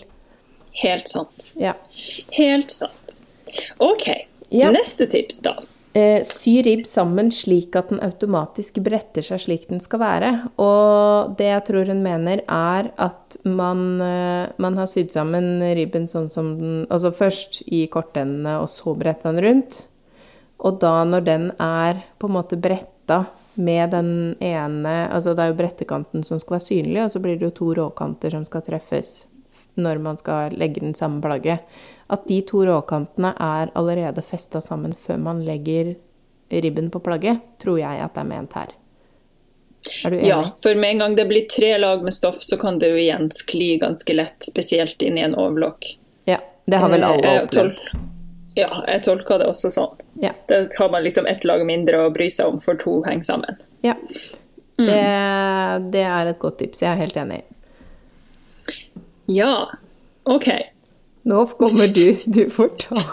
Helt 0.84 1.08
sant. 1.10 1.54
Ja. 1.60 1.74
Helt 2.38 2.70
sant. 2.72 3.22
OK. 3.80 4.06
Neste 4.52 5.08
tips, 5.10 5.42
da. 5.44 5.56
Eh, 5.98 6.22
sy 6.24 6.60
ribb 6.62 6.84
sammen 6.86 7.32
slik 7.34 7.74
at 7.76 7.90
den 7.90 8.00
automatisk 8.06 8.78
bretter 8.86 9.26
seg 9.26 9.40
slik 9.42 9.64
den 9.72 9.80
skal 9.82 10.00
være. 10.04 10.30
Og 10.62 11.34
det 11.40 11.48
jeg 11.50 11.64
tror 11.72 11.90
hun 11.90 12.04
mener, 12.06 12.44
er 12.48 12.92
at 13.02 13.38
man, 13.44 14.00
eh, 14.06 14.52
man 14.62 14.78
har 14.78 14.86
sydd 14.92 15.10
sammen 15.16 15.58
ribben 15.76 16.06
sånn 16.08 16.30
som 16.32 16.54
den 16.60 16.86
Altså 16.92 17.10
først 17.12 17.64
i 17.66 17.88
kortendene, 17.88 18.60
og 18.62 18.70
så 18.70 18.94
bretta 18.96 19.34
den 19.34 19.42
rundt. 19.44 19.88
Og 20.60 20.80
da 20.80 21.04
når 21.04 21.26
den 21.26 21.52
er 21.60 22.04
på 22.20 22.28
en 22.30 22.34
måte 22.38 22.62
bretta 22.62 23.26
med 23.58 23.90
den 23.90 24.10
ene 24.44 24.96
Altså 25.10 25.34
det 25.34 25.44
er 25.44 25.52
jo 25.52 25.58
brettekanten 25.58 26.24
som 26.24 26.40
skal 26.40 26.58
være 26.58 26.68
synlig, 26.68 27.02
og 27.04 27.12
så 27.12 27.22
blir 27.24 27.40
det 27.40 27.50
jo 27.50 27.56
to 27.58 27.72
råkanter 27.80 28.34
som 28.36 28.46
skal 28.46 28.66
treffes 28.66 29.26
når 29.78 30.00
man 30.02 30.18
skal 30.18 30.56
legge 30.58 30.82
den 30.82 30.96
samme 30.98 31.22
plagget. 31.22 31.60
At 32.10 32.26
de 32.26 32.40
to 32.50 32.64
råkantene 32.66 33.34
er 33.38 33.70
allerede 33.78 34.24
festa 34.26 34.62
sammen 34.62 34.96
før 34.98 35.20
man 35.22 35.44
legger 35.46 35.94
ribben 36.50 36.90
på 36.90 37.02
plagget, 37.04 37.44
tror 37.62 37.78
jeg 37.82 38.02
at 38.02 38.16
det 38.16 38.24
er 38.24 38.30
ment 38.32 38.58
her. 38.58 38.74
Er 40.04 40.12
du 40.12 40.18
enig? 40.18 40.28
Ja, 40.32 40.40
for 40.64 40.76
med 40.76 40.96
en 40.96 41.04
gang 41.04 41.16
det 41.16 41.28
blir 41.30 41.46
tre 41.52 41.76
lag 41.78 42.02
med 42.04 42.16
stoff, 42.16 42.42
så 42.44 42.58
kan 42.58 42.80
det 42.82 42.90
jo 42.90 43.00
igjen 43.00 43.30
skli 43.32 43.76
ganske 43.82 44.18
lett, 44.18 44.50
spesielt 44.50 45.02
inn 45.02 45.20
i 45.20 45.26
en 45.28 45.38
overlock. 45.38 45.86
Ja, 46.26 46.42
det 46.66 46.82
har 46.82 46.90
vel 46.92 47.06
alle 47.06 47.36
Eh, 47.36 47.44
opplevd. 47.44 47.84
Ja, 48.58 48.70
jeg 48.90 49.04
tolker 49.06 49.38
det 49.44 49.48
også 49.52 49.70
sånn. 49.74 50.00
Ja. 50.24 50.32
Da 50.50 50.64
har 50.80 50.90
man 50.94 51.04
liksom 51.06 51.28
ett 51.30 51.44
lag 51.46 51.62
mindre 51.68 52.00
å 52.08 52.14
bry 52.14 52.26
seg 52.34 52.50
om, 52.50 52.58
for 52.64 52.80
to 52.82 53.00
henger 53.08 53.24
sammen. 53.34 53.60
ja. 53.86 53.96
Mm. 54.78 54.86
Det, 54.92 55.92
det 55.96 56.02
er 56.06 56.28
et 56.30 56.38
godt 56.38 56.60
tips. 56.60 56.84
Jeg 56.84 56.92
er 56.92 57.00
helt 57.02 57.16
enig. 57.18 57.40
Ja, 59.26 59.72
OK. 60.30 60.46
Nå 61.26 61.40
kommer 61.58 61.90
du. 61.90 62.12
Du 62.30 62.44
får 62.54 62.70
ta. 62.84 63.02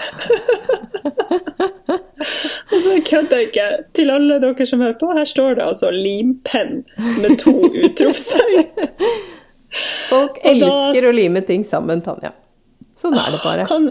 Altså, 2.74 2.90
jeg 2.94 3.02
kødder 3.07 3.42
ikke. 3.46 3.64
Til 3.96 4.11
alle 4.11 4.38
dere 4.42 4.66
som 4.66 4.80
hører 4.83 4.96
på, 5.00 5.11
her 5.14 5.26
står 5.28 5.59
det 5.59 5.64
altså 5.66 5.90
limpenn 5.94 6.80
med 7.22 7.37
to 7.42 7.52
utropstegn. 7.68 8.64
Folk 10.09 10.38
elsker 10.46 11.00
da- 11.04 11.11
å 11.11 11.12
lime 11.14 11.42
ting 11.46 11.64
sammen, 11.68 12.00
Tanja. 12.07 12.33
Sånn 12.98 13.16
er 13.18 13.35
det 13.35 13.40
bare. 13.44 13.66
Kan... 13.68 13.90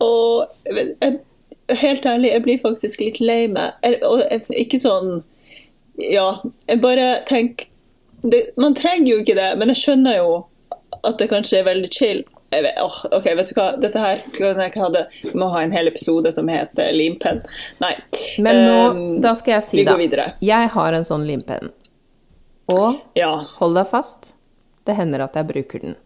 Og 0.00 0.46
jeg, 0.66 1.18
helt 1.80 2.06
ærlig, 2.06 2.32
jeg 2.32 2.44
blir 2.46 2.62
faktisk 2.62 3.00
litt 3.04 3.20
lei 3.20 3.44
meg. 3.52 3.76
Og 4.06 4.24
ikke 4.56 4.80
sånn 4.82 5.20
Ja, 6.00 6.40
jeg 6.66 6.80
bare 6.80 7.20
tenker 7.28 7.66
det, 8.22 8.50
Man 8.56 8.74
trenger 8.76 9.14
jo 9.14 9.20
ikke 9.22 9.36
det, 9.36 9.50
men 9.60 9.72
jeg 9.72 9.82
skjønner 9.82 10.16
jo 10.20 10.30
at 11.06 11.20
det 11.20 11.30
kanskje 11.30 11.60
er 11.60 11.68
veldig 11.68 11.88
chill. 11.94 12.18
Vet, 12.50 12.74
oh, 12.82 12.96
ok, 13.14 13.28
vet 13.38 13.48
du 13.48 13.54
hva, 13.54 13.68
dette 13.80 14.00
her 14.02 14.24
kunne 14.34 14.64
jeg 14.66 14.72
ikke 14.72 14.82
hatt. 14.82 15.20
må 15.38 15.46
ha 15.54 15.62
en 15.62 15.72
hel 15.72 15.88
episode 15.88 16.32
som 16.34 16.50
heter 16.50 16.90
limpenn. 16.92 17.38
Nei. 17.80 17.92
Men 18.42 18.58
nå, 18.66 18.74
um, 18.90 19.04
da 19.22 19.36
skal 19.38 19.54
jeg 19.60 19.66
si 19.68 19.84
vi 19.84 20.08
da. 20.10 20.26
Jeg 20.44 20.72
har 20.74 20.98
en 20.98 21.06
sånn 21.06 21.24
limpenn. 21.28 21.70
Og 22.74 23.00
Ja. 23.18 23.32
hold 23.60 23.78
deg 23.78 23.86
fast, 23.90 24.34
det 24.84 24.98
hender 24.98 25.22
at 25.24 25.38
jeg 25.38 25.46
bruker 25.46 25.86
den. 25.86 25.96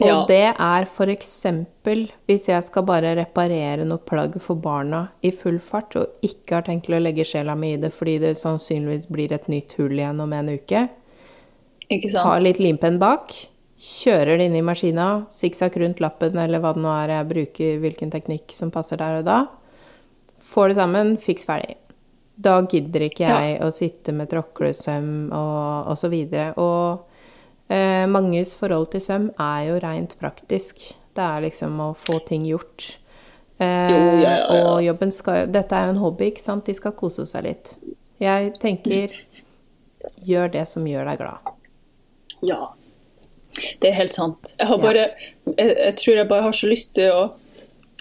Og 0.00 0.06
Ja. 0.08 0.24
det 0.26 0.54
er 0.58 0.86
eksempel 1.12 2.10
hvis 2.26 2.48
jeg 2.48 2.64
skal 2.64 2.82
bare 2.82 3.14
reparere 3.14 3.84
noe 3.84 3.98
plagg 3.98 4.40
for 4.40 4.56
barna 4.56 5.10
i 5.22 5.30
full 5.30 5.58
fart, 5.58 5.94
og 5.96 6.08
ikke 6.22 6.54
har 6.54 6.62
tenkt 6.62 6.88
å 6.88 7.02
legge 7.02 7.24
sjela 7.24 7.54
mi 7.54 7.74
i 7.74 7.76
det 7.76 7.92
fordi 7.92 8.18
det 8.18 8.36
sannsynligvis 8.38 9.06
blir 9.10 9.32
et 9.32 9.48
nytt 9.48 9.74
hull 9.76 9.92
igjen 9.92 10.20
om 10.20 10.32
en 10.32 10.48
uke. 10.48 10.88
Ikke 11.90 12.08
sant? 12.08 12.24
Har 12.24 12.40
litt 12.40 12.58
limpenn 12.58 12.98
bak, 12.98 13.34
kjører 13.76 14.38
det 14.38 14.46
inn 14.46 14.56
i 14.56 14.64
maskina, 14.64 15.26
sikksakk 15.28 15.76
rundt 15.76 16.00
lappen 16.00 16.38
eller 16.38 16.62
hva 16.62 16.72
det 16.72 16.82
nå 16.82 16.88
er 16.88 17.08
jeg 17.18 17.28
bruker, 17.28 17.78
hvilken 17.82 18.10
teknikk 18.10 18.52
som 18.56 18.70
passer 18.70 18.96
der 18.96 19.20
og 19.20 19.24
da. 19.28 19.46
Får 20.52 20.68
det 20.72 20.76
sammen, 20.76 21.16
fiks 21.20 21.44
ferdig. 21.44 21.76
Da 22.42 22.62
gidder 22.62 23.04
ikke 23.10 23.28
jeg 23.28 23.60
å 23.60 23.68
sitte 23.70 24.12
med 24.16 24.30
tråklesøm 24.32 25.32
og, 25.32 25.90
og 25.92 25.98
så 26.00 26.08
videre. 26.08 26.54
Og 26.56 27.04
eh, 27.72 28.04
manges 28.10 28.52
forhold 28.58 28.90
til 28.92 29.02
søm 29.04 29.30
er 29.40 29.68
jo 29.70 29.78
rent 29.82 30.16
praktisk. 30.20 30.82
Det 31.16 31.24
er 31.24 31.44
liksom 31.46 31.80
å 31.84 31.90
få 31.98 32.18
ting 32.28 32.44
gjort. 32.48 32.98
Eh, 33.58 33.90
Jo, 33.92 33.98
ja, 34.20 34.20
ja, 34.22 34.36
ja. 34.56 34.62
Og 34.72 34.82
jobben 34.84 35.12
skal 35.12 35.46
Dette 35.52 35.76
er 35.76 35.88
jo 35.88 35.96
en 35.96 36.02
hobby, 36.02 36.30
ikke 36.32 36.44
sant? 36.44 36.66
De 36.68 36.74
skal 36.76 36.94
kose 36.98 37.26
seg 37.28 37.44
litt. 37.48 37.74
Jeg 38.22 38.54
tenker 38.62 39.16
gjør 40.26 40.50
det 40.54 40.66
som 40.70 40.86
gjør 40.86 41.08
deg 41.10 41.20
glad. 41.20 41.52
Ja. 42.42 42.60
Det 43.52 43.90
er 43.90 43.96
helt 43.98 44.14
sant. 44.16 44.54
Jeg, 44.58 44.66
har 44.70 44.78
bare, 44.80 45.08
jeg, 45.44 45.74
jeg 45.76 45.96
tror 46.00 46.16
jeg 46.16 46.28
bare 46.30 46.46
har 46.48 46.56
så 46.56 46.70
lyst 46.70 46.94
til 46.96 47.12
å 47.12 47.24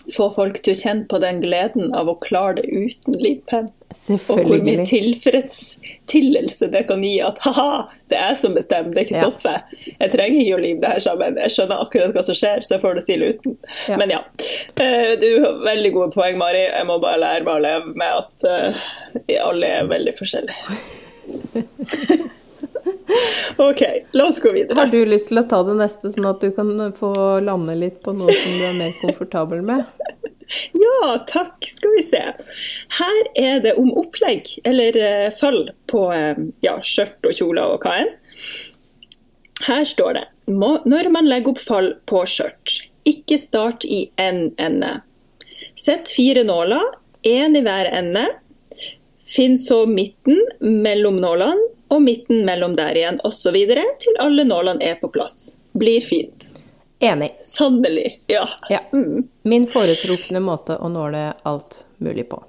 få 0.10 0.30
folk 0.34 0.62
til 0.66 0.74
å 0.74 0.80
kjenne 0.80 1.06
på 1.12 1.20
den 1.22 1.42
gleden 1.44 1.94
av 1.98 2.10
å 2.10 2.16
klare 2.24 2.56
det 2.62 2.68
uten 2.72 3.14
limpenn. 3.22 3.70
Og 4.08 4.40
hvor 4.48 4.62
mye 4.64 4.86
tilfredsstillelse 4.88 6.70
det 6.72 6.86
kan 6.88 7.02
gi 7.04 7.18
at 7.28 7.42
ha-ha, 7.44 7.90
det 8.10 8.16
er 8.18 8.30
jeg 8.32 8.40
som 8.40 8.54
bestemmer, 8.56 8.94
det 8.96 9.02
er 9.02 9.06
ikke 9.10 9.18
Ja. 9.20 9.30
stoffet. 9.30 9.62
Jeg 10.00 10.12
trenger 10.16 10.40
ikke 10.42 10.56
å 10.58 10.62
lime 10.64 10.80
det 10.82 10.90
her 10.94 11.00
sammen. 11.04 11.36
Jeg 11.44 11.52
skjønner 11.52 11.84
akkurat 11.84 12.14
hva 12.16 12.24
som 12.24 12.36
skjer, 12.36 12.64
så 12.64 12.76
jeg 12.78 12.82
får 12.86 12.96
det 12.96 13.06
til 13.06 13.22
uten. 13.28 13.58
Ja. 13.90 13.98
Men 13.98 14.10
ja. 14.16 14.22
Eh, 14.80 15.16
Du 15.20 15.28
har 15.44 15.54
veldig 15.66 15.94
gode 15.94 16.12
poeng, 16.16 16.38
Mari. 16.38 16.64
Jeg 16.72 16.86
må 16.88 17.00
bare 17.02 17.20
lære 17.20 17.44
meg 17.44 17.56
å 17.56 17.62
leve 17.68 17.96
med 17.96 18.12
at 18.24 19.26
vi 19.28 19.38
alle 19.38 19.68
er 19.68 19.88
veldig 19.92 20.16
forskjellige. 20.18 20.80
OK, 23.58 23.82
la 24.18 24.26
oss 24.28 24.40
gå 24.44 24.52
videre. 24.56 24.78
Har 24.80 24.92
du 24.92 25.00
lyst 25.06 25.30
til 25.32 25.42
å 25.42 25.46
ta 25.48 25.62
det 25.68 25.76
neste, 25.80 26.12
sånn 26.14 26.30
at 26.30 26.44
du 26.44 26.52
kan 26.56 26.72
få 26.98 27.14
lande 27.44 27.76
litt 27.78 28.02
på 28.06 28.14
noe 28.16 28.34
som 28.34 28.58
du 28.58 28.66
er 28.68 28.78
mer 28.80 28.98
komfortabel 29.04 29.64
med? 29.66 29.86
Ja, 30.76 31.14
takk. 31.28 31.64
Skal 31.64 31.94
vi 31.96 32.02
se. 32.04 32.20
Her 32.98 33.20
er 33.40 33.62
det 33.64 33.72
om 33.80 33.94
opplegg, 33.96 34.50
eller 34.68 34.98
uh, 35.00 35.30
følg 35.32 35.70
på 35.88 36.02
uh, 36.12 36.42
ja, 36.60 36.74
skjørt 36.84 37.24
og 37.24 37.38
kjoler 37.38 37.78
og 37.78 37.86
hva 37.86 37.94
enn. 38.02 38.12
Her 39.64 39.86
står 39.88 40.18
det 40.18 40.26
når 40.52 41.10
man 41.14 41.30
legger 41.30 41.54
opp 41.54 41.62
fall 41.62 41.94
på 42.10 42.24
skjørt, 42.28 42.82
ikke 43.08 43.38
start 43.40 43.86
i 43.86 44.04
én 44.20 44.50
ende. 44.62 45.00
Sett 45.80 46.10
fire 46.12 46.44
nåler, 46.44 46.84
én 47.24 47.56
i 47.58 47.64
hver 47.66 47.90
ende. 47.94 48.26
Finn 49.32 49.58
så 49.58 49.86
midten 49.88 50.42
mellom 50.60 51.22
nålene, 51.24 51.70
og 51.92 52.02
midten 52.02 52.46
mellom 52.48 52.76
der 52.80 52.96
igjen, 52.98 53.20
osv. 53.28 53.58
til 54.00 54.20
alle 54.24 54.48
nålene 54.48 54.84
er 54.94 54.98
på 55.02 55.12
plass. 55.12 55.58
Blir 55.78 56.02
fint. 56.02 56.54
Enig. 57.02 57.36
Sannelig. 57.40 58.22
Ja. 58.32 58.48
Ja. 58.70 58.80
Min 59.44 59.68
foretrukne 59.68 60.40
måte 60.40 60.78
å 60.78 60.90
nåle 60.92 61.32
alt 61.44 61.84
mulig 61.98 62.30
på. 62.30 62.44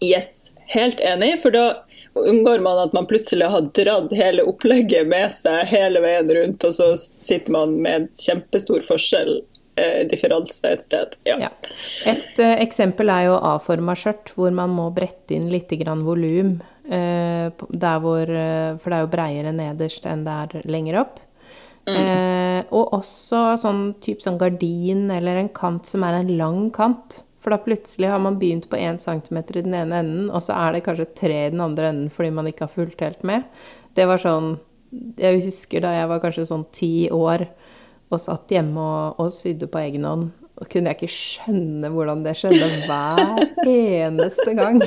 Yes, 0.00 0.52
helt 0.70 1.00
enig, 1.00 1.40
for 1.42 1.50
da 1.50 1.66
unngår 2.14 2.62
man 2.64 2.78
at 2.78 2.94
man 2.96 3.08
plutselig 3.08 3.48
har 3.52 3.68
dratt 3.76 4.12
hele 4.16 4.44
opplegget 4.48 5.08
med 5.08 5.34
seg 5.34 5.66
hele 5.68 6.00
veien 6.04 6.30
rundt, 6.38 6.64
og 6.64 6.76
så 6.78 6.92
sitter 7.00 7.52
man 7.52 7.76
med 7.82 8.00
en 8.00 8.08
kjempestor 8.20 8.84
forskjell, 8.88 9.40
eh, 9.80 10.04
differanse 10.08 10.68
et 10.68 10.84
sted. 10.84 11.16
Ja. 11.28 11.38
Ja. 11.48 11.50
Et 12.12 12.40
eh, 12.40 12.54
eksempel 12.64 13.12
er 13.12 13.28
jo 13.30 13.36
A-forma 13.40 13.96
skjørt, 13.98 14.32
hvor 14.36 14.54
man 14.54 14.72
må 14.76 14.88
brette 14.96 15.36
inn 15.36 15.50
litt 15.52 15.72
grann 15.80 16.04
volum. 16.06 16.58
Eh, 16.86 17.50
der 17.82 18.02
hvor, 18.02 18.30
eh, 18.30 18.76
for 18.78 18.90
det 18.90 18.98
er 18.98 19.04
jo 19.04 19.12
breiere 19.12 19.54
nederst 19.54 20.06
enn 20.06 20.24
det 20.26 20.34
er 20.42 20.68
lenger 20.70 21.00
opp. 21.02 21.22
Eh, 21.86 22.64
og 22.74 22.96
også 22.96 23.40
sånn 23.62 23.82
type 24.02 24.24
sånn 24.24 24.40
gardin 24.40 25.04
eller 25.14 25.38
en 25.38 25.50
kant 25.54 25.86
som 25.86 26.02
er 26.06 26.18
en 26.18 26.32
lang 26.38 26.70
kant. 26.74 27.20
For 27.38 27.54
da 27.54 27.60
plutselig 27.62 28.10
har 28.10 28.18
man 28.18 28.40
begynt 28.40 28.66
på 28.70 28.78
1 28.78 28.98
cm 28.98 29.38
i 29.38 29.62
den 29.62 29.76
ene 29.78 30.00
enden, 30.02 30.30
og 30.34 30.42
så 30.42 30.56
er 30.58 30.74
det 30.74 30.82
kanskje 30.88 31.06
tre 31.14 31.44
i 31.44 31.52
den 31.52 31.62
andre 31.62 31.92
enden 31.92 32.08
fordi 32.10 32.32
man 32.34 32.48
ikke 32.50 32.66
har 32.66 32.74
fulgt 32.74 33.04
helt 33.06 33.22
med. 33.22 33.46
Det 33.94 34.06
var 34.06 34.18
sånn 34.18 34.56
Jeg 35.18 35.42
husker 35.42 35.82
da 35.82 35.90
jeg 35.92 36.08
var 36.08 36.20
kanskje 36.22 36.46
sånn 36.46 36.64
ti 36.72 37.08
år 37.12 37.42
og 38.06 38.20
satt 38.22 38.52
hjemme 38.54 38.80
og, 38.80 39.20
og 39.20 39.32
sydde 39.34 39.66
på 39.70 39.80
egen 39.82 40.06
hånd. 40.06 40.28
Og 40.56 40.70
kunne 40.72 40.92
jeg 40.92 41.00
ikke 41.00 41.12
skjønne 41.12 41.90
hvordan 41.92 42.22
det 42.24 42.36
skjedde 42.38 42.68
hver 42.86 43.42
eneste 43.66 44.54
gang. 44.56 44.80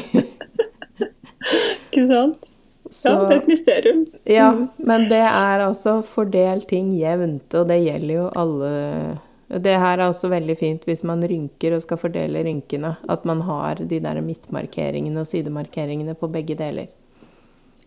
Ikke 2.00 2.08
sant? 2.14 2.56
Så, 2.90 3.12
Ja, 3.12 3.26
det 3.28 3.36
er 3.36 3.42
et 3.42 3.50
mysterium. 3.52 4.06
ja, 4.26 4.46
men 4.78 5.10
det 5.12 5.20
er 5.22 5.62
altså 5.62 6.00
fordel 6.02 6.64
ting 6.66 6.94
jevnt, 6.98 7.54
og 7.54 7.68
det 7.70 7.84
gjelder 7.84 8.14
jo 8.16 8.30
alle 8.40 9.20
Det 9.50 9.76
her 9.82 9.98
er 9.98 10.08
også 10.08 10.30
veldig 10.30 10.56
fint 10.58 10.84
hvis 10.86 11.04
man 11.04 11.22
rynker 11.26 11.74
og 11.76 11.82
skal 11.82 11.98
fordele 11.98 12.44
rynkene. 12.46 12.96
At 13.10 13.26
man 13.26 13.42
har 13.42 13.76
de 13.82 14.00
der 14.00 14.22
midtmarkeringene 14.22 15.20
og 15.24 15.28
sidemarkeringene 15.28 16.14
på 16.14 16.30
begge 16.30 16.56
deler. 16.56 16.88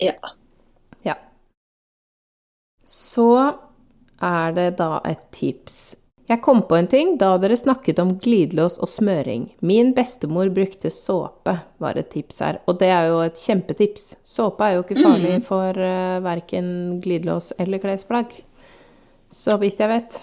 Ja. 0.01 0.15
Ja. 1.07 1.15
Så 2.85 3.55
er 4.21 4.53
det 4.53 4.77
da 4.79 4.99
et 5.07 5.23
tips. 5.31 5.97
Jeg 6.31 6.39
kom 6.45 6.61
på 6.69 6.77
en 6.79 6.87
ting 6.87 7.17
da 7.19 7.33
dere 7.43 7.57
snakket 7.59 7.99
om 7.99 8.15
glidelås 8.23 8.79
og 8.79 8.89
smøring. 8.89 9.49
Min 9.61 9.91
bestemor 9.97 10.53
brukte 10.55 10.93
såpe, 10.95 11.57
var 11.83 11.99
et 11.99 12.13
tips 12.15 12.39
her. 12.45 12.61
Og 12.71 12.79
det 12.81 12.93
er 12.95 13.09
jo 13.11 13.19
et 13.25 13.41
kjempetips. 13.41 14.13
Såpe 14.23 14.65
er 14.65 14.77
jo 14.77 14.85
ikke 14.85 15.03
farlig 15.03 15.41
for 15.49 15.77
uh, 15.77 16.23
verken 16.23 17.01
glidelås 17.03 17.51
eller 17.59 17.83
klesplagg. 17.83 18.37
Så 19.35 19.59
vidt 19.59 19.83
jeg 19.83 19.91
vet. 19.91 20.21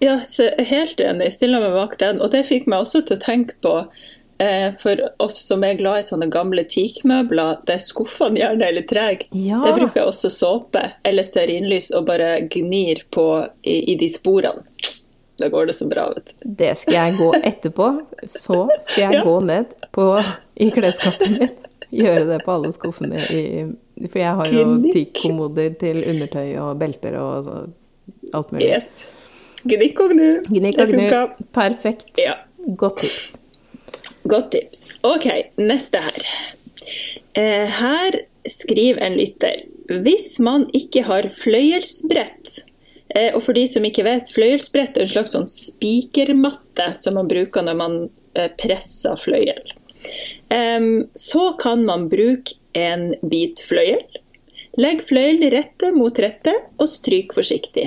Ja, 0.00 0.22
så 0.24 0.48
helt 0.56 1.00
enig. 1.04 1.28
Stiller 1.36 1.60
meg 1.60 1.76
bak 1.76 1.98
den. 2.00 2.22
Og 2.24 2.32
det 2.32 2.46
fikk 2.48 2.64
meg 2.70 2.86
også 2.86 3.04
til 3.04 3.18
å 3.18 3.22
tenke 3.22 3.58
på 3.60 3.74
eh, 3.82 4.08
for 4.80 5.00
oss 5.20 5.36
som 5.46 5.64
er 5.66 5.74
glad 5.76 6.00
i 6.00 6.06
sånne 6.06 6.28
gamle 6.32 6.62
teakmøbler 6.64 7.58
der 7.68 7.80
skuffene 7.84 8.40
gjerne 8.40 8.66
er 8.68 8.76
litt 8.78 8.88
trege. 8.88 9.26
Ja. 9.36 9.60
Der 9.64 9.76
bruker 9.76 10.00
jeg 10.00 10.08
også 10.12 10.30
såpe 10.32 10.84
eller 11.04 11.26
stearinlys 11.26 11.90
og 11.96 12.06
bare 12.08 12.40
gnir 12.52 13.02
på 13.12 13.26
i, 13.62 13.78
i 13.92 13.96
de 14.00 14.08
sporene. 14.12 14.64
Da 15.40 15.48
går 15.48 15.70
det 15.70 15.74
så 15.78 15.86
bra, 15.88 16.06
vet 16.12 16.34
du. 16.42 16.48
Det 16.60 16.74
skal 16.76 16.96
jeg 16.98 17.14
gå 17.16 17.30
etterpå. 17.48 17.86
Så 18.28 18.66
skal 18.84 19.02
jeg 19.06 19.14
Ja. 19.20 19.22
gå 19.24 19.36
ned 19.48 19.70
på, 19.96 20.04
i 20.60 20.68
klesskapet 20.70 21.30
mitt. 21.38 21.62
Gjøre 21.90 22.26
det 22.28 22.42
på 22.44 22.52
alle 22.54 22.68
skuffene 22.76 23.18
i 23.34 23.40
For 24.06 24.20
jeg 24.20 24.34
har 24.38 24.52
jo 24.52 24.66
teakkommoder 24.92 25.72
til 25.80 25.98
undertøy 26.12 26.52
og 26.62 26.78
belter 26.78 27.16
og 27.18 27.48
så, 27.48 27.56
alt 28.36 28.52
mulig. 28.52 28.68
Yes. 28.68 28.92
Gnikk 29.64 29.98
og 30.04 30.12
gnu. 30.14 30.28
Gnikk 30.48 30.78
og 30.84 30.92
gnu. 30.94 31.08
Perfekt. 31.56 32.12
Ja. 32.20 32.36
Godt 32.76 33.00
tips. 33.02 33.39
Godt 34.28 34.50
tips. 34.52 34.82
OK, 35.06 35.26
neste 35.56 36.00
her. 36.04 36.26
Eh, 37.32 37.68
her 37.80 38.20
skriver 38.48 39.00
en 39.04 39.16
lytter 39.20 39.66
hvis 39.90 40.38
man 40.42 40.64
ikke 40.76 41.02
har 41.06 41.26
fløyelsbrett 41.34 42.60
eh, 43.14 43.34
Og 43.34 43.42
for 43.44 43.54
de 43.58 43.66
som 43.68 43.84
ikke 43.84 44.04
vet, 44.06 44.30
fløyelsbrett 44.32 44.96
er 44.96 45.04
en 45.04 45.12
slags 45.12 45.34
sånn 45.34 45.48
spikermatte 45.50 46.92
som 47.02 47.18
man 47.18 47.30
bruker 47.30 47.66
når 47.66 47.78
man 47.78 47.96
eh, 48.38 48.50
presser 48.60 49.18
fløyel. 49.20 49.76
Så 51.20 51.42
kan 51.60 51.84
man 51.86 52.08
bruke 52.10 52.56
en 52.72 53.10
bit 53.30 53.60
fløyel. 53.62 54.00
Legg 54.80 55.02
fløyel 55.04 55.44
rette 55.52 55.90
mot 55.94 56.18
rette 56.22 56.54
og 56.80 56.88
stryk 56.88 57.34
forsiktig. 57.36 57.84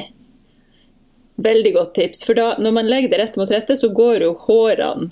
Veldig 1.44 1.74
godt 1.74 1.96
tips, 1.98 2.22
for 2.28 2.38
da, 2.38 2.52
når 2.62 2.76
man 2.78 2.90
legger 2.92 3.12
det 3.12 3.20
rett 3.24 3.40
mot 3.42 3.52
rette, 3.52 3.76
så 3.76 3.90
går 3.96 4.28
jo 4.28 4.36
hårene 4.46 5.10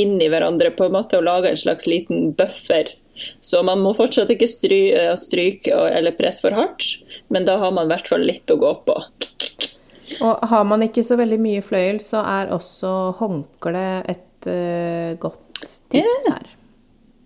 inn 0.00 0.18
i 0.22 0.28
hverandre 0.30 0.72
på 0.74 0.88
en 0.88 0.96
måte 0.96 1.18
og 1.18 1.26
lager 1.28 1.52
en 1.52 1.64
slags 1.64 1.88
liten 1.90 2.32
buffer 2.38 2.92
så 3.40 3.62
man 3.62 3.82
må 3.84 3.92
fortsatt 3.96 4.32
ikke 4.34 4.48
stry, 4.50 4.80
eh, 4.94 5.12
stryke 5.18 5.70
eller 5.70 6.16
presse 6.18 6.42
for 6.44 6.56
hardt, 6.56 6.86
men 7.32 7.46
da 7.46 7.58
har 7.62 7.74
man 7.74 7.86
i 7.86 7.94
hvert 7.94 8.10
fall 8.10 8.26
litt 8.26 8.50
å 8.50 8.58
gå 8.60 8.72
på. 8.86 8.96
Og 10.20 10.48
har 10.50 10.66
man 10.68 10.84
ikke 10.84 11.04
så 11.06 11.16
veldig 11.18 11.38
mye 11.42 11.62
fløyel, 11.64 12.00
så 12.02 12.22
er 12.26 12.52
også 12.54 12.90
håndkle 13.18 13.86
et 14.10 14.48
uh, 14.50 15.14
godt 15.22 15.62
tips 15.90 16.26
her. 16.28 16.50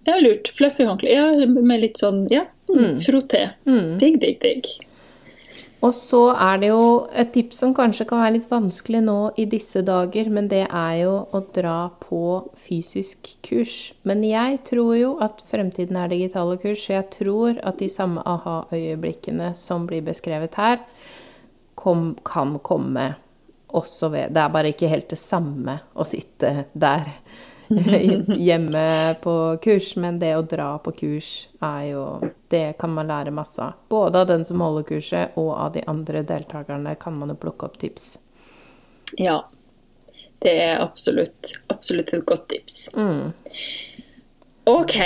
Ja, 0.09 0.17
lurt. 0.23 0.49
Fluffy 0.57 0.87
håndkle. 0.89 1.11
Ja, 1.13 1.27
med 1.45 1.83
litt 1.83 1.99
sånn 2.01 2.23
ja, 2.33 2.47
mm. 2.71 2.95
froté. 3.05 3.43
Mm. 3.69 3.99
Digg, 4.01 4.21
digg, 4.23 4.39
digg. 4.45 4.71
Og 5.79 5.93
så 5.95 6.21
er 6.35 6.59
det 6.59 6.73
jo 6.73 6.87
et 7.15 7.29
tips 7.35 7.61
som 7.63 7.73
kanskje 7.77 8.09
kan 8.11 8.19
være 8.25 8.35
litt 8.35 8.49
vanskelig 8.51 9.03
nå 9.07 9.19
i 9.39 9.45
disse 9.47 9.85
dager, 9.87 10.31
men 10.35 10.49
det 10.51 10.65
er 10.67 10.95
jo 11.05 11.13
å 11.31 11.41
dra 11.55 11.93
på 12.03 12.23
fysisk 12.59 13.31
kurs. 13.47 13.77
Men 14.03 14.25
jeg 14.27 14.59
tror 14.67 14.97
jo 14.99 15.13
at 15.23 15.45
fremtiden 15.51 16.01
er 16.01 16.11
digitale 16.11 16.59
kurs, 16.59 16.83
så 16.83 16.97
jeg 16.97 17.07
tror 17.15 17.63
at 17.63 17.79
de 17.79 17.91
samme 17.95 18.25
aha-øyeblikkene 18.27 19.53
som 19.59 19.87
blir 19.87 20.03
beskrevet 20.09 20.59
her, 20.59 20.83
kom, 21.79 22.17
kan 22.27 22.59
komme 22.59 23.13
også 23.69 24.09
ved 24.11 24.33
Det 24.35 24.41
er 24.43 24.51
bare 24.51 24.73
ikke 24.73 24.89
helt 24.91 25.11
det 25.13 25.21
samme 25.21 25.75
å 25.95 26.07
sitte 26.09 26.65
der 26.73 27.07
hjemme 28.49 28.85
på 29.23 29.35
kurs, 29.63 29.93
men 30.01 30.19
det 30.19 30.35
å 30.35 30.43
dra 30.43 30.73
på 30.83 30.97
kurs 31.05 31.33
er 31.63 31.83
jo 31.93 32.05
Det 32.49 32.79
kan 32.81 32.95
man 32.95 33.11
lære 33.11 33.31
masse 33.35 33.61
av. 33.63 33.77
Både 33.89 34.21
av 34.21 34.27
den 34.31 34.45
som 34.45 34.61
holder 34.65 34.87
kurset, 34.89 35.37
og 35.37 35.53
av 35.53 35.73
de 35.77 35.85
andre 35.87 36.23
deltakerne 36.25 36.95
kan 37.01 37.17
man 37.19 37.35
jo 37.35 37.37
plukke 37.43 37.69
opp 37.69 37.79
tips. 37.81 38.17
Ja. 39.21 39.43
Det 40.39 40.55
er 40.63 40.81
absolutt, 40.81 41.53
absolutt 41.69 42.13
et 42.15 42.25
godt 42.27 42.49
tips. 42.49 42.89
Mm. 42.95 43.35
OK. 44.69 44.97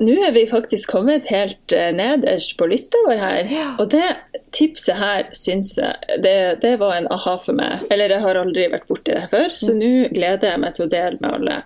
Nå 0.00 0.14
er 0.26 0.32
vi 0.32 0.46
faktisk 0.48 0.90
kommet 0.90 1.26
helt 1.28 1.72
eh, 1.76 1.90
nederst 1.92 2.56
på 2.58 2.66
lista 2.70 3.00
vår 3.06 3.20
her. 3.20 3.40
Ja. 3.52 3.66
Og 3.78 3.90
det 3.92 4.06
tipset 4.56 4.96
her 4.96 5.28
syns 5.36 5.74
jeg 5.78 6.20
det, 6.24 6.36
det, 6.62 6.76
var 6.80 6.96
en 6.96 7.10
aha 7.12 7.36
for 7.42 7.56
meg. 7.56 7.84
Eller 7.92 8.16
jeg 8.16 8.24
har 8.24 8.40
aldri 8.40 8.68
vært 8.72 8.88
borti 8.88 9.12
det 9.12 9.28
før, 9.32 9.52
så 9.56 9.74
mm. 9.74 9.82
nå 9.82 9.92
gleder 10.14 10.54
jeg 10.54 10.62
meg 10.64 10.76
til 10.76 10.86
å 10.86 10.92
dele 10.94 11.20
med 11.20 11.36
alle. 11.38 11.58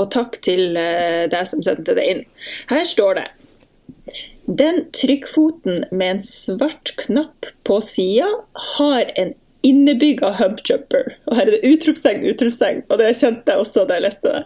Og 0.00 0.10
takk 0.14 0.40
til 0.42 0.76
eh, 0.80 1.28
deg 1.30 1.46
som 1.48 1.62
sendte 1.64 1.94
det 1.98 2.08
inn. 2.10 2.26
Her 2.72 2.84
står 2.88 3.20
det 3.20 3.28
Den 4.46 4.86
trykkfoten 4.96 5.84
med 5.92 6.16
en 6.16 6.22
svart 6.24 6.94
knapp 6.98 7.46
på 7.66 7.78
sida 7.84 8.26
har 8.76 9.12
en 9.16 9.34
innebygga 9.62 10.32
humpjumper. 10.40 11.12
Og 11.30 11.36
her 11.38 11.46
er 11.46 11.54
det 11.54 11.70
utropstegn, 11.70 12.24
utropstegn, 12.26 12.82
og 12.90 12.98
det 12.98 13.12
kjente 13.20 13.54
jeg 13.54 13.62
også 13.62 13.84
da 13.86 13.98
jeg 13.98 14.06
leste 14.08 14.32
det. 14.32 14.42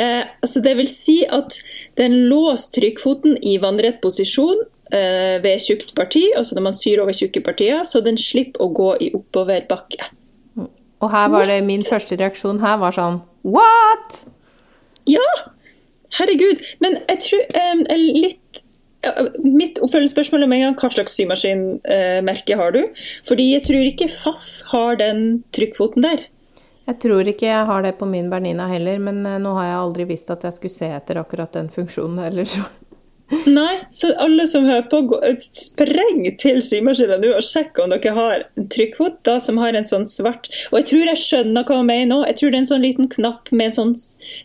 Eh, 0.00 0.22
altså 0.44 0.62
det 0.64 0.72
vil 0.78 0.88
si 0.88 1.18
at 1.28 1.58
den 2.00 2.16
låser 2.30 2.72
trykkfoten 2.78 3.36
i 3.44 3.58
vannrett 3.60 4.00
posisjon 4.04 4.64
eh, 4.96 5.36
ved 5.44 5.60
tjukt 5.66 5.92
parti, 5.98 6.24
altså 6.36 6.56
når 6.56 6.68
man 6.70 6.78
syr 6.78 7.04
over 7.04 7.16
tjukke 7.16 7.44
partier, 7.44 7.84
så 7.84 8.00
den 8.04 8.16
slipper 8.20 8.64
å 8.64 8.72
gå 8.72 8.94
i 9.04 9.10
oppoverbakke. 9.16 10.08
Og 11.04 11.12
her 11.12 11.28
var 11.28 11.44
det 11.50 11.60
min 11.66 11.84
første 11.84 12.16
reaksjon 12.16 12.62
her 12.64 12.80
var 12.80 12.96
sånn 12.96 13.20
What?! 13.44 14.24
Ja! 15.06 15.26
Herregud. 16.16 16.62
Men 16.80 17.00
jeg 17.10 17.20
tror 17.26 17.42
eh, 17.60 17.98
litt 18.00 18.62
Mitt 19.44 19.80
oppfølgingsspørsmål 19.84 20.46
er 20.46 20.50
med 20.50 20.62
en 20.62 20.64
gang 20.68 20.78
hva 20.80 20.92
slags 20.94 21.16
symaskinmerke 21.18 22.56
har 22.60 22.72
du? 22.76 22.80
Fordi 23.28 23.50
jeg 23.52 23.66
tror 23.68 23.90
ikke 23.90 24.10
FAF 24.12 24.48
har 24.72 24.98
den 25.02 25.22
trykkfoten 25.56 26.06
der. 26.06 26.26
Jeg 26.86 27.00
tror 27.02 27.26
ikke 27.26 27.48
jeg 27.48 27.66
har 27.66 27.82
det 27.82 27.96
på 27.98 28.06
min 28.06 28.30
Bernina 28.30 28.68
heller, 28.70 29.00
men 29.02 29.24
uh, 29.26 29.38
nå 29.42 29.56
har 29.58 29.70
jeg 29.70 29.78
aldri 29.82 30.10
visst 30.12 30.30
at 30.30 30.44
jeg 30.46 30.54
skulle 30.54 30.76
se 30.76 30.90
etter 30.94 31.18
akkurat 31.18 31.56
den 31.56 31.70
funksjonen 31.72 32.20
heller. 32.22 32.52
Nei, 33.50 33.80
så 33.90 34.12
alle 34.22 34.44
som 34.46 34.68
hører 34.68 34.84
på, 34.86 35.00
spreng 35.42 36.20
til 36.38 36.60
symaskinen 36.62 37.24
nå 37.24 37.32
og 37.34 37.42
sjekk 37.42 37.80
om 37.82 37.90
dere 37.90 38.12
har 38.14 38.44
en 38.54 38.68
trykkfot 38.70 39.18
da, 39.26 39.40
som 39.42 39.58
har 39.58 39.74
en 39.74 39.86
sånn 39.86 40.06
svart 40.06 40.46
Og 40.70 40.76
jeg 40.78 40.86
tror 40.92 41.10
jeg 41.10 41.22
skjønner 41.24 41.66
hva 41.66 41.80
hun 41.80 41.88
mener 41.90 42.12
nå. 42.12 42.20
Jeg 42.28 42.38
tror 42.38 42.52
det 42.52 42.60
er 42.60 42.62
en 42.62 42.70
sånn 42.70 42.86
liten 42.86 43.10
knapp 43.10 43.50
med 43.50 43.72
en 43.72 43.76
sånn 43.80 43.96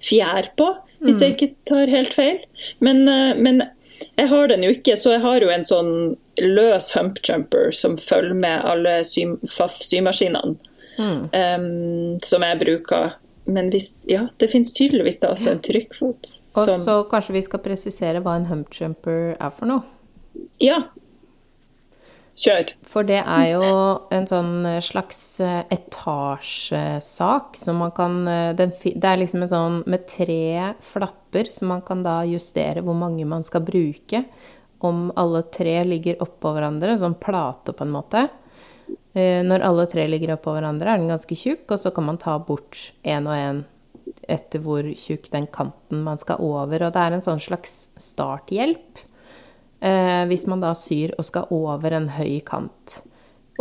fjær 0.01 0.49
på, 0.57 0.71
hvis 1.05 1.19
mm. 1.19 1.21
jeg 1.21 1.35
ikke 1.35 1.51
tar 1.69 1.93
helt 1.93 2.17
feil. 2.17 2.41
Men, 2.81 3.03
eh, 3.09 3.37
men, 3.37 3.61
jeg 4.17 4.29
har 4.31 4.51
den 4.51 4.65
jo 4.65 4.73
ikke, 4.73 4.97
så 4.97 5.15
jeg 5.15 5.23
har 5.23 5.43
jo 5.43 5.49
en 5.53 5.65
sånn 5.67 5.93
løs 6.41 6.91
humpjumper 6.95 7.73
som 7.75 7.97
følger 8.01 8.37
med 8.37 8.65
alle 8.67 9.01
sy 9.07 9.25
symaskinene. 9.47 10.57
Mm. 10.99 11.21
Um, 11.31 12.17
som 12.25 12.43
jeg 12.43 12.59
bruker 12.61 13.13
men 13.49 13.71
hvis, 13.73 14.01
ja, 14.09 14.27
det 14.39 14.51
finnes 14.51 14.73
tydeligvis 14.75 15.19
da 15.23 15.31
også 15.33 15.55
en 15.55 15.61
trykkfot. 15.65 16.29
Og 16.61 16.71
så 16.83 16.97
kanskje 17.09 17.35
vi 17.35 17.43
skal 17.45 17.63
presisere 17.63 18.21
hva 18.23 18.35
en 18.37 18.47
humpjumper 18.51 19.33
er 19.33 19.53
for 19.57 19.69
noe? 19.69 19.81
Ja. 20.61 20.83
Kjør. 22.31 22.69
For 22.87 23.03
det 23.07 23.19
er 23.19 23.47
jo 23.51 23.63
en 24.15 24.27
sånn 24.29 24.53
slags 24.83 25.19
eh, 25.43 25.65
etasjesak 25.73 27.57
som 27.59 27.81
man 27.83 27.91
kan 27.95 28.21
eh, 28.27 28.53
Det 28.55 28.95
er 28.95 29.19
liksom 29.19 29.43
en 29.43 29.51
sånn 29.51 29.79
med 29.91 30.05
tre 30.07 30.71
flapper, 30.79 31.51
som 31.51 31.73
man 31.73 31.83
kan 31.83 32.05
da 32.05 32.21
justere 32.29 32.83
hvor 32.85 32.95
mange 32.95 33.27
man 33.27 33.43
skal 33.47 33.65
bruke. 33.67 34.23
Om 34.81 35.09
alle 35.19 35.43
tre 35.53 35.81
ligger 35.85 36.23
oppå 36.23 36.55
hverandre, 36.55 36.95
sånn 37.01 37.19
plate 37.19 37.75
på 37.75 37.85
en 37.85 37.93
måte. 37.99 38.23
Eh, 39.11 39.43
når 39.43 39.67
alle 39.67 39.85
tre 39.91 40.07
ligger 40.07 40.37
oppå 40.37 40.55
hverandre, 40.55 40.87
er 40.87 41.03
den 41.03 41.11
ganske 41.11 41.35
tjukk, 41.35 41.67
og 41.67 41.83
så 41.83 41.91
kan 41.91 42.07
man 42.07 42.21
ta 42.21 42.39
bort 42.39 42.93
én 43.03 43.27
og 43.27 43.35
én 43.35 43.63
etter 44.31 44.63
hvor 44.63 44.87
tjukk 44.97 45.27
den 45.33 45.51
kanten 45.51 46.03
man 46.07 46.19
skal 46.21 46.39
over. 46.43 46.87
Og 46.87 46.95
det 46.95 47.03
er 47.03 47.15
en 47.15 47.23
sånn 47.27 47.43
slags 47.43 47.89
starthjelp 47.99 49.03
eh, 49.81 50.23
hvis 50.29 50.47
man 50.49 50.63
da 50.63 50.73
syr 50.77 51.15
og 51.17 51.27
skal 51.27 51.49
over 51.53 51.97
en 51.97 52.11
høy 52.15 52.39
kant. 52.47 53.01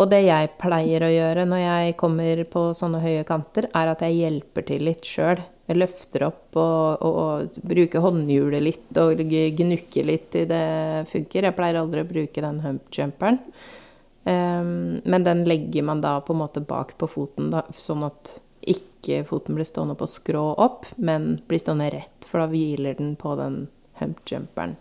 Og 0.01 0.09
det 0.09 0.23
jeg 0.25 0.53
pleier 0.61 1.05
å 1.05 1.11
gjøre 1.13 1.47
når 1.49 1.61
jeg 1.61 1.97
kommer 2.01 2.45
på 2.49 2.71
sånne 2.77 3.03
høye 3.03 3.25
kanter, 3.29 3.67
er 3.77 3.91
at 3.91 4.05
jeg 4.07 4.17
hjelper 4.21 4.65
til 4.69 4.87
litt 4.87 5.05
sjøl. 5.05 5.43
Jeg 5.69 5.79
løfter 5.79 6.25
opp 6.27 6.57
og, 6.59 7.03
og, 7.05 7.19
og, 7.21 7.59
bruker 7.69 8.03
håndhjulet 8.03 8.65
litt 8.65 8.99
og 8.99 9.21
gnukker 9.21 10.09
litt 10.09 10.31
til 10.35 10.49
det 10.51 10.65
funker. 11.11 11.47
Jeg 11.47 11.57
pleier 11.59 11.83
aldri 11.83 12.03
å 12.03 12.09
bruke 12.09 12.43
den 12.47 12.63
humpjumperen. 12.65 13.39
Um, 14.25 15.01
men 15.05 15.25
den 15.25 15.47
legger 15.49 15.85
man 15.87 16.03
da 16.05 16.19
på 16.25 16.35
en 16.35 16.43
måte 16.43 16.61
bak 16.65 16.97
på 17.01 17.09
foten, 17.09 17.49
da, 17.55 17.63
sånn 17.73 18.05
at 18.09 18.35
ikke 18.61 19.23
foten 19.29 19.57
blir 19.57 19.69
stående 19.69 19.97
på 19.97 20.09
skrå 20.11 20.43
opp, 20.61 20.89
men 21.01 21.39
blir 21.49 21.61
stående 21.63 21.89
rett, 21.95 22.29
for 22.29 22.43
da 22.43 22.51
hviler 22.53 22.99
den 22.99 23.15
på 23.21 23.33
den 23.41 23.63
humpjumperen. 24.01 24.77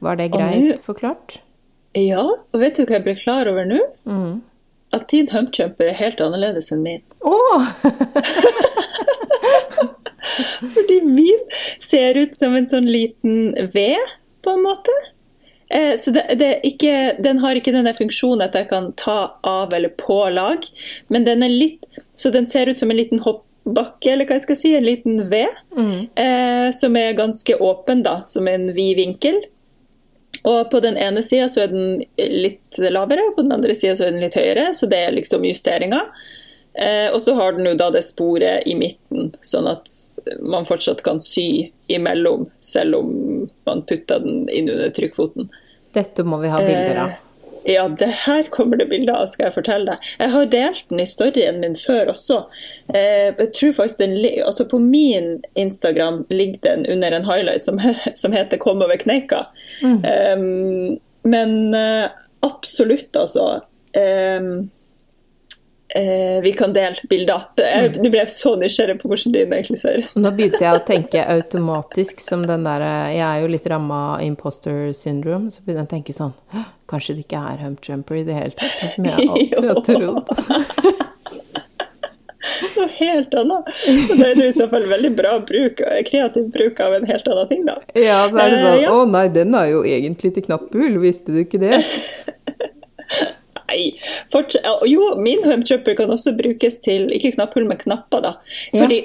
Var 0.00 0.16
det 0.16 0.30
greit 0.32 0.62
nu, 0.62 0.76
forklart? 0.84 1.40
Ja, 1.96 2.22
og 2.22 2.62
vet 2.62 2.78
du 2.78 2.84
hva 2.84 2.98
jeg 2.98 3.06
ble 3.06 3.16
klar 3.18 3.50
over 3.50 3.66
nå? 3.68 3.80
Mm. 4.08 4.40
At 4.94 5.08
din 5.12 5.28
humpjumper 5.30 5.90
er 5.90 5.98
helt 5.98 6.22
annerledes 6.22 6.70
enn 6.74 6.84
min. 6.86 7.02
Oh! 7.26 7.66
Fordi 10.74 11.00
min 11.06 11.40
ser 11.82 12.18
ut 12.18 12.36
som 12.36 12.54
en 12.56 12.68
sånn 12.68 12.88
liten 12.90 13.54
V, 13.74 13.94
på 14.44 14.54
en 14.54 14.64
måte. 14.64 14.94
Eh, 15.70 15.94
så 16.00 16.12
det, 16.14 16.24
det 16.40 16.50
ikke, 16.66 17.14
Den 17.22 17.38
har 17.38 17.58
ikke 17.58 17.74
denne 17.74 17.92
funksjonen 17.94 18.42
at 18.48 18.56
jeg 18.58 18.66
kan 18.72 18.90
ta 18.98 19.36
av 19.46 19.74
eller 19.76 19.92
på 20.00 20.24
lag, 20.34 20.66
men 21.14 21.28
den 21.28 21.46
er 21.46 21.52
litt 21.52 21.86
Så 22.18 22.32
den 22.34 22.48
ser 22.50 22.66
ut 22.66 22.78
som 22.78 22.90
en 22.90 22.98
liten 22.98 23.22
hoppbakke, 23.22 24.10
eller 24.10 24.26
hva 24.26 24.40
jeg 24.40 24.48
skal 24.48 24.58
si, 24.58 24.74
en 24.74 24.88
liten 24.88 25.22
V, 25.30 25.44
mm. 25.76 25.98
eh, 26.18 26.68
som 26.74 26.98
er 26.98 27.18
ganske 27.18 27.60
åpen, 27.62 28.02
da, 28.06 28.18
som 28.26 28.50
en 28.50 28.72
vid 28.74 28.98
vinkel. 28.98 29.38
Og 30.48 30.70
på 30.72 30.80
den 30.80 30.96
ene 30.96 31.22
sida 31.26 31.48
så 31.52 31.64
er 31.64 31.72
den 31.72 32.04
litt 32.16 32.78
lavere, 32.80 33.28
og 33.28 33.36
på 33.36 33.44
den 33.44 33.56
andre 33.56 33.74
sida 33.76 33.96
så 33.96 34.06
er 34.06 34.14
den 34.14 34.24
litt 34.24 34.38
høyere, 34.38 34.70
så 34.76 34.88
det 34.90 35.00
er 35.04 35.16
liksom 35.16 35.44
justeringa. 35.44 36.04
Eh, 36.74 37.08
og 37.12 37.20
så 37.20 37.34
har 37.34 37.56
den 37.56 37.66
jo 37.66 37.74
da 37.76 37.90
det 37.92 38.04
sporet 38.06 38.66
i 38.70 38.76
midten, 38.78 39.32
sånn 39.42 39.68
at 39.68 39.90
man 40.40 40.68
fortsatt 40.68 41.02
kan 41.04 41.18
sy 41.20 41.70
imellom, 41.90 42.46
selv 42.64 43.00
om 43.02 43.10
man 43.68 43.82
putter 43.88 44.22
den 44.22 44.46
inn 44.48 44.70
under 44.70 44.92
trykkfoten. 44.94 45.50
Dette 45.96 46.24
må 46.24 46.38
vi 46.40 46.52
ha 46.52 46.62
bilder 46.62 47.02
av. 47.02 47.16
Eh, 47.16 47.26
Ja, 47.64 47.88
det 47.88 48.08
her 48.24 48.42
kommer 48.42 48.76
det 48.76 48.88
bilder 48.88 49.14
av, 49.20 49.26
skal 49.28 49.48
jeg 49.48 49.56
fortelle 49.58 49.92
deg. 49.92 50.08
Jeg 50.20 50.32
har 50.32 50.50
delt 50.52 50.84
den 50.88 51.02
i 51.02 51.08
storyen 51.08 51.60
min 51.62 51.76
før 51.76 52.12
også. 52.14 52.40
Eh, 52.94 53.28
jeg 53.28 53.50
tror 53.56 53.76
faktisk 53.76 54.00
den, 54.00 54.16
altså 54.46 54.64
På 54.70 54.78
min 54.78 55.42
Instagram 55.54 56.24
ligger 56.30 56.60
den 56.64 56.86
under 56.86 57.12
en 57.12 57.28
highlight 57.28 57.64
som, 57.64 57.80
som 58.14 58.32
heter 58.32 58.56
'Kom 58.56 58.82
over 58.82 58.96
kneika'. 58.96 59.46
Mm. 59.82 60.04
Um, 60.04 60.98
men 61.22 61.74
uh, 61.74 62.08
absolutt, 62.42 63.16
altså. 63.16 63.60
Um, 63.96 64.70
eh, 65.96 66.38
vi 66.44 66.52
kan 66.58 66.74
dele 66.76 66.96
bilder. 67.10 67.48
Jeg, 67.60 67.92
du 67.98 68.08
ble 68.10 68.24
så 68.32 68.54
nysgjerrig 68.60 68.98
på 69.02 69.10
hvordan 69.10 69.36
din 69.36 69.54
egentlig 69.56 69.80
ser 69.82 70.02
ut. 70.02 70.16
Nå 70.18 70.32
begynte 70.36 70.62
jeg 70.64 70.76
å 70.76 70.84
tenke 70.86 71.24
automatisk 71.36 72.22
som 72.24 72.46
den 72.48 72.66
der 72.68 72.84
Jeg 73.14 73.26
er 73.26 73.44
jo 73.44 73.52
litt 73.52 73.68
ramma 73.70 74.00
av 74.14 74.24
imposter 74.26 74.90
syndrome, 74.96 75.52
så 75.54 75.64
begynte 75.64 75.84
jeg 75.84 75.90
å 75.90 75.94
tenke 75.96 76.16
sånn 76.16 76.34
Kanskje 76.90 77.14
det 77.18 77.28
ikke 77.28 77.44
er 77.52 77.60
hump 77.62 77.86
jumper 77.86 78.18
i 78.18 78.24
det 78.26 78.34
hele 78.34 78.56
tatt? 78.58 78.80
Det 78.80 78.90
som 78.96 79.06
jeg 79.06 79.30
alltid 79.30 79.70
har 79.70 79.84
trodd. 79.90 81.06
Noe 82.76 82.88
helt 82.96 83.34
annet. 83.36 83.68
Og 83.68 84.12
det 84.16 84.28
er 84.30 84.42
i 84.46 84.52
så 84.56 84.66
fall 84.70 84.86
veldig 84.88 85.10
bra 85.16 85.34
bruk, 85.44 85.82
kreativ 86.08 86.48
bruk 86.54 86.80
av 86.82 86.96
en 86.96 87.06
helt 87.08 87.28
annen 87.28 87.50
ting, 87.50 87.64
da. 87.68 87.76
Ja, 87.94 88.22
så 88.30 88.40
er 88.40 88.54
det 88.54 88.60
sånn 88.62 88.76
uh, 88.78 88.82
ja. 88.82 88.92
Å 88.94 89.06
nei, 89.10 89.24
den 89.34 89.56
er 89.58 89.70
jo 89.72 89.82
egentlig 89.86 90.32
til 90.36 90.46
knapphull, 90.48 90.98
visste 91.02 91.34
du 91.34 91.42
ikke 91.44 91.60
det? 91.62 91.82
Nei. 93.70 93.94
Fortsett, 94.32 94.66
jo, 94.90 95.14
min 95.16 95.44
humpjumper 95.46 95.94
kan 95.98 96.10
også 96.10 96.32
brukes 96.38 96.78
til 96.84 97.10
ikke 97.14 97.32
knapphull, 97.36 97.66
men 97.68 97.78
knapper. 97.80 98.20
da. 98.26 98.32
Fordi 98.74 99.00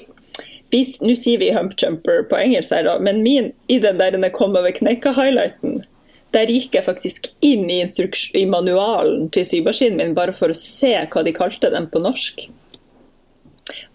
Nå 0.75 1.13
sier 1.15 1.39
vi 1.39 1.53
humpjumper 1.55 2.25
på 2.27 2.35
engelsk, 2.35 2.73
her 2.73 2.83
da, 2.83 2.99
men 2.99 3.23
min 3.23 3.53
i 3.71 3.79
den 3.79 3.95
der 4.01 4.11
den 4.11 4.25
kom 4.35 4.57
over 4.59 4.71
kneika-highlighten, 4.75 5.85
der 6.35 6.51
gikk 6.51 6.75
jeg 6.75 6.83
faktisk 6.83 7.29
inn 7.45 7.69
i, 7.71 7.87
i 8.35 8.45
manualen 8.49 9.29
til 9.31 9.45
symaskinen 9.47 9.97
min 10.01 10.15
bare 10.17 10.33
for 10.35 10.51
å 10.51 10.57
se 10.57 11.07
hva 11.13 11.23
de 11.23 11.31
kalte 11.37 11.71
den 11.71 11.87
på 11.93 11.99
norsk. 12.03 12.49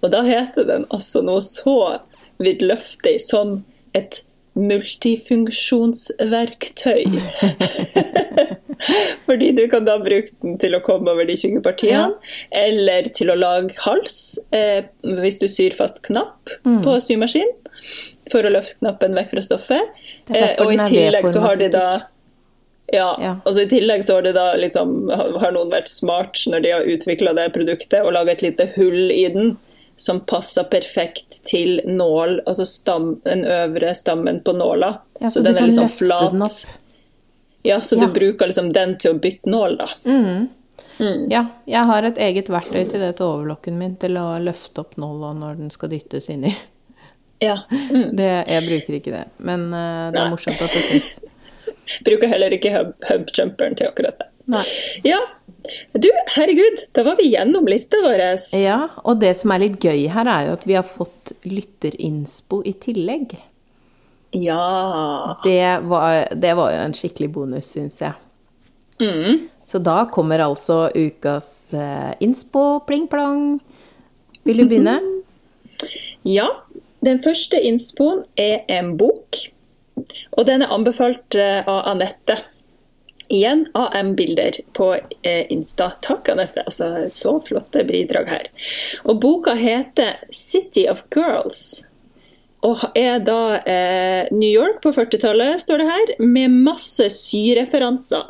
Og 0.01 0.09
da 0.14 0.23
heter 0.25 0.64
den 0.71 0.87
altså 0.89 1.21
noe 1.27 1.43
så 1.45 2.01
vidløftig 2.41 3.21
som 3.27 3.64
et 3.93 4.25
multifunksjonsverktøy. 4.57 7.05
Fordi 9.26 9.51
du 9.57 9.64
kan 9.72 9.87
da 9.89 9.99
bruke 10.03 10.33
den 10.45 10.59
til 10.62 10.76
å 10.76 10.83
komme 10.85 11.12
over 11.12 11.28
de 11.28 11.37
20 11.39 11.64
partiene, 11.64 12.12
ja. 12.12 12.37
eller 12.62 13.11
til 13.16 13.33
å 13.33 13.39
lage 13.39 13.76
hals 13.85 14.39
eh, 14.57 14.87
hvis 15.20 15.41
du 15.43 15.49
syr 15.51 15.76
fast 15.76 16.03
knapp 16.07 16.53
mm. 16.64 16.81
på 16.87 16.97
symaskin, 17.05 17.51
for 18.31 18.47
å 18.47 18.55
løfte 18.55 18.78
knappen 18.81 19.16
vekk 19.18 19.35
fra 19.35 19.45
stoffet. 19.45 20.01
Eh, 20.33 20.57
og 20.62 20.74
i 20.74 20.81
tillegg 20.87 21.28
så 21.33 21.45
har 21.45 21.61
de 21.61 21.70
da 21.74 21.87
ja, 22.91 23.11
ja. 23.22 23.37
Altså 23.45 23.62
I 23.62 23.68
tillegg 23.70 24.03
så 24.03 24.16
har, 24.16 24.24
det 24.26 24.33
da 24.35 24.49
liksom, 24.59 25.12
har 25.14 25.53
noen 25.55 25.70
vært 25.70 25.87
smart 25.87 26.41
når 26.51 26.64
de 26.64 26.72
har 26.74 26.89
utvikla 26.91 27.35
det 27.39 27.53
produktet 27.55 28.03
og 28.03 28.16
laga 28.16 28.35
et 28.35 28.43
lite 28.43 28.66
hull 28.74 29.12
i 29.14 29.28
den 29.31 29.53
som 30.01 30.22
passer 30.24 30.64
perfekt 30.72 31.43
til 31.45 31.81
nål, 31.85 32.39
altså 32.49 32.64
stam, 32.66 33.12
den 33.26 33.45
øvre 33.45 33.93
stammen 33.95 34.41
på 34.45 34.55
nåla. 34.57 34.95
Ja, 35.20 35.28
så, 35.28 35.39
så 35.39 35.45
den 35.45 35.59
er 35.61 35.68
liksom 35.68 35.91
flat. 35.93 36.62
Ja, 37.63 37.81
så 37.85 37.97
ja. 37.97 38.07
du 38.07 38.15
bruker 38.15 38.49
liksom 38.49 38.73
den 38.73 38.97
til 38.99 39.15
å 39.15 39.21
bytte 39.21 39.51
nål, 39.51 39.77
da. 39.81 39.89
Mm. 40.05 40.49
Mm. 41.01 41.31
Ja, 41.33 41.47
jeg 41.69 41.89
har 41.89 42.05
et 42.05 42.19
eget 42.21 42.51
verktøy 42.53 42.85
til 42.89 43.01
det 43.01 43.15
til 43.19 43.27
overlokken 43.27 43.79
min, 43.81 43.97
til 44.01 44.19
å 44.21 44.35
løfte 44.43 44.83
opp 44.85 44.99
nåla 45.01 45.33
når 45.39 45.61
den 45.63 45.73
skal 45.73 45.93
dyttes 45.93 46.29
inni. 46.33 46.53
Ja. 47.41 47.63
Mm. 47.73 48.17
Det, 48.17 48.31
jeg 48.53 48.65
bruker 48.67 48.97
ikke 48.99 49.13
det, 49.15 49.27
men 49.41 49.71
uh, 49.73 50.11
det 50.13 50.19
er 50.21 50.27
Nei. 50.27 50.33
morsomt 50.33 50.61
at 50.61 50.75
det 50.77 50.83
fins. 50.91 51.15
bruker 52.07 52.29
heller 52.29 52.53
ikke 52.53 52.75
hubjumperen 53.09 53.79
til 53.81 53.89
akkurat 53.89 54.21
det. 54.21 54.27
Nei. 54.51 54.65
Ja, 55.07 55.21
du, 55.93 56.09
herregud, 56.37 56.85
da 56.97 57.05
var 57.07 57.17
vi 57.21 57.31
gjennom 57.31 57.69
lista 57.69 58.01
vår. 58.05 58.23
Ja, 58.59 58.81
og 59.05 59.21
det 59.23 59.35
som 59.41 59.53
er 59.55 59.65
litt 59.65 59.85
gøy 59.85 60.09
her, 60.13 60.29
er 60.29 60.49
jo 60.49 60.57
at 60.59 60.67
vi 60.69 60.77
har 60.79 60.87
fått 60.87 61.33
lytterinnspo 61.49 62.63
i 62.67 62.75
tillegg. 62.83 63.37
Ja. 64.31 65.41
Det 65.45 65.78
var, 65.83 66.18
det 66.35 66.55
var 66.55 66.72
jo 66.72 66.83
en 66.85 66.95
skikkelig 66.95 67.31
bonus, 67.35 67.72
syns 67.74 68.01
jeg. 68.03 68.12
Mm. 69.01 69.49
Så 69.64 69.78
da 69.78 70.05
kommer 70.12 70.39
altså 70.39 70.91
ukas 70.95 71.72
uh, 71.74 72.12
innspo, 72.20 72.81
pling-plong. 72.87 73.59
Vil 74.43 74.62
du 74.62 74.66
begynne? 74.68 74.99
Ja. 76.22 76.49
Den 77.01 77.22
første 77.24 77.57
innspoen 77.64 78.24
er 78.37 78.66
en 78.68 78.97
bok. 79.01 79.39
Og 80.37 80.47
den 80.47 80.62
er 80.62 80.72
anbefalt 80.74 81.37
uh, 81.39 81.62
av 81.64 81.87
Anette. 81.95 82.41
Igjen 83.31 83.64
AM-bilder 83.78 84.59
på 84.76 84.93
uh, 84.99 85.45
Insta. 85.55 85.93
Takk, 86.05 86.28
Anette. 86.35 86.66
Altså, 86.66 87.07
så 87.11 87.39
flotte 87.47 87.87
bidrag 87.89 88.31
her. 88.31 88.51
Og 89.07 89.22
boka 89.22 89.55
heter 89.59 90.18
'City 90.31 90.87
of 90.91 91.07
Girls'. 91.14 91.87
Og 92.67 92.83
er 92.99 93.23
da 93.25 93.41
eh, 93.65 94.29
New 94.35 94.51
York 94.51 94.83
på 94.85 94.93
40-tallet, 94.93 95.63
står 95.63 95.81
det 95.81 95.89
her, 95.89 96.13
med 96.21 96.61
masse 96.69 97.09
syreferanser. 97.15 98.29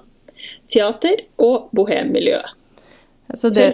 Teater 0.71 1.27
og 1.43 1.69
bohemmiljøet. 1.77 2.57
Så 3.35 3.51
det, 3.55 3.69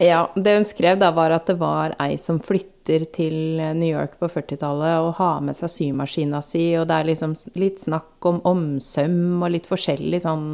ja, 0.00 0.30
det 0.34 0.54
hun 0.54 0.64
skrev 0.64 0.96
da, 0.96 1.10
var 1.12 1.34
at 1.34 1.48
det 1.50 1.58
var 1.60 1.92
ei 2.00 2.14
som 2.20 2.38
flytter 2.40 3.04
til 3.12 3.34
New 3.76 3.90
York 3.90 4.14
på 4.20 4.30
40-tallet 4.32 5.04
og 5.04 5.10
har 5.18 5.42
med 5.44 5.58
seg 5.58 5.72
symaskina 5.72 6.40
si, 6.44 6.70
og 6.80 6.86
det 6.88 6.96
er 6.96 7.10
liksom 7.10 7.34
litt 7.60 7.82
snakk 7.84 8.24
om 8.30 8.40
omsøm 8.48 9.44
og 9.44 9.52
litt 9.52 9.68
forskjellig 9.68 10.22
sånn 10.24 10.46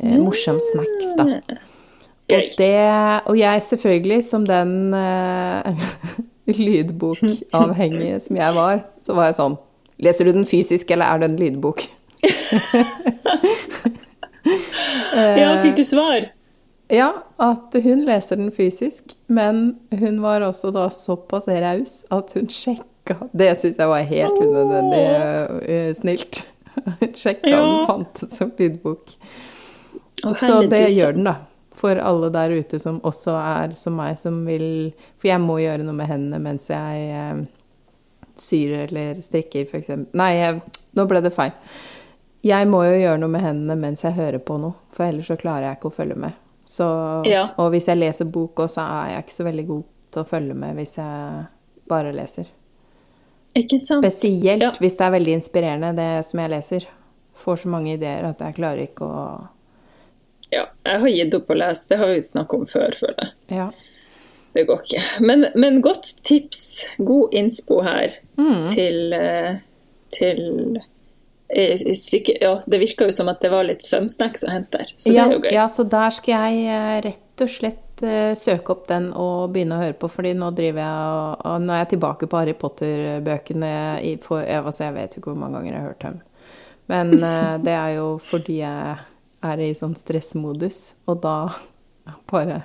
eh, 0.00 0.16
morsom 0.16 0.62
snacks, 0.72 1.12
da. 1.20 1.28
Og, 2.32 2.56
det, 2.56 2.72
og 3.28 3.36
jeg 3.36 3.64
selvfølgelig, 3.68 4.22
som 4.24 4.48
den 4.48 4.94
eh, 4.96 5.88
lydbokavhengige 6.46 8.20
som 8.20 8.36
jeg 8.36 8.54
var, 8.56 8.80
så 9.02 9.14
var 9.18 9.30
jeg 9.30 9.38
sånn 9.40 9.56
Leser 10.02 10.26
du 10.26 10.32
den 10.34 10.46
fysisk, 10.48 10.90
eller 10.90 11.06
er 11.06 11.20
det 11.20 11.26
en 11.28 11.36
lydbok? 11.38 11.82
ja, 15.38 15.62
fikk 15.62 15.76
du 15.78 15.84
svar? 15.86 16.24
Ja, 16.90 17.12
at 17.38 17.76
hun 17.84 18.02
leser 18.08 18.40
den 18.40 18.50
fysisk. 18.50 19.14
Men 19.30 19.76
hun 19.94 20.18
var 20.24 20.42
også 20.42 20.72
da 20.74 20.88
såpass 20.90 21.46
raus 21.46 22.00
at 22.10 22.34
hun 22.34 22.50
sjekka 22.50 23.28
Det 23.30 23.52
syns 23.60 23.78
jeg 23.78 23.92
var 23.92 24.02
helt 24.10 24.42
unødvendig 24.42 25.06
uh, 25.70 25.94
snilt. 26.00 26.42
sjekka 27.22 27.52
ja. 27.52 27.62
den 27.62 27.86
fantes 27.86 28.36
som 28.40 28.50
lydbok. 28.58 29.14
Så 30.22 30.66
det 30.66 30.88
gjør 30.96 31.12
den, 31.20 31.30
da 31.30 31.51
for 31.78 31.98
alle 31.98 32.28
der 32.34 32.52
ute 32.58 32.78
som 32.82 33.00
også 33.06 33.34
er 33.38 33.74
som 33.78 33.96
meg, 33.98 34.18
som 34.20 34.42
vil 34.46 34.92
For 35.20 35.30
jeg 35.30 35.40
må 35.42 35.58
gjøre 35.62 35.86
noe 35.86 35.96
med 35.96 36.10
hendene 36.10 36.40
mens 36.42 36.68
jeg 36.70 37.08
eh, 37.16 37.42
syr 38.40 38.76
eller 38.86 39.20
strikker, 39.22 39.66
f.eks. 39.68 39.90
Nei, 40.18 40.30
jeg, 40.38 40.60
nå 40.96 41.06
ble 41.08 41.22
det 41.24 41.34
feil. 41.34 41.52
Jeg 42.42 42.66
må 42.66 42.82
jo 42.88 42.96
gjøre 42.98 43.20
noe 43.22 43.30
med 43.30 43.44
hendene 43.44 43.78
mens 43.78 44.02
jeg 44.02 44.16
hører 44.16 44.42
på 44.42 44.56
noe, 44.58 44.74
for 44.94 45.06
ellers 45.06 45.30
så 45.30 45.38
klarer 45.38 45.68
jeg 45.68 45.78
ikke 45.78 45.92
å 45.92 45.98
følge 46.00 46.18
med. 46.24 46.38
Så, 46.66 46.86
ja. 47.28 47.44
Og 47.60 47.70
hvis 47.74 47.86
jeg 47.90 48.00
leser 48.00 48.30
bok 48.32 48.64
òg, 48.64 48.72
så 48.72 48.82
er 48.82 49.12
jeg 49.12 49.26
ikke 49.26 49.36
så 49.36 49.46
veldig 49.46 49.66
god 49.68 49.82
til 50.12 50.22
å 50.22 50.28
følge 50.28 50.56
med 50.56 50.78
hvis 50.78 50.96
jeg 50.98 51.44
bare 51.92 52.14
leser. 52.16 52.48
Ikke 53.58 53.78
sant? 53.82 54.06
Spesielt 54.06 54.64
ja. 54.64 54.70
hvis 54.80 54.96
det 54.96 55.06
er 55.06 55.14
veldig 55.14 55.34
inspirerende, 55.36 55.92
det 55.98 56.10
som 56.28 56.40
jeg 56.40 56.52
leser. 56.54 56.86
Får 57.36 57.62
så 57.62 57.72
mange 57.72 57.94
ideer 57.98 58.24
at 58.28 58.40
jeg 58.40 58.56
klarer 58.56 58.86
ikke 58.86 59.06
å 59.08 59.26
ja, 60.50 60.66
jeg 60.84 61.00
har 61.04 61.14
gitt 61.14 61.34
opp 61.38 61.50
å 61.52 61.56
lese. 61.56 61.88
Det 61.92 61.98
har 62.00 62.12
vi 62.12 62.22
snakket 62.24 62.58
om 62.58 62.68
før, 62.68 62.96
føler 62.98 63.20
jeg. 63.22 63.34
Ja. 63.60 63.70
Det 64.52 64.64
går 64.68 64.80
ikke. 64.84 65.02
Men, 65.24 65.46
men, 65.54 65.80
godt 65.84 66.14
tips. 66.28 66.86
God 66.98 67.34
innspo 67.36 67.80
her 67.86 68.18
mm. 68.36 68.66
til, 68.72 69.14
eh, 69.16 69.54
til 70.12 70.42
eh, 71.48 71.84
syke, 71.96 72.36
ja, 72.40 72.58
Det 72.66 72.80
virka 72.82 73.08
jo 73.08 73.14
som 73.16 73.30
at 73.32 73.40
det 73.44 73.52
var 73.52 73.64
litt 73.68 73.84
sømsnacks 73.84 74.44
å 74.44 74.52
hente 74.52 74.82
der. 74.82 74.92
Så 74.96 75.14
ja, 75.14 75.24
det 75.24 75.30
er 75.30 75.36
jo 75.38 75.44
gøy. 75.46 75.52
Ja, 75.56 75.68
så 75.72 75.86
der 75.88 76.16
skal 76.16 76.50
jeg 76.50 76.66
eh, 76.68 76.98
rett 77.08 77.46
og 77.46 77.52
slett 77.52 77.78
søke 78.02 78.72
opp 78.74 78.88
den 78.88 79.12
og 79.14 79.52
begynne 79.54 79.76
å 79.76 79.82
høre 79.84 79.94
på. 79.94 80.08
fordi 80.10 80.32
nå 80.34 80.48
driver 80.58 80.80
jeg 80.82 81.10
og, 81.46 81.60
Nå 81.62 81.70
er 81.70 81.84
jeg 81.84 81.90
tilbake 81.92 82.26
på 82.26 82.40
Harry 82.40 82.54
Potter-bøkene. 82.58 83.70
Jeg, 84.02 84.18
altså 84.58 84.88
jeg 84.88 84.94
vet 84.96 85.14
jo 85.14 85.22
ikke 85.22 85.30
hvor 85.30 85.38
mange 85.38 85.60
ganger 85.60 85.70
jeg 85.70 85.78
har 85.78 85.92
hørt 85.92 86.06
dem. 86.08 86.16
Men 86.90 87.12
det 87.62 87.76
er 87.76 87.92
jo 88.00 88.08
fordi 88.26 88.56
jeg 88.58 88.96
er 89.42 89.62
i 89.62 89.72
sånn 89.76 89.94
stressmodus, 89.98 90.94
og 91.10 91.22
da 91.24 91.36
bare 92.32 92.62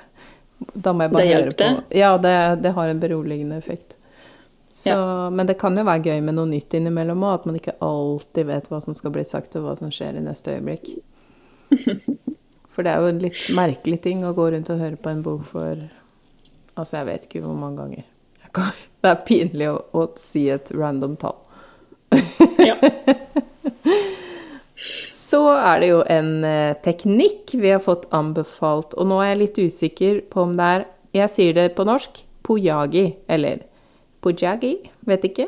Da 0.83 0.93
må 0.93 1.05
jeg 1.05 1.13
bare 1.13 1.29
høre 1.29 1.53
på. 1.57 1.69
Ja, 1.93 2.15
det, 2.17 2.33
det, 2.63 2.73
har 2.73 2.89
en 2.89 3.01
beroligende 3.01 3.59
effekt. 3.61 3.93
Så, 4.71 4.89
ja. 4.89 5.29
Men 5.29 5.49
det 5.49 5.57
kan 5.61 5.77
jo 5.77 5.85
være 5.85 6.13
gøy 6.13 6.23
med 6.25 6.37
noe 6.37 6.49
nytt 6.49 6.73
innimellom 6.77 7.25
òg, 7.25 7.35
at 7.39 7.45
man 7.49 7.59
ikke 7.59 7.77
alltid 7.85 8.49
vet 8.49 8.71
hva 8.71 8.81
som 8.81 8.97
skal 8.97 9.13
bli 9.13 9.25
sagt, 9.25 9.57
og 9.57 9.67
hva 9.67 9.75
som 9.77 9.93
skjer 9.93 10.17
i 10.17 10.25
neste 10.25 10.57
øyeblikk. 10.57 10.95
For 12.73 12.85
det 12.85 12.93
er 12.93 13.01
jo 13.01 13.09
en 13.09 13.21
litt 13.23 13.45
merkelig 13.57 14.01
ting 14.03 14.25
å 14.25 14.35
gå 14.37 14.51
rundt 14.53 14.69
og 14.69 14.81
høre 14.81 14.99
på 15.01 15.09
en 15.09 15.23
bok 15.25 15.47
for 15.49 15.87
Altså, 16.77 16.99
jeg 16.99 17.07
vet 17.07 17.23
ikke 17.25 17.39
hvor 17.41 17.55
mange 17.57 17.81
ganger. 17.81 18.03
Kan, 18.53 18.69
det 19.01 19.09
er 19.09 19.23
pinlig 19.25 19.71
å, 19.71 19.79
å 19.97 20.03
si 20.21 20.43
et 20.53 20.69
random 20.77 21.17
tall. 21.17 21.39
ja. 22.61 22.77
Så 25.27 25.41
er 25.51 25.81
det 25.81 25.89
jo 25.89 26.01
en 26.07 26.31
eh, 26.47 26.77
teknikk 26.85 27.55
vi 27.57 27.71
har 27.73 27.81
fått 27.83 28.05
anbefalt, 28.15 28.93
og 28.95 29.09
nå 29.09 29.19
er 29.19 29.33
jeg 29.33 29.41
litt 29.41 29.57
usikker 29.59 30.19
på 30.31 30.45
om 30.45 30.55
det 30.59 30.67
er 30.75 30.85
Jeg 31.15 31.31
sier 31.33 31.55
det 31.55 31.71
på 31.75 31.85
norsk 31.87 32.21
pojagi, 32.45 33.15
eller 33.27 33.63
pojagi, 34.21 34.75
vet 35.07 35.25
ikke. 35.25 35.47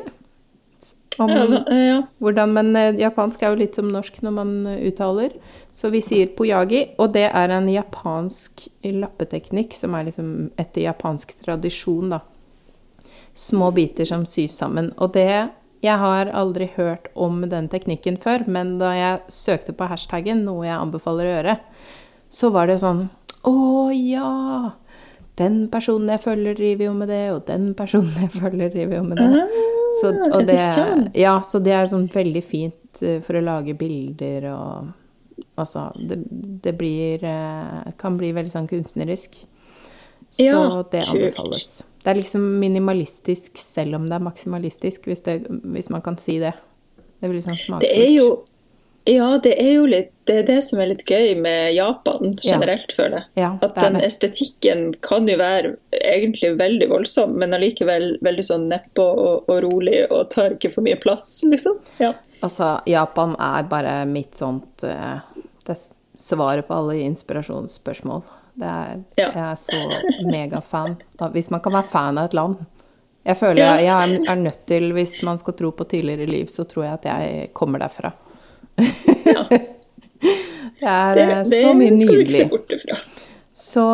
Om 1.20 1.30
Ja, 1.30 1.44
ja. 1.76 2.02
hvordan, 2.18 2.52
men 2.56 2.76
eh, 2.76 2.98
japansk 3.00 3.42
er 3.42 3.52
jo 3.52 3.60
litt 3.60 3.76
som 3.76 3.88
norsk 3.92 4.20
når 4.24 4.34
man 4.36 4.52
eh, 4.66 4.82
uttaler. 4.88 5.36
Så 5.72 5.90
vi 5.92 6.00
sier 6.04 6.32
pojagi, 6.36 6.86
og 6.98 7.12
det 7.14 7.28
er 7.28 7.54
en 7.54 7.68
japansk 7.68 8.66
lappeteknikk 8.84 9.76
som 9.76 9.94
er 9.94 10.08
liksom 10.08 10.50
etter 10.60 10.88
japansk 10.88 11.36
tradisjon, 11.44 12.16
da. 12.16 12.20
Små 13.34 13.70
biter 13.72 14.08
som 14.08 14.26
sys 14.26 14.56
sammen. 14.58 14.92
Og 14.98 15.12
det 15.14 15.50
Jeg 15.80 15.96
har 15.96 16.28
aldri 16.36 16.68
hørt 16.74 17.08
om 17.16 17.40
den 17.48 17.70
teknikken 17.72 18.18
før, 18.20 18.44
men 18.50 18.74
da 18.80 18.92
jeg 18.96 19.22
søkte 19.32 19.72
på 19.76 19.88
hashtaggen, 19.88 20.44
noe 20.44 20.66
jeg 20.66 20.76
anbefaler 20.76 21.24
å 21.28 21.32
gjøre, 21.34 21.56
så 22.30 22.50
var 22.54 22.68
det 22.70 22.80
sånn 22.82 23.06
Å 23.48 23.88
ja! 23.96 24.76
Den 25.40 25.62
personen 25.72 26.12
jeg 26.12 26.20
følger, 26.20 26.56
driver 26.58 26.90
jo 26.90 26.94
med 26.98 27.08
det, 27.08 27.22
og 27.32 27.44
den 27.48 27.70
personen 27.78 28.12
jeg 28.20 28.32
følger, 28.34 28.72
driver 28.74 28.98
jo 28.98 29.04
med 29.08 29.22
det. 29.22 29.44
Så, 30.00 30.12
og 30.12 30.36
er 30.42 30.48
det 30.50 30.58
ja, 31.18 31.38
så 31.48 31.58
det 31.64 31.72
er 31.74 31.88
sånn 31.88 32.04
veldig 32.12 32.42
fint 32.44 33.00
eh, 33.02 33.18
for 33.24 33.40
å 33.40 33.44
lage 33.44 33.76
bilder 33.78 34.50
og 34.54 34.96
Altså, 35.56 35.86
det, 35.96 36.18
det 36.64 36.72
blir 36.76 37.24
eh, 37.24 37.92
Kan 38.00 38.18
bli 38.20 38.30
veldig 38.36 38.52
sånn 38.52 38.68
kunstnerisk. 38.70 39.38
Så 40.30 40.44
Ja, 40.44 40.60
det 40.92 41.06
anbefales. 41.08 41.80
Det 42.00 42.10
er 42.10 42.16
liksom 42.16 42.44
minimalistisk 42.60 43.58
selv 43.60 43.98
om 43.98 44.06
det 44.08 44.16
er 44.16 44.24
maksimalistisk, 44.24 45.08
hvis, 45.10 45.24
det, 45.26 45.42
hvis 45.48 45.90
man 45.92 46.04
kan 46.04 46.16
si 46.20 46.38
det. 46.40 46.54
Det 47.20 47.28
blir 47.28 47.44
sånn 47.44 47.60
smakfullt. 47.60 48.46
Ja, 49.08 49.38
det 49.42 49.54
er 49.56 49.70
jo 49.78 49.86
litt 49.88 50.10
Det 50.28 50.34
er 50.42 50.44
det 50.46 50.58
som 50.66 50.80
er 50.82 50.90
litt 50.92 51.02
gøy 51.08 51.32
med 51.40 51.72
Japan 51.74 52.34
generelt, 52.38 52.92
føler 52.94 53.16
jeg. 53.16 53.26
Ja, 53.40 53.48
At 53.64 53.74
den 53.80 53.96
det. 53.98 54.04
estetikken 54.06 54.82
kan 55.02 55.26
jo 55.26 55.38
være 55.40 55.72
egentlig 55.96 56.52
veldig 56.60 56.86
voldsom, 56.92 57.32
men 57.40 57.56
allikevel 57.56 58.12
veldig 58.22 58.44
sånn 58.46 58.68
nedpå 58.70 59.06
og, 59.10 59.48
og 59.50 59.62
rolig 59.64 60.04
og 60.06 60.28
tar 60.30 60.54
ikke 60.54 60.70
for 60.70 60.86
mye 60.86 61.00
plass, 61.00 61.40
liksom. 61.42 61.80
Ja. 61.98 62.12
Altså, 62.44 62.76
Japan 62.86 63.34
er 63.42 63.66
bare 63.72 63.96
mitt 64.08 64.38
sånt 64.38 64.84
eh, 64.86 65.18
Det 65.66 65.74
er 65.74 65.82
svaret 66.20 66.68
på 66.68 66.76
alle 66.76 67.00
inspirasjonsspørsmål. 67.08 68.22
Det 68.60 68.68
er, 68.68 69.00
Ja. 69.16 69.30
Jeg 69.32 69.44
er 69.46 69.56
så 69.56 69.80
megafan. 70.28 70.98
Hvis 71.32 71.50
man 71.50 71.62
kan 71.64 71.72
være 71.78 71.88
fan 71.88 72.18
av 72.20 72.28
et 72.30 72.36
land. 72.36 72.60
Jeg 73.24 73.36
føler 73.36 73.60
jeg, 73.60 73.84
jeg 73.84 74.20
er 74.32 74.38
nødt 74.40 74.62
til, 74.68 74.92
hvis 74.96 75.18
man 75.28 75.38
skal 75.40 75.54
tro 75.58 75.70
på 75.76 75.84
tidligere 75.88 76.26
liv, 76.28 76.46
så 76.48 76.64
tror 76.68 76.84
jeg 76.86 76.92
at 77.00 77.08
jeg 77.10 77.50
kommer 77.56 77.82
derfra. 77.82 78.12
det 80.80 80.88
er 80.88 81.14
Det, 81.14 81.26
eh, 81.26 81.42
det 81.44 81.60
så 81.60 81.74
mye 81.76 81.96
skal 81.98 82.14
du 82.14 82.20
ikke 82.22 82.32
se 82.32 82.44
nydelig. 82.44 82.48
bort 82.50 82.72
ifra. 82.76 82.96
Så 83.52 83.84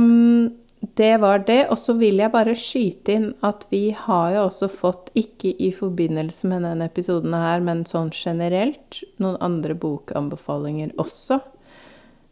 mm, 0.00 0.48
det 0.96 1.10
var 1.20 1.44
det. 1.46 1.60
Og 1.70 1.78
så 1.78 1.92
vil 2.00 2.20
jeg 2.22 2.32
bare 2.32 2.56
skyte 2.56 3.12
inn 3.18 3.28
at 3.46 3.66
vi 3.72 3.90
har 3.96 4.34
jo 4.36 4.46
også 4.48 4.68
fått, 4.72 5.10
ikke 5.18 5.52
i 5.60 5.70
forbindelse 5.76 6.48
med 6.48 6.64
denne 6.64 6.88
episoden 6.88 7.36
her, 7.36 7.60
men 7.64 7.84
sånn 7.88 8.10
generelt, 8.16 9.02
noen 9.20 9.36
andre 9.44 9.76
bokanbefalinger 9.76 10.94
også. 11.00 11.40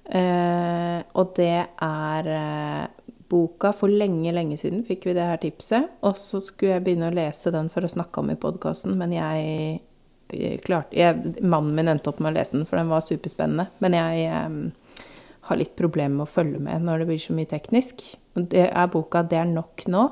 Eh, 0.08 1.00
og 1.20 1.34
det 1.36 1.66
er 1.84 2.28
eh, 2.32 2.84
boka 3.28 3.74
For 3.76 3.92
lenge, 3.92 4.32
lenge 4.32 4.56
siden 4.56 4.80
fikk 4.88 5.04
vi 5.08 5.16
det 5.16 5.26
her 5.28 5.40
tipset. 5.42 5.90
Og 6.06 6.16
så 6.20 6.40
skulle 6.44 6.76
jeg 6.78 6.86
begynne 6.86 7.10
å 7.10 7.16
lese 7.16 7.52
den 7.54 7.68
for 7.72 7.84
å 7.84 7.92
snakke 7.92 8.22
om 8.22 8.32
i 8.32 8.38
podkasten, 8.40 8.96
men 9.00 9.12
jeg, 9.16 9.82
jeg 10.32 10.62
klarte 10.64 10.96
jeg, 10.96 11.36
Mannen 11.42 11.76
min 11.76 11.92
endte 11.92 12.12
opp 12.12 12.22
med 12.24 12.32
å 12.32 12.38
lese 12.38 12.56
den, 12.56 12.66
for 12.68 12.80
den 12.80 12.92
var 12.92 13.04
superspennende. 13.04 13.68
Men 13.84 13.98
jeg 13.98 14.24
eh, 14.30 15.04
har 15.48 15.60
litt 15.60 15.76
problemer 15.76 16.16
med 16.16 16.28
å 16.28 16.32
følge 16.32 16.62
med 16.62 16.88
når 16.88 17.02
det 17.04 17.10
blir 17.12 17.22
så 17.22 17.36
mye 17.36 17.50
teknisk. 17.50 18.08
Og 18.36 18.48
det 18.54 18.68
er 18.70 18.90
boka 18.92 19.22
'Det 19.22 19.38
er 19.38 19.52
nok 19.52 19.86
nå', 19.88 20.08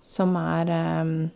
som 0.00 0.36
er 0.36 0.70
eh, 0.70 1.28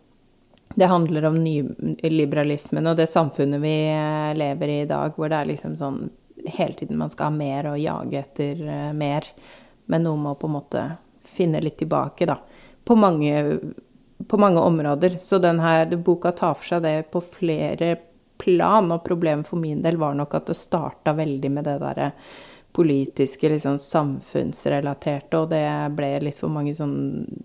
Det 0.71 0.87
handler 0.87 1.25
om 1.27 1.35
nyliberalismen 1.43 2.87
og 2.87 2.95
det 2.95 3.09
samfunnet 3.11 3.59
vi 3.59 3.91
eh, 3.91 4.31
lever 4.33 4.67
i 4.69 4.81
i 4.81 4.85
dag, 4.87 5.11
hvor 5.17 5.27
det 5.27 5.35
er 5.35 5.49
liksom 5.49 5.75
sånn 5.75 6.09
hele 6.45 6.73
tiden 6.73 6.97
man 6.97 7.11
skal 7.13 7.29
ha 7.29 7.35
mer 7.35 7.71
og 7.71 7.79
jage 7.81 8.19
etter 8.19 8.61
eh, 8.67 8.91
mer. 8.97 9.27
Men 9.91 10.05
noe 10.07 10.19
må 10.19 10.35
på 10.39 10.49
en 10.49 10.57
måte 10.59 10.85
finne 11.31 11.61
litt 11.63 11.79
tilbake, 11.81 12.27
da. 12.29 12.37
På 12.83 12.95
mange, 12.95 13.59
på 14.27 14.39
mange 14.41 14.59
områder. 14.59 15.17
Så 15.21 15.39
denne 15.43 15.97
boka 15.97 16.31
tar 16.35 16.55
for 16.59 16.73
seg 16.73 16.85
det 16.85 16.95
på 17.13 17.21
flere 17.23 17.95
plan, 18.41 18.89
og 18.91 19.03
problemet 19.05 19.47
for 19.47 19.61
min 19.61 19.83
del 19.83 19.99
var 20.01 20.15
nok 20.17 20.33
at 20.39 20.49
det 20.49 20.57
starta 20.57 21.13
veldig 21.17 21.51
med 21.53 21.67
det 21.69 21.77
derre 21.83 22.11
politiske, 22.71 23.49
liksom 23.51 23.77
samfunnsrelaterte, 23.83 25.37
og 25.37 25.51
det 25.51 25.65
ble 25.97 26.13
litt 26.23 26.39
for 26.39 26.53
mange 26.53 26.73
sånn 26.77 26.95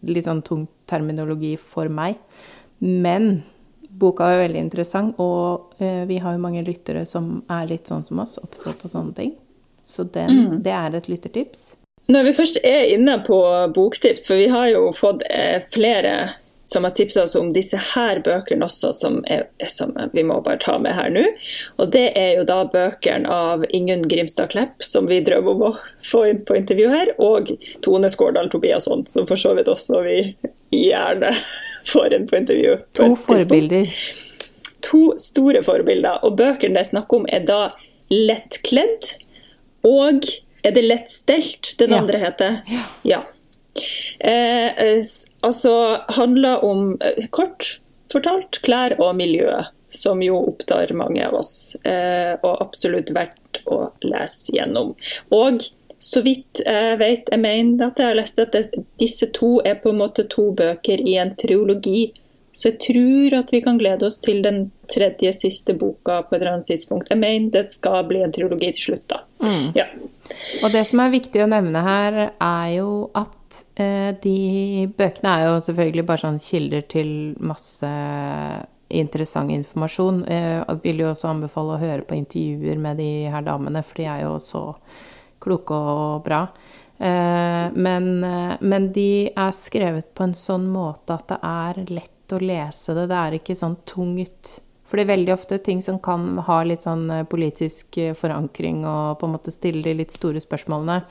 litt 0.07 0.29
sånn 0.29 0.45
tung 0.47 0.67
terminologi 0.87 1.57
for 1.59 1.91
meg. 1.93 2.21
Men 2.79 3.43
boka 4.01 4.29
er 4.33 4.45
veldig 4.45 4.63
interessant, 4.67 5.19
og 5.23 5.83
eh, 5.83 6.05
vi 6.09 6.21
har 6.23 6.37
jo 6.37 6.43
mange 6.43 6.65
lyttere 6.67 7.07
som 7.09 7.41
er 7.53 7.69
litt 7.71 7.91
sånn 7.91 8.05
som 8.07 8.23
oss, 8.23 8.39
opptatt 8.43 8.87
av 8.87 8.93
sånne 8.93 9.17
ting. 9.17 9.35
Så 9.87 10.05
den, 10.11 10.63
det 10.65 10.75
er 10.75 10.97
et 10.99 11.09
lyttertips. 11.09 11.75
Når 12.11 12.29
vi 12.29 12.35
først 12.39 12.59
er 12.67 12.89
inne 12.95 13.19
på 13.27 13.39
boktips, 13.75 14.27
for 14.29 14.39
vi 14.39 14.51
har 14.51 14.69
jo 14.71 14.91
fått 14.95 15.25
eh, 15.31 15.63
flere 15.75 16.35
som 16.67 16.85
har 16.85 16.91
tipsa 16.91 17.23
oss 17.23 17.35
om 17.39 17.53
disse 17.55 17.79
her 17.95 18.19
bøkene 18.27 18.67
også, 18.67 18.91
som, 18.95 19.21
er, 19.31 19.47
som 19.71 19.93
vi 20.13 20.25
må 20.27 20.41
bare 20.43 20.59
ta 20.63 20.75
med 20.83 20.97
her 20.99 21.13
nå. 21.15 21.23
Og 21.79 21.93
det 21.95 22.09
er 22.19 22.41
jo 22.41 22.47
da 22.49 22.65
bøkene 22.73 23.31
av 23.31 23.63
Ingunn 23.71 24.03
Grimstad 24.11 24.51
Klepp, 24.55 24.83
som 24.83 25.07
vi 25.11 25.21
drømmer 25.23 25.55
om 25.55 25.65
å 25.69 25.73
få 26.07 26.25
inn 26.31 26.43
på 26.47 26.59
intervju 26.59 26.91
her, 26.91 27.13
og 27.23 27.53
Tone 27.87 28.11
Skårdal 28.11 28.51
Tobiasson, 28.51 29.07
som 29.07 29.31
for 29.31 29.39
så 29.39 29.55
vidt 29.59 29.71
også 29.71 30.03
vi 30.07 30.19
gjerne 30.75 31.31
får 31.93 32.14
en 32.14 32.26
på 32.28 32.37
intervju. 32.41 32.76
på 32.93 33.03
To 33.03 33.09
tidspunkt 33.14 33.26
forbilder. 33.49 33.93
to 34.87 35.03
store 35.18 35.62
forbilder. 35.66 36.20
Og 36.24 36.37
bøkene 36.39 36.74
det 36.78 36.84
er 36.84 36.91
snakk 36.93 37.12
om, 37.16 37.26
er 37.28 37.47
da 37.49 37.70
lettkledd 38.11 39.12
og 39.87 40.24
Er 40.64 40.72
det 40.74 40.82
lettstelt 40.82 41.74
den 41.78 41.91
Ja. 41.93 41.99
andre 42.01 42.18
heter? 42.18 42.57
Ja. 42.66 42.84
ja. 43.05 43.20
eh, 44.20 45.03
altså 45.47 46.01
handler 46.16 46.64
om, 46.64 46.97
eh, 47.01 47.26
kort 47.30 47.78
fortalt, 48.11 48.59
klær 48.62 48.97
og 48.99 49.14
miljø, 49.16 49.53
som 49.91 50.22
jo 50.22 50.41
opptar 50.49 50.91
mange 50.97 51.22
av 51.26 51.34
oss. 51.39 51.76
Eh, 51.84 52.34
og 52.43 52.62
absolutt 52.64 53.12
verdt 53.14 53.61
å 53.66 53.93
lese 54.03 54.57
gjennom. 54.57 54.95
Og 55.30 55.62
så 56.07 56.23
vidt 56.23 56.61
jeg 56.63 56.99
vet, 57.01 57.31
jeg 57.33 57.43
mener 57.43 57.89
at 57.89 57.99
jeg 57.99 58.11
har 58.13 58.19
lest 58.19 58.39
at 58.43 58.55
det, 58.55 58.85
disse 59.01 59.27
to 59.35 59.57
er 59.67 59.81
på 59.83 59.91
en 59.91 60.01
måte 60.05 60.27
to 60.31 60.51
bøker 60.57 61.03
i 61.03 61.17
en 61.19 61.35
triologi. 61.39 62.13
Så 62.57 62.71
jeg 62.71 62.79
tror 62.87 63.35
at 63.43 63.51
vi 63.53 63.61
kan 63.61 63.77
glede 63.77 64.07
oss 64.07 64.17
til 64.25 64.39
den 64.45 64.71
tredje 64.89 65.33
siste 65.37 65.75
boka 65.77 66.23
på 66.25 66.37
et 66.37 66.41
eller 66.41 66.55
annet 66.55 66.71
tidspunkt. 66.71 67.11
Jeg 67.13 67.21
mener 67.21 67.51
det 67.53 67.67
skal 67.75 68.07
bli 68.09 68.23
en 68.25 68.33
triologi 68.33 68.71
til 68.77 68.85
slutt, 68.91 69.05
da. 69.13 69.19
Ja. 69.77 69.91
Og 70.65 70.73
det 70.73 70.87
som 70.89 71.03
er 71.03 71.13
viktig 71.13 71.43
å 71.45 71.51
nevne 71.51 71.83
her, 71.85 72.17
er 72.33 72.71
jo 72.79 73.11
at 73.19 73.59
eh, 73.77 74.15
de 74.23 74.87
bøkene 74.97 75.35
er 75.35 75.45
jo 75.51 75.59
selvfølgelig 75.67 76.07
bare 76.09 76.23
sånn 76.25 76.41
kilder 76.43 76.87
til 76.89 77.13
masse 77.45 77.91
interessant 78.89 79.53
informasjon. 79.53 80.23
Eh, 80.25 80.63
jeg 80.63 80.81
vil 80.87 81.05
jo 81.05 81.11
også 81.11 81.29
anbefale 81.35 81.77
å 81.77 81.83
høre 81.83 82.07
på 82.09 82.17
intervjuer 82.17 82.81
med 82.81 83.03
de 83.03 83.11
her 83.35 83.45
damene, 83.47 83.85
for 83.85 84.01
de 84.01 84.09
er 84.15 84.25
jo 84.25 84.39
så 84.43 84.65
kloke 85.43 85.76
og 85.76 86.24
bra. 86.26 86.47
Eh, 86.99 87.72
men, 87.72 88.24
eh, 88.24 88.57
men 88.61 88.93
de 88.93 89.30
er 89.37 89.53
skrevet 89.53 90.14
på 90.16 90.24
en 90.24 90.37
sånn 90.37 90.68
måte 90.72 91.18
at 91.18 91.28
det 91.28 91.41
er 91.45 91.80
lett 91.93 92.32
å 92.32 92.41
lese 92.41 92.95
det. 92.97 93.09
Det 93.11 93.18
er 93.18 93.37
ikke 93.39 93.59
sånn 93.59 93.76
tungt. 93.89 94.59
For 94.87 94.97
det 94.97 95.07
er 95.07 95.16
veldig 95.16 95.34
ofte 95.34 95.59
ting 95.59 95.82
som 95.82 95.99
kan 96.01 96.39
ha 96.47 96.61
litt 96.64 96.87
sånn 96.87 97.11
eh, 97.11 97.26
politisk 97.28 97.99
forankring 98.16 98.84
og 98.87 99.18
på 99.20 99.28
en 99.28 99.37
måte 99.37 99.55
stille 99.55 99.84
de 99.84 99.97
litt 100.01 100.14
store 100.14 100.43
spørsmålene, 100.43 101.03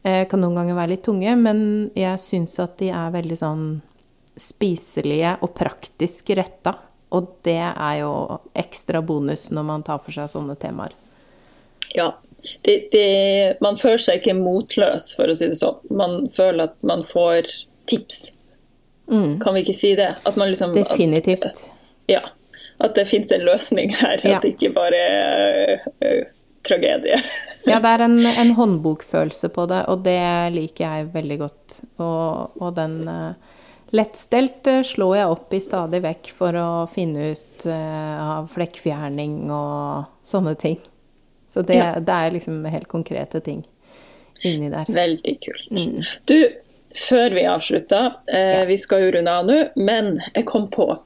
kan 0.00 0.40
noen 0.40 0.54
ganger 0.56 0.76
være 0.78 0.94
litt 0.94 1.02
tunge, 1.04 1.34
men 1.36 1.58
jeg 1.92 2.16
syns 2.22 2.54
at 2.62 2.78
de 2.80 2.86
er 2.88 3.10
veldig 3.12 3.36
sånn 3.36 3.64
spiselige 4.40 5.34
og 5.44 5.50
praktisk 5.58 6.30
retta. 6.38 6.72
Og 7.12 7.26
det 7.44 7.58
er 7.60 7.98
jo 7.98 8.38
ekstra 8.56 9.02
bonus 9.04 9.50
når 9.52 9.66
man 9.68 9.84
tar 9.84 10.00
for 10.00 10.16
seg 10.16 10.30
sånne 10.32 10.56
temaer. 10.56 10.96
ja. 11.92 12.14
Det, 12.66 12.74
det, 12.92 13.04
man 13.64 13.76
føler 13.80 13.98
seg 14.02 14.20
ikke 14.20 14.34
motløs, 14.38 15.10
for 15.18 15.30
å 15.30 15.36
si 15.38 15.48
det 15.52 15.58
sånn. 15.60 15.78
Man 15.90 16.28
føler 16.36 16.68
at 16.70 16.76
man 16.86 17.02
får 17.06 17.48
tips. 17.90 18.36
Kan 19.10 19.54
vi 19.56 19.64
ikke 19.64 19.74
si 19.74 19.94
det? 19.98 20.12
At 20.24 20.36
man 20.38 20.52
liksom, 20.52 20.70
at- 20.78 20.88
Definitivt. 20.92 21.64
ja. 22.08 22.20
At 22.80 22.94
det 22.96 23.02
fins 23.10 23.28
en 23.34 23.42
løsning 23.44 23.90
her. 23.98 24.20
Ja. 24.24 24.36
At 24.38 24.42
det 24.46 24.54
ikke 24.54 24.70
bare 24.72 24.96
er 24.96 25.72
øh, 26.00 26.22
tragedie. 26.64 27.18
Ja, 27.68 27.76
det 27.82 27.90
er 27.90 28.04
en, 28.06 28.14
en 28.44 28.54
håndbokfølelse 28.56 29.50
på 29.52 29.66
det, 29.68 29.82
og 29.92 30.00
det 30.06 30.16
liker 30.54 30.86
jeg 30.86 31.10
veldig 31.12 31.36
godt. 31.42 31.74
Og, 32.00 32.56
og 32.62 32.70
den 32.78 32.94
eh, 33.10 33.58
lettstelt 33.92 34.70
eh, 34.72 34.80
slår 34.86 35.16
jeg 35.18 35.34
opp 35.34 35.52
i 35.52 35.60
stadig 35.60 36.00
vekk 36.06 36.30
for 36.38 36.56
å 36.56 36.68
finne 36.94 37.34
ut 37.34 37.66
av 37.68 38.48
flekkfjerning 38.54 39.50
og 39.52 40.06
sånne 40.24 40.56
ting. 40.62 40.78
Så 41.50 41.64
det, 41.66 41.74
Ja. 41.80 41.94
det 41.98 42.14
er 42.14 42.30
liksom 42.36 42.64
helt 42.70 42.88
konkrete 42.88 43.40
ting 43.42 43.64
inni 44.46 44.70
der. 44.72 44.86
Veldig 44.88 45.36
kult. 45.44 45.66
Mm. 45.70 46.04
Du, 46.26 46.36
før 46.96 47.34
vi 47.34 47.42
avslutter, 47.50 48.14
eh, 48.32 48.60
Ja. 48.60 48.64
vi 48.64 48.76
skal 48.80 49.02
jo 49.02 49.10
runde 49.18 49.28
av 49.30 49.46
nå, 49.46 49.70
men 49.76 50.20
jeg 50.34 50.46
kom 50.46 50.68
på 50.70 50.98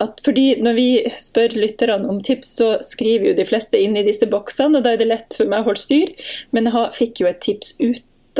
at 0.00 0.20
fordi 0.24 0.56
når 0.60 0.74
vi 0.74 0.86
spør 1.14 1.52
lytterne 1.54 2.08
om 2.08 2.20
tips, 2.22 2.56
så 2.58 2.70
skriver 2.82 3.28
jo 3.28 3.34
de 3.34 3.44
fleste 3.46 3.78
inn 3.78 3.96
i 3.96 4.02
disse 4.02 4.26
boksene, 4.26 4.76
og 4.78 4.82
da 4.82 4.92
er 4.94 4.96
det 4.96 5.06
lett 5.06 5.34
for 5.36 5.44
meg 5.46 5.60
å 5.60 5.68
holde 5.68 5.78
styr, 5.78 6.08
men 6.52 6.64
jeg 6.64 6.90
fikk 6.96 7.20
jo 7.20 7.26
et 7.30 7.40
tips 7.40 7.74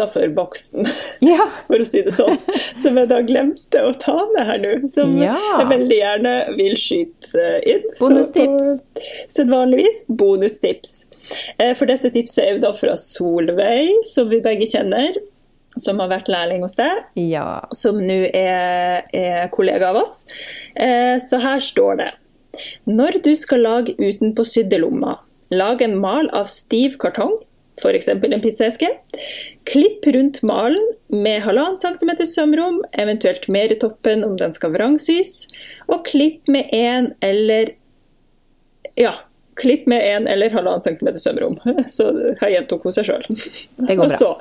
utafor 0.00 0.28
boksen. 0.34 0.86
Ja. 1.20 1.46
for 1.66 1.76
å 1.82 1.84
si 1.86 2.00
det 2.02 2.12
sånn, 2.16 2.38
som 2.80 2.96
jeg 2.96 3.08
da 3.10 3.18
glemte 3.22 3.82
å 3.84 3.92
ta 4.00 4.14
med 4.34 4.46
her 4.48 4.58
nå. 4.62 4.88
Som 4.88 5.18
Ja. 5.20 5.36
jeg 5.60 5.68
veldig 5.68 5.98
gjerne 5.98 6.34
vil 6.56 6.76
skyte 6.80 7.44
inn. 7.68 7.82
Bonustips. 8.00 8.80
Sedvanligvis 9.28 10.06
bonustips. 10.08 11.06
Eh, 11.58 11.74
For 11.74 11.86
dette 11.86 12.10
tipset 12.14 12.44
er 12.44 12.54
jo 12.56 12.62
da 12.64 12.72
fra 12.72 12.96
Solveig, 12.96 14.00
som 14.08 14.28
vi 14.32 14.40
begge 14.40 14.66
kjenner. 14.70 15.14
Som 15.78 16.00
har 16.02 16.08
vært 16.10 16.26
lærling 16.28 16.62
hos 16.64 16.74
deg, 16.74 17.04
Ja. 17.14 17.60
som 17.72 18.00
nå 18.02 18.30
er, 18.34 19.04
er 19.14 19.48
kollega 19.52 19.90
av 19.92 19.96
oss. 20.02 20.26
Eh, 20.74 21.18
Så 21.22 21.38
her 21.40 21.60
står 21.60 21.96
det. 21.98 22.10
Når 22.88 23.22
du 23.22 23.34
skal 23.36 23.60
lage 23.62 23.94
utenpå 23.96 24.42
syddelomma, 24.44 25.18
lag 25.52 25.80
en 25.82 25.96
mal 26.00 26.28
av 26.32 26.46
stiv 26.46 26.96
kartong, 26.98 27.38
f.eks. 27.80 28.08
en 28.12 28.40
pizzaeske. 28.44 28.88
Klipp 29.70 30.06
rundt 30.06 30.42
malen 30.46 30.84
med 31.08 31.42
1,5 31.42 31.80
cm 31.98 32.12
sømrom, 32.28 32.82
eventuelt 32.92 33.48
mer 33.48 33.72
i 33.72 33.78
toppen 33.80 34.24
om 34.24 34.36
den 34.40 34.54
skal 34.56 34.72
vrangsys. 34.76 35.46
Og 35.88 36.04
klipp 36.06 36.48
med 36.48 36.68
1 36.76 37.12
eller 37.24 37.74
Ja, 39.00 39.14
klipp 39.60 39.86
med 39.90 40.04
1 40.22 40.28
eller 40.28 40.50
1,5 40.50 40.80
cm 40.86 41.12
sømrom. 41.24 41.58
Så 41.90 42.10
her 42.40 42.54
gjentok 42.56 42.84
hun 42.84 42.96
seg 42.96 43.10
sjøl. 43.10 43.26
Det 43.88 43.96
går 43.96 44.04
Og 44.06 44.14
bra. 44.14 44.18
så 44.18 44.34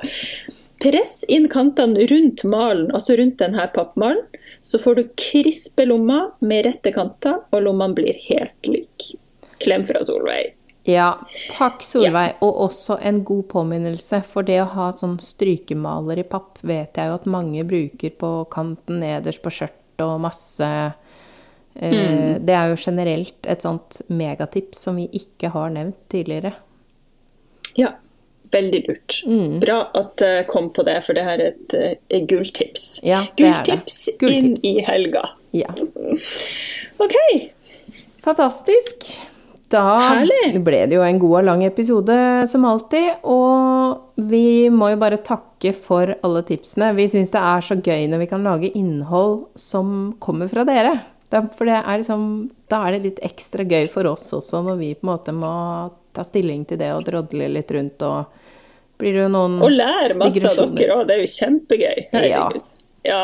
press 0.80 1.18
inn 1.28 1.44
kantene 1.52 2.06
rundt 2.08 2.40
malen, 2.48 2.86
altså 2.96 3.12
rundt 3.20 3.36
denne 3.42 3.66
pappmalen. 3.74 4.22
Så 4.64 4.78
får 4.80 4.94
du 4.96 5.02
krispe 5.20 5.84
lomma 5.84 6.30
med 6.40 6.64
rette 6.66 6.92
kanter, 6.92 7.42
og 7.52 7.62
lommene 7.66 7.96
blir 7.96 8.16
helt 8.30 8.68
like. 8.68 9.18
Klem 9.60 9.84
fra 9.88 10.00
Solveig. 10.08 10.54
Ja, 10.88 11.10
takk 11.52 11.82
Solveig. 11.84 12.38
Og 12.44 12.56
også 12.66 12.96
en 13.04 13.22
god 13.24 13.44
påminnelse. 13.52 14.22
For 14.26 14.46
det 14.46 14.60
å 14.62 14.70
ha 14.74 14.90
sånn 14.96 15.18
strykemaler 15.22 16.22
i 16.22 16.26
papp 16.28 16.60
vet 16.66 16.96
jeg 16.96 17.10
jo 17.10 17.18
at 17.18 17.28
mange 17.30 17.64
bruker 17.68 18.16
på 18.20 18.32
kanten 18.52 19.02
nederst 19.04 19.44
på 19.44 19.52
skjørtet 19.52 20.04
og 20.04 20.16
masse 20.24 20.66
eh, 21.76 22.36
Det 22.40 22.54
er 22.56 22.70
jo 22.72 22.78
generelt 22.80 23.44
et 23.44 23.66
sånt 23.66 24.00
megatips 24.08 24.86
som 24.86 24.96
vi 24.96 25.10
ikke 25.20 25.52
har 25.52 25.72
nevnt 25.74 26.00
tidligere. 26.12 26.54
Ja, 27.76 27.92
veldig 28.50 28.80
lurt. 28.88 29.20
Mm. 29.28 29.58
Bra 29.60 29.82
at 30.00 30.24
jeg 30.24 30.46
kom 30.50 30.70
på 30.74 30.84
det, 30.88 30.96
for 31.04 31.18
det 31.18 31.26
her 31.28 31.38
er 31.38 31.52
et, 31.52 31.76
eh, 31.76 31.98
et 32.08 32.28
gulltips. 32.30 33.02
Ja. 33.06 33.26
Gulltips 33.36 34.06
inn 34.24 34.54
i 34.64 34.78
helga. 34.88 35.28
Ja. 35.52 35.76
OK. 37.04 37.18
Fantastisk. 38.24 39.12
Da 39.70 39.84
Herlig. 40.02 40.58
ble 40.66 40.80
det 40.90 40.96
jo 40.96 41.02
en 41.06 41.20
god 41.22 41.36
og 41.40 41.46
lang 41.46 41.60
episode 41.62 42.16
som 42.50 42.64
alltid. 42.66 43.20
Og 43.22 44.24
vi 44.30 44.66
må 44.74 44.90
jo 44.92 44.98
bare 45.00 45.20
takke 45.22 45.72
for 45.76 46.10
alle 46.26 46.42
tipsene. 46.48 46.90
Vi 46.98 47.06
syns 47.12 47.30
det 47.34 47.42
er 47.52 47.62
så 47.68 47.78
gøy 47.78 48.08
når 48.10 48.24
vi 48.24 48.30
kan 48.32 48.46
lage 48.46 48.72
innhold 48.74 49.44
som 49.58 50.16
kommer 50.22 50.50
fra 50.50 50.66
dere. 50.66 50.96
For 51.30 51.68
det 51.68 51.76
er 51.78 52.00
liksom, 52.02 52.24
da 52.70 52.82
er 52.88 52.96
det 52.96 53.04
litt 53.04 53.20
ekstra 53.22 53.62
gøy 53.62 53.86
for 53.92 54.08
oss 54.10 54.32
også, 54.34 54.64
når 54.66 54.80
vi 54.80 54.88
på 54.98 55.06
en 55.06 55.12
måte 55.12 55.34
må 55.36 55.52
ta 56.16 56.24
stilling 56.26 56.64
til 56.66 56.80
det 56.80 56.88
og 56.96 57.04
drodle 57.06 57.46
litt 57.54 57.70
rundt. 57.76 58.02
Og 58.02 58.98
blir 58.98 59.14
det 59.14 59.22
jo 59.22 59.30
noen 59.30 59.60
Og 59.62 59.70
lære 59.70 60.18
masse 60.18 60.42
av 60.50 60.74
dere 60.74 60.98
òg. 60.98 61.06
Det 61.06 61.14
er 61.14 61.22
jo 61.22 61.30
kjempegøy. 61.36 62.02
Herregud. 62.16 62.74
Ja. 63.06 63.22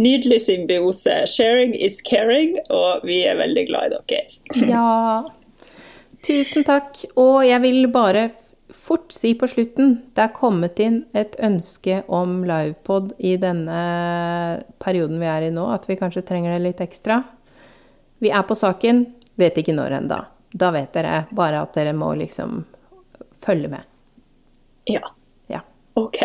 Nydelig 0.00 0.40
symbiose. 0.46 1.22
Sharing 1.28 1.74
is 1.74 2.00
caring, 2.04 2.56
og 2.72 3.04
vi 3.06 3.22
er 3.28 3.38
veldig 3.40 3.66
glad 3.68 3.92
i 3.92 3.96
dere. 3.96 4.40
Ja. 4.72 5.22
Tusen 6.22 6.64
takk. 6.64 7.02
Og 7.18 7.42
jeg 7.46 7.60
vil 7.64 7.88
bare 7.92 8.30
fort 8.72 9.12
si 9.12 9.34
på 9.36 9.44
slutten 9.50 9.98
Det 10.16 10.22
er 10.24 10.30
kommet 10.32 10.78
inn 10.80 11.02
et 11.18 11.34
ønske 11.44 11.98
om 12.08 12.40
livepod 12.48 13.12
i 13.18 13.34
denne 13.36 13.80
perioden 14.80 15.20
vi 15.20 15.28
er 15.28 15.48
i 15.48 15.52
nå, 15.54 15.66
at 15.74 15.88
vi 15.90 15.98
kanskje 16.00 16.24
trenger 16.26 16.54
det 16.54 16.62
litt 16.64 16.80
ekstra. 16.84 17.20
Vi 18.22 18.30
er 18.30 18.44
på 18.46 18.56
saken, 18.56 19.04
vet 19.36 19.58
ikke 19.58 19.74
når 19.76 19.98
ennå. 19.98 20.20
Da 20.52 20.70
vet 20.72 20.92
dere 20.94 21.24
bare 21.34 21.64
at 21.64 21.74
dere 21.76 21.94
må 21.96 22.12
liksom 22.20 22.62
følge 23.42 23.72
med. 23.72 23.88
Ja. 24.88 25.02
Ja. 25.50 25.62
OK. 25.98 26.22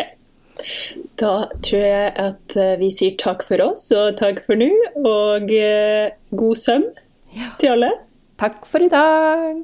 Da 1.20 1.32
tror 1.64 1.84
jeg 1.84 2.12
at 2.22 2.56
eh, 2.58 2.76
vi 2.80 2.90
sier 2.94 3.16
takk 3.20 3.44
for 3.46 3.62
oss, 3.64 3.88
og 3.94 4.18
takk 4.20 4.42
for 4.46 4.58
nå. 4.60 4.70
Og 5.02 5.50
eh, 5.54 6.14
god 6.34 6.62
søvn 6.62 6.88
til 7.60 7.74
alle. 7.76 7.92
Takk 8.38 8.66
for 8.70 8.84
i 8.84 8.90
dag. 8.92 9.62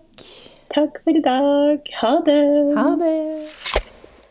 Takk 0.75 0.99
for 1.05 1.15
i 1.15 1.23
dag. 1.23 1.95
Ha 2.01 2.15
det. 2.27 2.43
Ha 2.79 2.91
det. 2.99 3.84